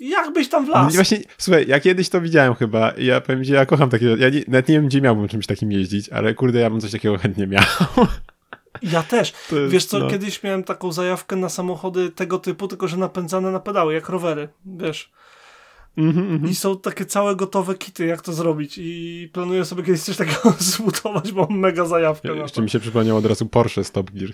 Jakbyś 0.00 0.48
tam 0.48 0.66
wlazł? 0.66 0.94
Właśnie, 0.94 1.18
słuchaj, 1.38 1.66
ja 1.68 1.80
kiedyś 1.80 2.08
to 2.08 2.20
widziałem 2.20 2.54
chyba 2.54 2.90
i 2.90 3.06
ja 3.06 3.20
powiem 3.20 3.44
ci, 3.44 3.52
ja 3.52 3.66
kocham 3.66 3.90
takiego, 3.90 4.16
ja 4.16 4.28
nie, 4.28 4.42
nawet 4.48 4.68
nie 4.68 4.74
wiem, 4.74 4.86
gdzie 4.86 5.00
miałbym 5.00 5.28
czymś 5.28 5.46
takim 5.46 5.72
jeździć, 5.72 6.08
ale 6.08 6.34
kurde, 6.34 6.60
ja 6.60 6.70
bym 6.70 6.80
coś 6.80 6.90
takiego 6.92 7.18
chętnie 7.18 7.46
miał. 7.46 7.64
Ja 8.82 9.02
też. 9.02 9.32
Jest, 9.52 9.72
Wiesz 9.72 9.84
co, 9.84 9.98
no. 9.98 10.10
kiedyś 10.10 10.42
miałem 10.42 10.64
taką 10.64 10.92
zajawkę 10.92 11.36
na 11.36 11.48
samochody 11.48 12.10
tego 12.10 12.38
typu, 12.38 12.68
tylko 12.68 12.88
że 12.88 12.96
napędzane 12.96 13.50
na 13.50 13.60
pedały, 13.60 13.94
jak 13.94 14.08
rowery, 14.08 14.48
wiesz. 14.66 15.12
Mhm, 15.96 16.32
mhm. 16.32 16.50
I 16.50 16.54
są 16.54 16.78
takie 16.78 17.06
całe 17.06 17.36
gotowe 17.36 17.74
kity, 17.74 18.06
jak 18.06 18.22
to 18.22 18.32
zrobić. 18.32 18.74
I 18.78 19.30
planuję 19.32 19.64
sobie 19.64 19.82
kiedyś 19.82 20.02
coś 20.02 20.16
takiego 20.16 20.54
zbudować, 20.58 21.32
bo 21.32 21.46
mam 21.46 21.58
mega 21.58 21.84
zajawkę 21.84 22.28
na 22.28 22.34
Jeszcze 22.34 22.62
mi 22.62 22.70
się 22.70 22.80
przypomniał 22.80 23.16
od 23.16 23.26
razu 23.26 23.46
Porsche 23.46 23.84
Stop 23.84 24.10
Gear. 24.10 24.30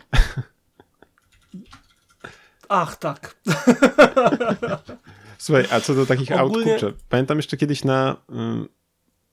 Ach, 2.69 2.97
tak. 2.97 3.37
Słuchaj, 5.39 5.65
a 5.71 5.81
co 5.81 5.95
do 5.95 6.07
takich 6.07 6.33
aut, 6.33 6.53
Ogólnie- 6.53 6.73
kurczę, 6.73 6.93
pamiętam 7.09 7.39
jeszcze 7.39 7.57
kiedyś 7.57 7.85
na 7.85 8.17
ym, 8.31 8.69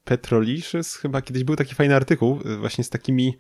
Petrolicious 0.04 0.96
chyba 0.96 1.22
kiedyś 1.22 1.44
był 1.44 1.56
taki 1.56 1.76
fajny 1.76 1.96
artykuł 1.96 2.40
y, 2.46 2.58
właśnie 2.58 2.84
z 2.84 2.90
takimi, 2.90 3.38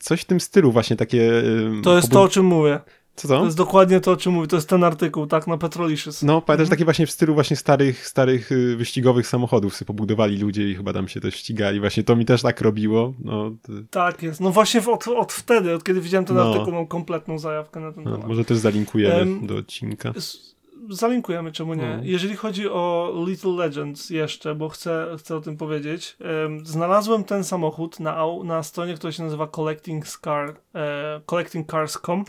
coś 0.00 0.20
w 0.20 0.24
tym 0.24 0.40
stylu 0.40 0.72
właśnie 0.72 0.96
takie... 0.96 1.42
To 1.82 1.96
jest 1.96 2.10
to, 2.10 2.22
o 2.22 2.28
czym 2.28 2.46
mówię. 2.46 2.80
Co 3.16 3.28
to? 3.28 3.38
To 3.38 3.44
jest 3.44 3.56
dokładnie 3.56 4.00
to, 4.00 4.10
o 4.12 4.16
czym 4.16 4.32
mówię. 4.32 4.46
To 4.48 4.56
jest 4.56 4.68
ten 4.68 4.84
artykuł, 4.84 5.26
tak, 5.26 5.46
na 5.46 5.58
Petrolicious. 5.58 6.22
No, 6.22 6.32
pamiętasz, 6.42 6.64
Mhm. 6.64 6.70
takie 6.70 6.84
właśnie 6.84 7.06
w 7.06 7.10
stylu 7.10 7.34
właśnie 7.34 7.56
starych, 7.56 8.06
starych 8.08 8.52
y, 8.52 8.76
wyścigowych 8.76 9.26
samochodów 9.26 9.76
sobie 9.76 9.86
pobudowali 9.86 10.38
ludzie 10.38 10.70
i 10.70 10.74
chyba 10.74 10.92
tam 10.92 11.08
się 11.08 11.20
też 11.20 11.34
ścigali. 11.34 11.80
Właśnie 11.80 12.04
to 12.04 12.16
mi 12.16 12.24
też 12.24 12.42
tak 12.42 12.60
robiło. 12.60 13.14
No, 13.24 13.50
to, 13.62 13.72
Tak 13.90 14.22
jest. 14.22 14.40
No 14.40 14.50
właśnie 14.50 14.82
od, 14.86 15.08
od 15.08 15.32
wtedy, 15.32 15.74
od 15.74 15.84
kiedy 15.84 16.00
widziałem 16.00 16.24
ten 16.24 16.36
No. 16.36 16.52
artykuł, 16.52 16.72
mam 16.72 16.86
kompletną 16.86 17.38
zajawkę 17.38 17.80
na 17.80 17.92
ten 17.92 18.04
no, 18.04 18.10
temat. 18.12 18.28
może 18.28 18.44
też 18.44 18.58
zalinkujemy 18.58 19.14
Em, 19.20 19.46
do 19.46 19.56
odcinka. 19.56 20.12
S- 20.16 20.53
Zalinkujemy, 20.90 21.52
czemu 21.52 21.74
nie. 21.74 21.96
No. 21.96 22.02
Jeżeli 22.02 22.36
chodzi 22.36 22.68
o 22.68 23.12
Little 23.26 23.50
Legends 23.52 24.10
jeszcze, 24.10 24.54
bo 24.54 24.68
chcę, 24.68 25.06
chcę 25.18 25.36
o 25.36 25.40
tym 25.40 25.56
powiedzieć. 25.56 26.16
em, 26.44 26.66
znalazłem 26.66 27.24
ten 27.24 27.44
samochód 27.44 28.00
na, 28.00 28.24
na 28.44 28.62
stronie, 28.62 28.94
która 28.94 29.12
się 29.12 29.22
nazywa 29.22 29.46
Collecting, 29.46 30.06
Scar, 30.08 30.56
e, 30.74 31.20
collectingcars.com 31.26 32.24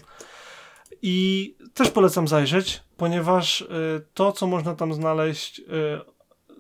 i 1.02 1.56
też 1.74 1.90
polecam 1.92 2.28
zajrzeć, 2.28 2.84
ponieważ 2.98 3.62
e, 3.62 3.66
to, 4.14 4.32
co 4.32 4.48
można 4.48 4.76
tam 4.76 4.94
znaleźć, 4.94 5.60
e, 5.60 5.64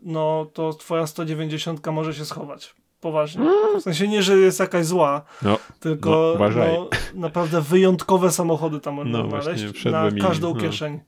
no 0.02 0.48
to 0.54 0.74
twoja 0.74 1.08
190 1.08 1.88
może 1.92 2.14
się 2.14 2.26
schować. 2.26 2.76
Poważnie. 3.02 3.46
W 3.80 3.82
sensie 3.82 4.08
nie, 4.08 4.24
że 4.24 4.38
jest 4.38 4.60
jakaś 4.60 4.86
zła, 4.86 5.22
No, 5.42 5.50
no, 5.52 5.58
tylko 5.80 6.32
uważaj. 6.36 6.74
no, 6.74 6.90
naprawdę 7.14 7.62
wyjątkowe 7.62 8.32
samochody 8.32 8.80
tam 8.80 8.94
można 8.94 9.24
No, 9.24 9.42
znaleźć 9.42 9.86
na 9.86 10.12
każdą 10.22 10.54
no. 10.54 10.62
kieszeń. 10.62 11.00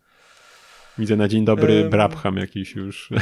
Widzę 1.00 1.16
na 1.16 1.28
dzień 1.28 1.46
dobry 1.46 1.74
Em, 1.74 1.90
Brabham 1.90 2.38
jakiś 2.38 2.76
już. 2.76 3.10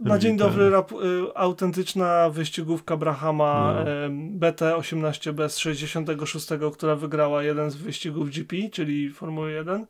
Na 0.00 0.18
dzień 0.18 0.36
dobry 0.36 0.70
rap, 0.70 0.92
y, 0.92 0.96
autentyczna 1.34 2.30
wyścigówka 2.30 2.96
Brahama 2.96 3.74
No. 3.84 3.90
em, 3.90 4.38
BT18B 4.38 5.48
z 5.48 5.58
66, 5.58 6.46
która 6.72 6.96
wygrała 6.96 7.42
jeden 7.42 7.70
z 7.70 7.76
wyścigów 7.76 8.30
GP, 8.30 8.56
czyli 8.72 9.10
Formuły 9.10 9.52
1. 9.52 9.86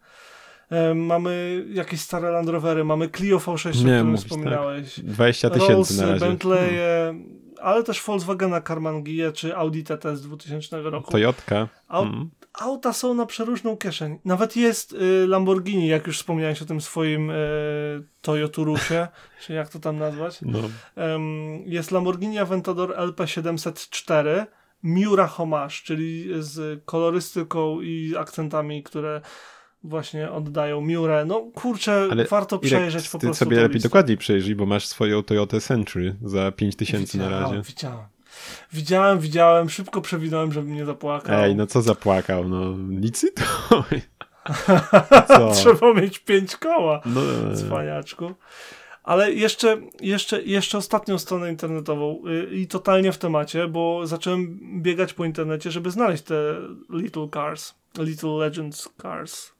Em, 0.70 0.98
mamy 1.06 1.64
jakieś 1.72 2.00
stare 2.00 2.30
Land 2.30 2.48
Rovery, 2.48 2.84
mamy 2.84 3.08
Clio 3.08 3.38
V6, 3.38 3.66
o 3.66 3.68
Nie, 3.70 3.74
którym 3.82 4.06
mówisz, 4.06 4.20
wspominałeś. 4.24 5.00
20 5.00 5.50
tysięcy 5.50 5.96
na 6.02 6.06
razie. 6.06 6.20
Bentleye, 6.26 7.14
ale 7.62 7.82
też 7.84 8.02
Volkswagena 8.02 8.60
Karmann 8.60 9.02
Gie 9.02 9.32
czy 9.32 9.56
Audi 9.56 9.80
TT 9.82 10.16
z 10.16 10.22
2000 10.22 10.82
roku. 10.82 11.10
Toyotka. 11.12 11.68
Au- 11.88 12.02
Mm. 12.06 12.30
Auta 12.60 12.92
są 12.92 13.14
na 13.14 13.26
przeróżną 13.26 13.76
kieszeń. 13.76 14.18
Nawet 14.24 14.56
jest 14.56 14.92
y, 14.92 15.26
Lamborghini, 15.26 15.88
jak 15.88 16.06
już 16.06 16.18
wspomniałeś 16.18 16.62
o 16.62 16.64
tym 16.64 16.80
swoim 16.80 17.30
y, 17.30 17.34
Toyoturusie, 18.20 19.08
czy 19.42 19.52
jak 19.52 19.68
to 19.68 19.78
tam 19.78 19.98
nazwać. 19.98 20.38
No, 20.42 20.58
Em, 20.96 21.62
jest 21.66 21.90
Lamborghini 21.90 22.38
Aventador 22.38 22.96
LP704 22.96 24.46
Miura 24.82 25.26
Homage, 25.26 25.74
czyli 25.84 26.28
z 26.38 26.84
kolorystyką 26.84 27.80
i 27.80 28.14
akcentami, 28.18 28.82
które 28.82 29.20
właśnie 29.82 30.30
oddają 30.30 30.80
Miurę. 30.80 31.24
No 31.24 31.40
kurczę, 31.54 32.08
Ale 32.10 32.24
warto 32.24 32.58
przejrzeć 32.58 33.08
po 33.08 33.18
ty 33.18 33.26
prostu 33.26 33.44
sobie 33.44 33.56
tą 33.56 33.62
lepiej 33.62 33.74
listę. 33.74 33.88
dokładniej 33.88 34.16
przejrzyj, 34.16 34.54
bo 34.54 34.66
masz 34.66 34.86
swoją 34.86 35.22
Toyotę 35.22 35.60
Century 35.60 36.16
za 36.22 36.52
5000 36.52 37.18
na 37.18 37.28
razie. 37.28 37.62
Widziałem. 37.62 38.06
Widziałem, 38.72 39.18
widziałem, 39.18 39.70
szybko 39.70 40.00
przewinąłem, 40.00 40.52
żebym 40.52 40.74
nie 40.74 40.84
zapłakał. 40.84 41.40
Ej, 41.40 41.54
no 41.54 41.66
co 41.66 41.82
zapłakał? 41.82 42.48
No, 42.48 42.74
licytuj. 43.00 44.02
Co? 45.28 45.50
Trzeba 45.52 45.94
mieć 45.94 46.18
pięć 46.18 46.56
koła. 46.56 47.00
No, 47.06 47.20
Cwaniaczku. 47.56 48.34
Ale 49.02 49.32
jeszcze, 49.32 49.80
jeszcze, 50.00 50.42
jeszcze 50.42 50.78
ostatnią 50.78 51.18
stronę 51.18 51.50
internetową 51.50 52.22
y, 52.26 52.54
i 52.54 52.66
totalnie 52.66 53.12
w 53.12 53.18
temacie, 53.18 53.68
bo 53.68 54.06
zacząłem 54.06 54.58
biegać 54.82 55.12
po 55.14 55.24
internecie, 55.24 55.70
żeby 55.70 55.90
znaleźć 55.90 56.22
te 56.22 56.54
Little 56.90 57.28
Cars, 57.34 57.74
Little 57.98 58.30
Legends 58.30 58.88
Cars. 59.02 59.52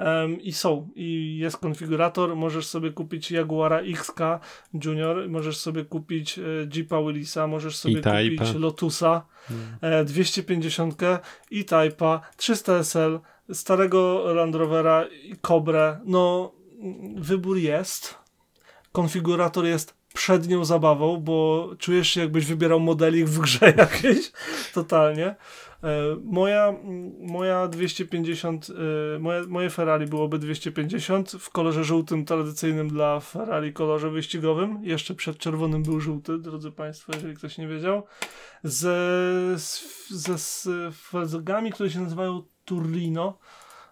Em, 0.00 0.40
I 0.40 0.52
są. 0.52 0.88
I 0.94 1.38
jest 1.38 1.56
konfigurator. 1.56 2.36
Możesz 2.36 2.66
sobie 2.66 2.90
kupić 2.90 3.30
Jaguara 3.30 3.80
XK 3.80 4.20
Junior, 4.84 5.28
możesz 5.28 5.56
sobie 5.56 5.84
kupić 5.84 6.38
e, 6.38 6.42
Jeepa 6.74 7.02
Willisa, 7.02 7.46
możesz 7.46 7.76
sobie 7.76 8.02
kupić 8.02 8.54
Lotusa 8.54 9.26
e, 9.80 10.04
250 10.04 11.02
E-Type'a, 11.02 12.20
300 12.36 12.78
SL, 12.84 13.18
starego 13.52 14.32
Land 14.34 14.54
Rovera 14.54 15.06
i 15.24 15.36
Cobrę. 15.42 16.00
No, 16.04 16.52
mm, 16.78 17.22
wybór 17.22 17.58
jest. 17.58 18.18
Konfigurator 18.92 19.64
jest 19.66 19.94
przednią 20.14 20.64
zabawą, 20.64 21.16
bo 21.16 21.70
czujesz 21.78 22.08
się 22.08 22.20
jakbyś 22.20 22.46
wybierał 22.46 22.80
modelik 22.80 23.26
w 23.26 23.38
grze 23.38 23.72
jakiejś. 23.76 24.32
Totalnie. 24.74 25.34
E, 25.82 26.16
Moja, 26.24 26.74
moja 27.18 27.68
250, 27.68 28.70
e, 28.70 29.18
moje, 29.18 29.42
moje 29.42 29.70
Ferrari 29.70 30.06
byłoby 30.06 30.38
250 30.38 31.30
w 31.30 31.50
kolorze 31.50 31.84
żółtym, 31.84 32.24
tradycyjnym 32.24 32.88
dla 32.88 33.20
Ferrari 33.20 33.72
kolorze 33.72 34.10
wyścigowym. 34.10 34.78
Jeszcze 34.82 35.14
przed 35.14 35.38
czerwonym 35.38 35.82
był 35.82 36.00
żółty, 36.00 36.38
drodzy 36.38 36.72
Państwo, 36.72 37.12
jeżeli 37.14 37.34
ktoś 37.34 37.58
nie 37.58 37.68
wiedział. 37.68 38.02
Ze, 38.64 38.98
z, 39.56 39.84
ze 40.10 40.38
z 40.38 40.68
które 41.72 41.90
się 41.90 42.00
nazywają 42.00 42.42
Turlino, 42.64 43.38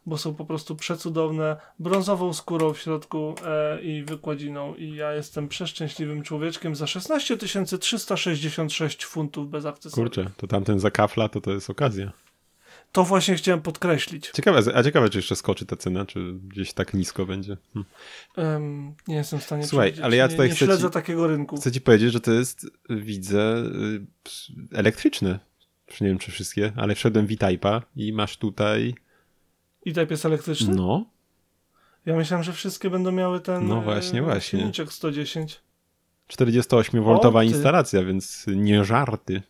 bo 0.09 0.19
są 0.19 0.35
po 0.35 0.45
prostu 0.45 0.77
przecudowne, 0.77 1.57
brązową 1.79 2.33
skórą 2.33 2.73
w 2.73 2.79
środku 2.79 3.35
e, 3.45 3.83
i 3.83 4.03
wykładziną. 4.05 4.75
I 4.75 4.95
ja 4.95 5.13
jestem 5.13 5.49
przeszczęśliwym 5.49 6.23
człowieczkiem 6.23 6.77
za 6.77 6.87
16 6.87 7.37
366 7.79 9.05
funtów 9.05 9.51
bez 9.51 9.67
akcesoriów. 9.67 10.15
kurczę, 10.15 10.31
to 10.37 10.47
tamten 10.47 10.81
za 10.81 10.91
kafla, 10.91 11.29
to 11.29 11.41
to 11.41 11.51
jest 11.51 11.71
okazja. 11.71 12.13
To 12.93 13.05
właśnie 13.05 13.35
chciałem 13.35 13.63
podkreślić. 13.63 14.31
Ciekawe, 14.35 14.63
a 14.75 14.83
ciekawe, 14.83 15.11
czy 15.11 15.19
jeszcze 15.19 15.37
skoczy 15.37 15.67
ta 15.67 15.77
cena, 15.77 16.07
czy 16.07 16.33
gdzieś 16.33 16.73
tak 16.73 16.95
nisko 16.95 17.27
będzie. 17.27 17.57
Hm. 17.75 17.85
Em, 18.37 18.95
nie 19.09 19.17
jestem 19.17 19.39
w 19.39 19.43
stanie 19.43 19.67
Słuchaj, 19.67 19.95
ale 20.03 20.17
ja 20.17 20.25
nie, 20.25 20.31
tutaj 20.31 20.49
nie 20.49 20.55
chcę 20.55 20.65
śledzę 20.65 20.87
ci- 20.87 20.93
takiego 20.93 21.27
rynku. 21.27 21.57
Chcę 21.57 21.73
ci 21.73 21.81
powiedzieć, 21.81 22.13
że 22.13 22.21
to 22.21 22.33
jest, 22.33 22.67
widzę, 22.91 23.57
y, 23.57 24.07
elektryczne. 24.73 25.39
Już 25.91 26.01
nie 26.01 26.09
wiem, 26.09 26.19
czy 26.19 26.31
wszystkie, 26.31 26.73
ale 26.77 26.95
wszedłem 26.95 27.27
w 27.27 27.37
i 27.97 28.13
masz 28.13 28.37
tutaj, 28.37 28.95
I 29.89 29.93
typ 29.93 30.11
jest 30.11 30.25
elektryczny? 30.27 30.75
no, 30.75 31.05
Ja 32.07 32.17
myślałem, 32.17 32.45
że 32.45 32.53
wszystkie 32.53 32.91
będą 32.91 33.13
miały 33.13 33.41
ten 33.41 33.69
No 33.69 33.81
właśnie, 33.81 34.19
e, 34.21 34.23
właśnie. 34.23 34.59
silniczek 34.59 34.93
110. 34.93 35.61
48V 36.29 37.17
O, 37.27 37.41
ty. 37.41 37.47
instalacja, 37.47 38.05
więc 38.05 38.45
nie 38.47 38.85
żarty. 38.85 39.43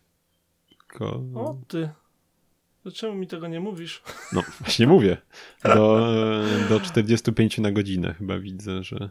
Tylko, 0.69 1.05
O 1.35 1.55
ty. 1.67 1.89
Dlaczego 2.83 3.15
mi 3.15 3.27
tego 3.27 3.47
nie 3.47 3.59
mówisz? 3.59 4.03
no 4.33 4.43
właśnie 4.59 4.87
mówię, 4.87 5.17
do, 5.63 6.07
do 6.69 6.79
45 6.79 7.57
na 7.57 7.71
godzinę 7.71 8.13
chyba 8.13 8.39
widzę, 8.39 8.83
że 8.83 9.09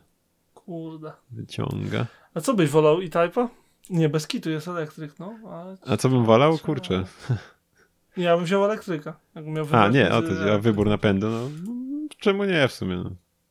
Kurde. 0.55 1.12
wyciąga. 1.31 2.07
A 2.35 2.41
co 2.41 2.55
byś 2.55 2.70
wolał 2.70 2.99
E-Type'a? 3.01 3.49
Nie, 3.91 4.09
bez 4.09 4.26
kitu 4.26 4.51
jest 4.51 4.68
elektryk, 4.68 5.18
no. 5.18 5.35
Ale... 5.53 5.76
A 5.87 5.97
co 5.97 6.09
bym 6.09 6.24
wolał? 6.24 6.59
Kurczę. 6.59 7.05
Ja 8.19 8.37
bym 8.37 8.45
wziął 8.45 8.64
elektryka. 8.64 9.21
Jakbym 9.35 9.55
miał 9.55 9.66
A, 9.73 9.89
nie, 9.89 10.11
o 10.12 10.23
to, 10.23 10.29
a 10.55 10.59
wybór 10.59 10.89
napędu, 10.89 11.31
no 11.31 11.49
czemu 12.19 12.45
nie 12.45 12.69
w 12.69 12.73
sumie, 12.73 12.97
no. 12.97 13.11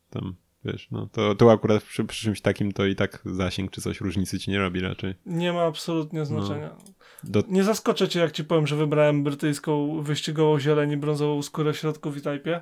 Tam, 0.09 0.35
wiesz, 0.65 0.87
no 0.91 1.09
to, 1.11 1.35
to 1.35 1.51
akurat 1.51 1.83
przy, 1.83 2.03
przy 2.03 2.21
czymś 2.21 2.41
takim 2.41 2.71
to 2.71 2.85
i 2.85 2.95
tak 2.95 3.21
zasięg 3.25 3.71
czy 3.71 3.81
coś 3.81 4.01
różnicy 4.01 4.39
ci 4.39 4.51
nie 4.51 4.59
robi 4.59 4.79
raczej. 4.79 5.15
Nie 5.25 5.53
ma 5.53 5.63
absolutnie 5.63 6.25
znaczenia. 6.25 6.75
Do, 7.23 7.43
Nie 7.47 7.63
zaskoczę 7.63 8.07
cię, 8.07 8.19
jak 8.19 8.31
ci 8.31 8.43
powiem, 8.43 8.67
że 8.67 8.75
wybrałem 8.75 9.23
brytyjską 9.23 10.01
wyścigową 10.01 10.59
zieleń 10.59 10.91
i 10.91 10.97
brązową 10.97 11.41
skórę 11.41 11.73
w 11.73 11.77
środku 11.77 12.11
w 12.11 12.17
E-Type'ie. 12.17 12.61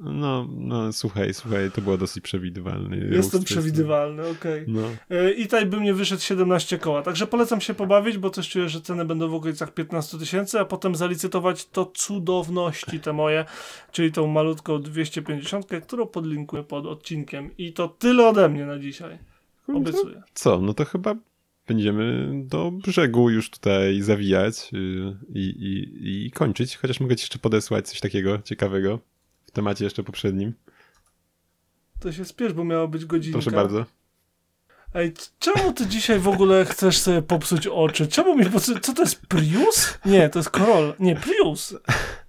No, 0.00 0.48
no, 0.56 0.92
słuchaj, 0.92 1.34
słuchaj, 1.34 1.70
to 1.70 1.80
było 1.80 1.98
dosyć 1.98 2.24
przewidywalne. 2.24 2.96
Jestem 2.96 3.44
przewidywalny, 3.44 4.22
okej. 4.22 4.62
Okay. 4.62 4.64
No. 4.68 4.82
E, 5.10 5.30
I 5.32 5.44
tutaj 5.44 5.66
by 5.66 5.80
mnie 5.80 5.94
wyszedł 5.94 6.22
17 6.22 6.78
koła, 6.78 7.02
także 7.02 7.26
polecam 7.26 7.60
się 7.60 7.74
pobawić, 7.74 8.18
bo 8.18 8.30
też 8.30 8.48
czuję, 8.48 8.68
że 8.68 8.80
ceny 8.80 9.04
będą 9.04 9.28
w 9.28 9.34
okolicach 9.34 9.74
15 9.74 10.18
tysięcy, 10.18 10.60
a 10.60 10.64
potem 10.64 10.94
zalicytować 10.94 11.66
to 11.66 11.86
cudowności 11.86 13.00
te 13.00 13.12
moje, 13.12 13.44
czyli 13.92 14.12
tą 14.12 14.26
malutką 14.26 14.82
250, 14.82 15.66
którą 15.84 16.06
podlinkuję 16.06 16.62
pod 16.62 16.86
odcinkiem. 16.86 17.50
I 17.58 17.72
to 17.72 17.88
tyle 17.88 18.28
ode 18.28 18.48
mnie 18.48 18.66
na 18.66 18.78
dzisiaj. 18.78 19.18
Obiecuję. 19.68 20.22
Co, 20.34 20.60
no 20.60 20.74
to 20.74 20.84
chyba 20.84 21.14
będziemy 21.66 22.32
do 22.44 22.70
brzegu 22.70 23.30
już 23.30 23.50
tutaj 23.50 24.00
zawijać 24.00 24.70
y, 24.72 25.16
i, 25.34 25.40
i, 25.40 26.26
i 26.26 26.30
kończyć, 26.30 26.76
chociaż 26.76 27.00
mogę 27.00 27.16
ci 27.16 27.22
jeszcze 27.22 27.38
podesłać 27.38 27.88
coś 27.88 28.00
takiego 28.00 28.38
ciekawego 28.38 28.98
temacie 29.52 29.84
jeszcze 29.84 30.02
poprzednim. 30.02 30.54
To 32.00 32.12
się 32.12 32.24
spiesz, 32.24 32.52
bo 32.52 32.64
miała 32.64 32.86
być 32.86 33.04
godzinka. 33.04 33.38
Proszę 33.38 33.50
bardzo. 33.50 33.84
Ej, 34.94 35.12
czemu 35.38 35.72
ty 35.72 35.86
dzisiaj 35.86 36.18
w 36.18 36.28
ogóle 36.28 36.64
chcesz 36.64 36.98
sobie 36.98 37.22
popsuć 37.22 37.66
oczy? 37.66 38.08
Czemu 38.08 38.36
mi 38.36 38.46
popsuć? 38.46 38.80
Co 38.82 38.94
to 38.94 39.02
jest 39.02 39.26
Prius? 39.26 39.98
Nie, 40.04 40.28
to 40.28 40.38
jest 40.38 40.50
Corolla. 40.50 40.94
Nie, 40.98 41.16
Prius. 41.16 41.74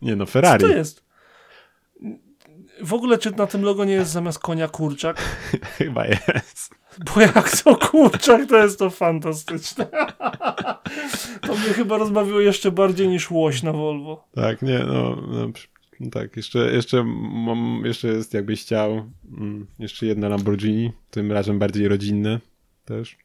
Nie 0.01 0.15
no, 0.15 0.25
Ferrari. 0.25 0.61
Co 0.61 0.67
to 0.67 0.75
jest? 0.75 1.03
W 2.81 2.93
ogóle 2.93 3.17
czy 3.17 3.31
na 3.31 3.47
tym 3.47 3.63
logo 3.63 3.85
nie 3.85 3.93
jest 3.93 4.11
zamiast 4.11 4.39
konia 4.39 4.67
kurczak? 4.67 5.17
Chyba 5.77 6.05
jest. 6.05 6.75
Bo 7.05 7.21
jak 7.21 7.57
to 7.61 7.75
kurczak, 7.75 8.45
to 8.49 8.57
jest 8.57 8.79
to 8.79 8.89
fantastyczne. 8.89 9.85
to 11.47 11.55
mnie 11.55 11.73
chyba 11.75 11.97
rozbawiło 11.97 12.39
jeszcze 12.39 12.71
bardziej 12.71 13.07
niż 13.07 13.31
łoś 13.31 13.63
na 13.63 13.71
Volvo. 13.71 14.27
Tak, 14.35 14.61
nie, 14.61 14.79
no, 14.79 15.17
no 15.27 15.47
tak, 16.11 16.37
jeszcze, 16.37 16.59
jeszcze, 16.73 17.03
mam, 17.03 17.81
jeszcze 17.85 18.07
jest 18.07 18.33
jakbyś 18.33 18.61
chciał 18.61 19.09
mm, 19.37 19.67
jeszcze 19.79 20.05
jedna 20.05 20.29
Lamborghini, 20.29 20.91
tym 21.11 21.31
razem 21.31 21.59
bardziej 21.59 21.87
rodzinne 21.87 22.39
też. 22.85 23.17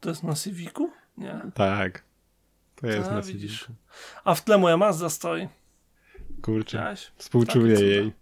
To 0.00 0.08
jest 0.08 0.22
na 0.22 0.34
Civicu? 0.34 0.90
Nie. 1.16 1.40
Tak. 1.54 2.04
To 2.76 2.86
jest 2.86 3.08
Ta, 3.08 3.14
na 3.14 3.22
Civicu. 3.22 3.72
A 4.24 4.34
w 4.34 4.44
tle 4.44 4.58
moja 4.58 4.76
Mazda 4.76 5.08
stoi. 5.08 5.48
Kurczę, 6.42 6.94
współczuję 7.16 7.80
jej. 7.80 8.12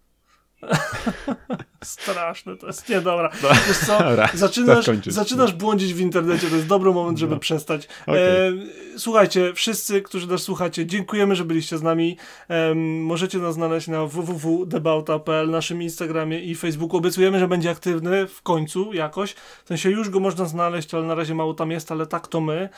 Straszne 1.84 2.56
to 2.56 2.66
jest. 2.66 2.88
Nie, 2.88 3.00
dobra. 3.00 3.30
No, 3.42 3.48
Wiesz 3.68 3.78
co? 3.78 3.98
Dobra, 3.98 4.28
zaczynasz, 4.34 4.86
zaczynasz 5.06 5.52
błądzić 5.52 5.94
w 5.94 6.00
internecie, 6.00 6.48
to 6.48 6.56
jest 6.56 6.66
dobry 6.66 6.92
moment, 6.92 7.18
żeby 7.18 7.34
no. 7.34 7.40
przestać. 7.40 7.88
Okay. 8.02 8.18
E, 8.18 8.52
słuchajcie, 8.98 9.54
wszyscy, 9.54 10.02
którzy 10.02 10.26
nas 10.26 10.42
słuchacie, 10.42 10.86
dziękujemy, 10.86 11.36
że 11.36 11.44
byliście 11.44 11.78
z 11.78 11.82
nami. 11.82 12.16
E, 12.48 12.74
możecie 13.00 13.38
nas 13.38 13.54
znaleźć 13.54 13.88
na 13.88 14.06
www.debauta.pl, 14.06 15.50
naszym 15.50 15.82
Instagramie 15.82 16.40
i 16.40 16.54
Facebooku. 16.54 16.96
Obiecujemy, 16.96 17.38
że 17.38 17.48
będzie 17.48 17.70
aktywny 17.70 18.26
w 18.26 18.42
końcu 18.42 18.92
jakoś. 18.92 19.32
W 19.64 19.68
sensie 19.68 19.90
już 19.90 20.10
go 20.10 20.20
można 20.20 20.44
znaleźć, 20.44 20.94
ale 20.94 21.06
na 21.06 21.14
razie 21.14 21.34
mało 21.34 21.54
tam 21.54 21.70
jest, 21.70 21.92
ale 21.92 22.06
tak 22.06 22.26
to 22.28 22.40
my. 22.40 22.68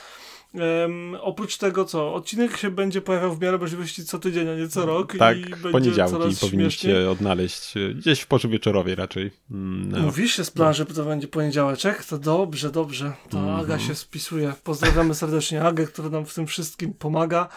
Um, 0.54 1.16
oprócz 1.20 1.56
tego 1.56 1.84
co? 1.84 2.14
Odcinek 2.14 2.56
się 2.56 2.70
będzie 2.70 3.00
pojawiał 3.00 3.34
w 3.34 3.40
miarę 3.40 3.58
możliwości 3.58 4.04
co 4.04 4.18
tydzień, 4.18 4.48
a 4.48 4.54
nie 4.54 4.68
co 4.68 4.86
rok. 4.86 5.16
Tak, 5.18 5.36
i 5.36 5.54
w 5.54 5.70
poniedziałki 5.70 6.36
powinniście 6.40 6.88
śmiesznie. 6.88 7.10
odnaleźć 7.10 7.76
e, 7.76 7.94
gdzieś 7.94 8.20
w 8.20 8.26
porze 8.26 8.48
wieczorowej 8.48 8.94
raczej. 8.94 9.30
Mm, 9.50 9.92
no. 9.92 9.98
Mówisz 9.98 10.36
się 10.36 10.44
z 10.44 10.50
plan, 10.50 10.74
że 10.74 10.86
to 10.86 11.04
będzie 11.04 11.28
poniedziałeczek? 11.28 12.04
To 12.04 12.18
dobrze, 12.18 12.70
dobrze. 12.70 13.12
To 13.30 13.38
mm 13.38 13.50
-hmm. 13.50 13.60
Aga 13.60 13.78
się 13.78 13.94
spisuje. 13.94 14.52
Pozdrawiamy 14.64 15.14
serdecznie 15.14 15.62
Agę, 15.62 15.86
która 15.86 16.08
nam 16.08 16.26
w 16.26 16.34
tym 16.34 16.46
wszystkim 16.46 16.94
pomaga. 16.94 17.48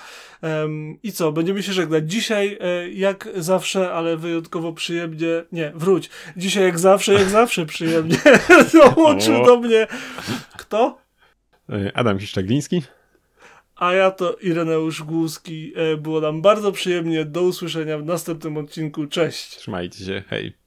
Um, 0.42 0.98
I 1.04 1.12
co? 1.12 1.32
Będziemy 1.32 1.64
się 1.64 1.74
żegnać. 1.74 2.12
Dzisiaj 2.12 2.58
e, 2.62 2.90
jak 2.90 3.30
zawsze, 3.36 3.94
ale 3.94 4.18
wyjątkowo 4.18 4.74
przyjemnie. 4.74 5.28
Nie, 5.52 5.72
wróć. 5.76 6.10
Dzisiaj 6.38 6.64
jak 6.64 6.80
zawsze, 6.80 7.14
jak 7.14 7.30
zawsze 7.30 7.66
przyjemnie. 7.66 8.18
Dołączył 8.74 9.46
do 9.46 9.58
mnie. 9.58 9.88
Kto? 10.58 11.02
E, 11.72 11.98
Adam 11.98 12.20
Hiszczagliński. 12.20 12.82
A 13.76 13.94
ja 13.94 14.12
to 14.12 14.34
Ireneusz 14.34 15.04
Głuski. 15.04 15.74
E, 15.76 15.98
było 15.98 16.22
nam 16.22 16.42
bardzo 16.42 16.72
przyjemnie. 16.72 17.26
Do 17.26 17.42
usłyszenia 17.42 17.98
w 17.98 18.06
następnym 18.06 18.58
odcinku. 18.58 19.08
Cześć. 19.08 19.58
Trzymajcie 19.58 20.06
się. 20.06 20.24
Hej. 20.28 20.61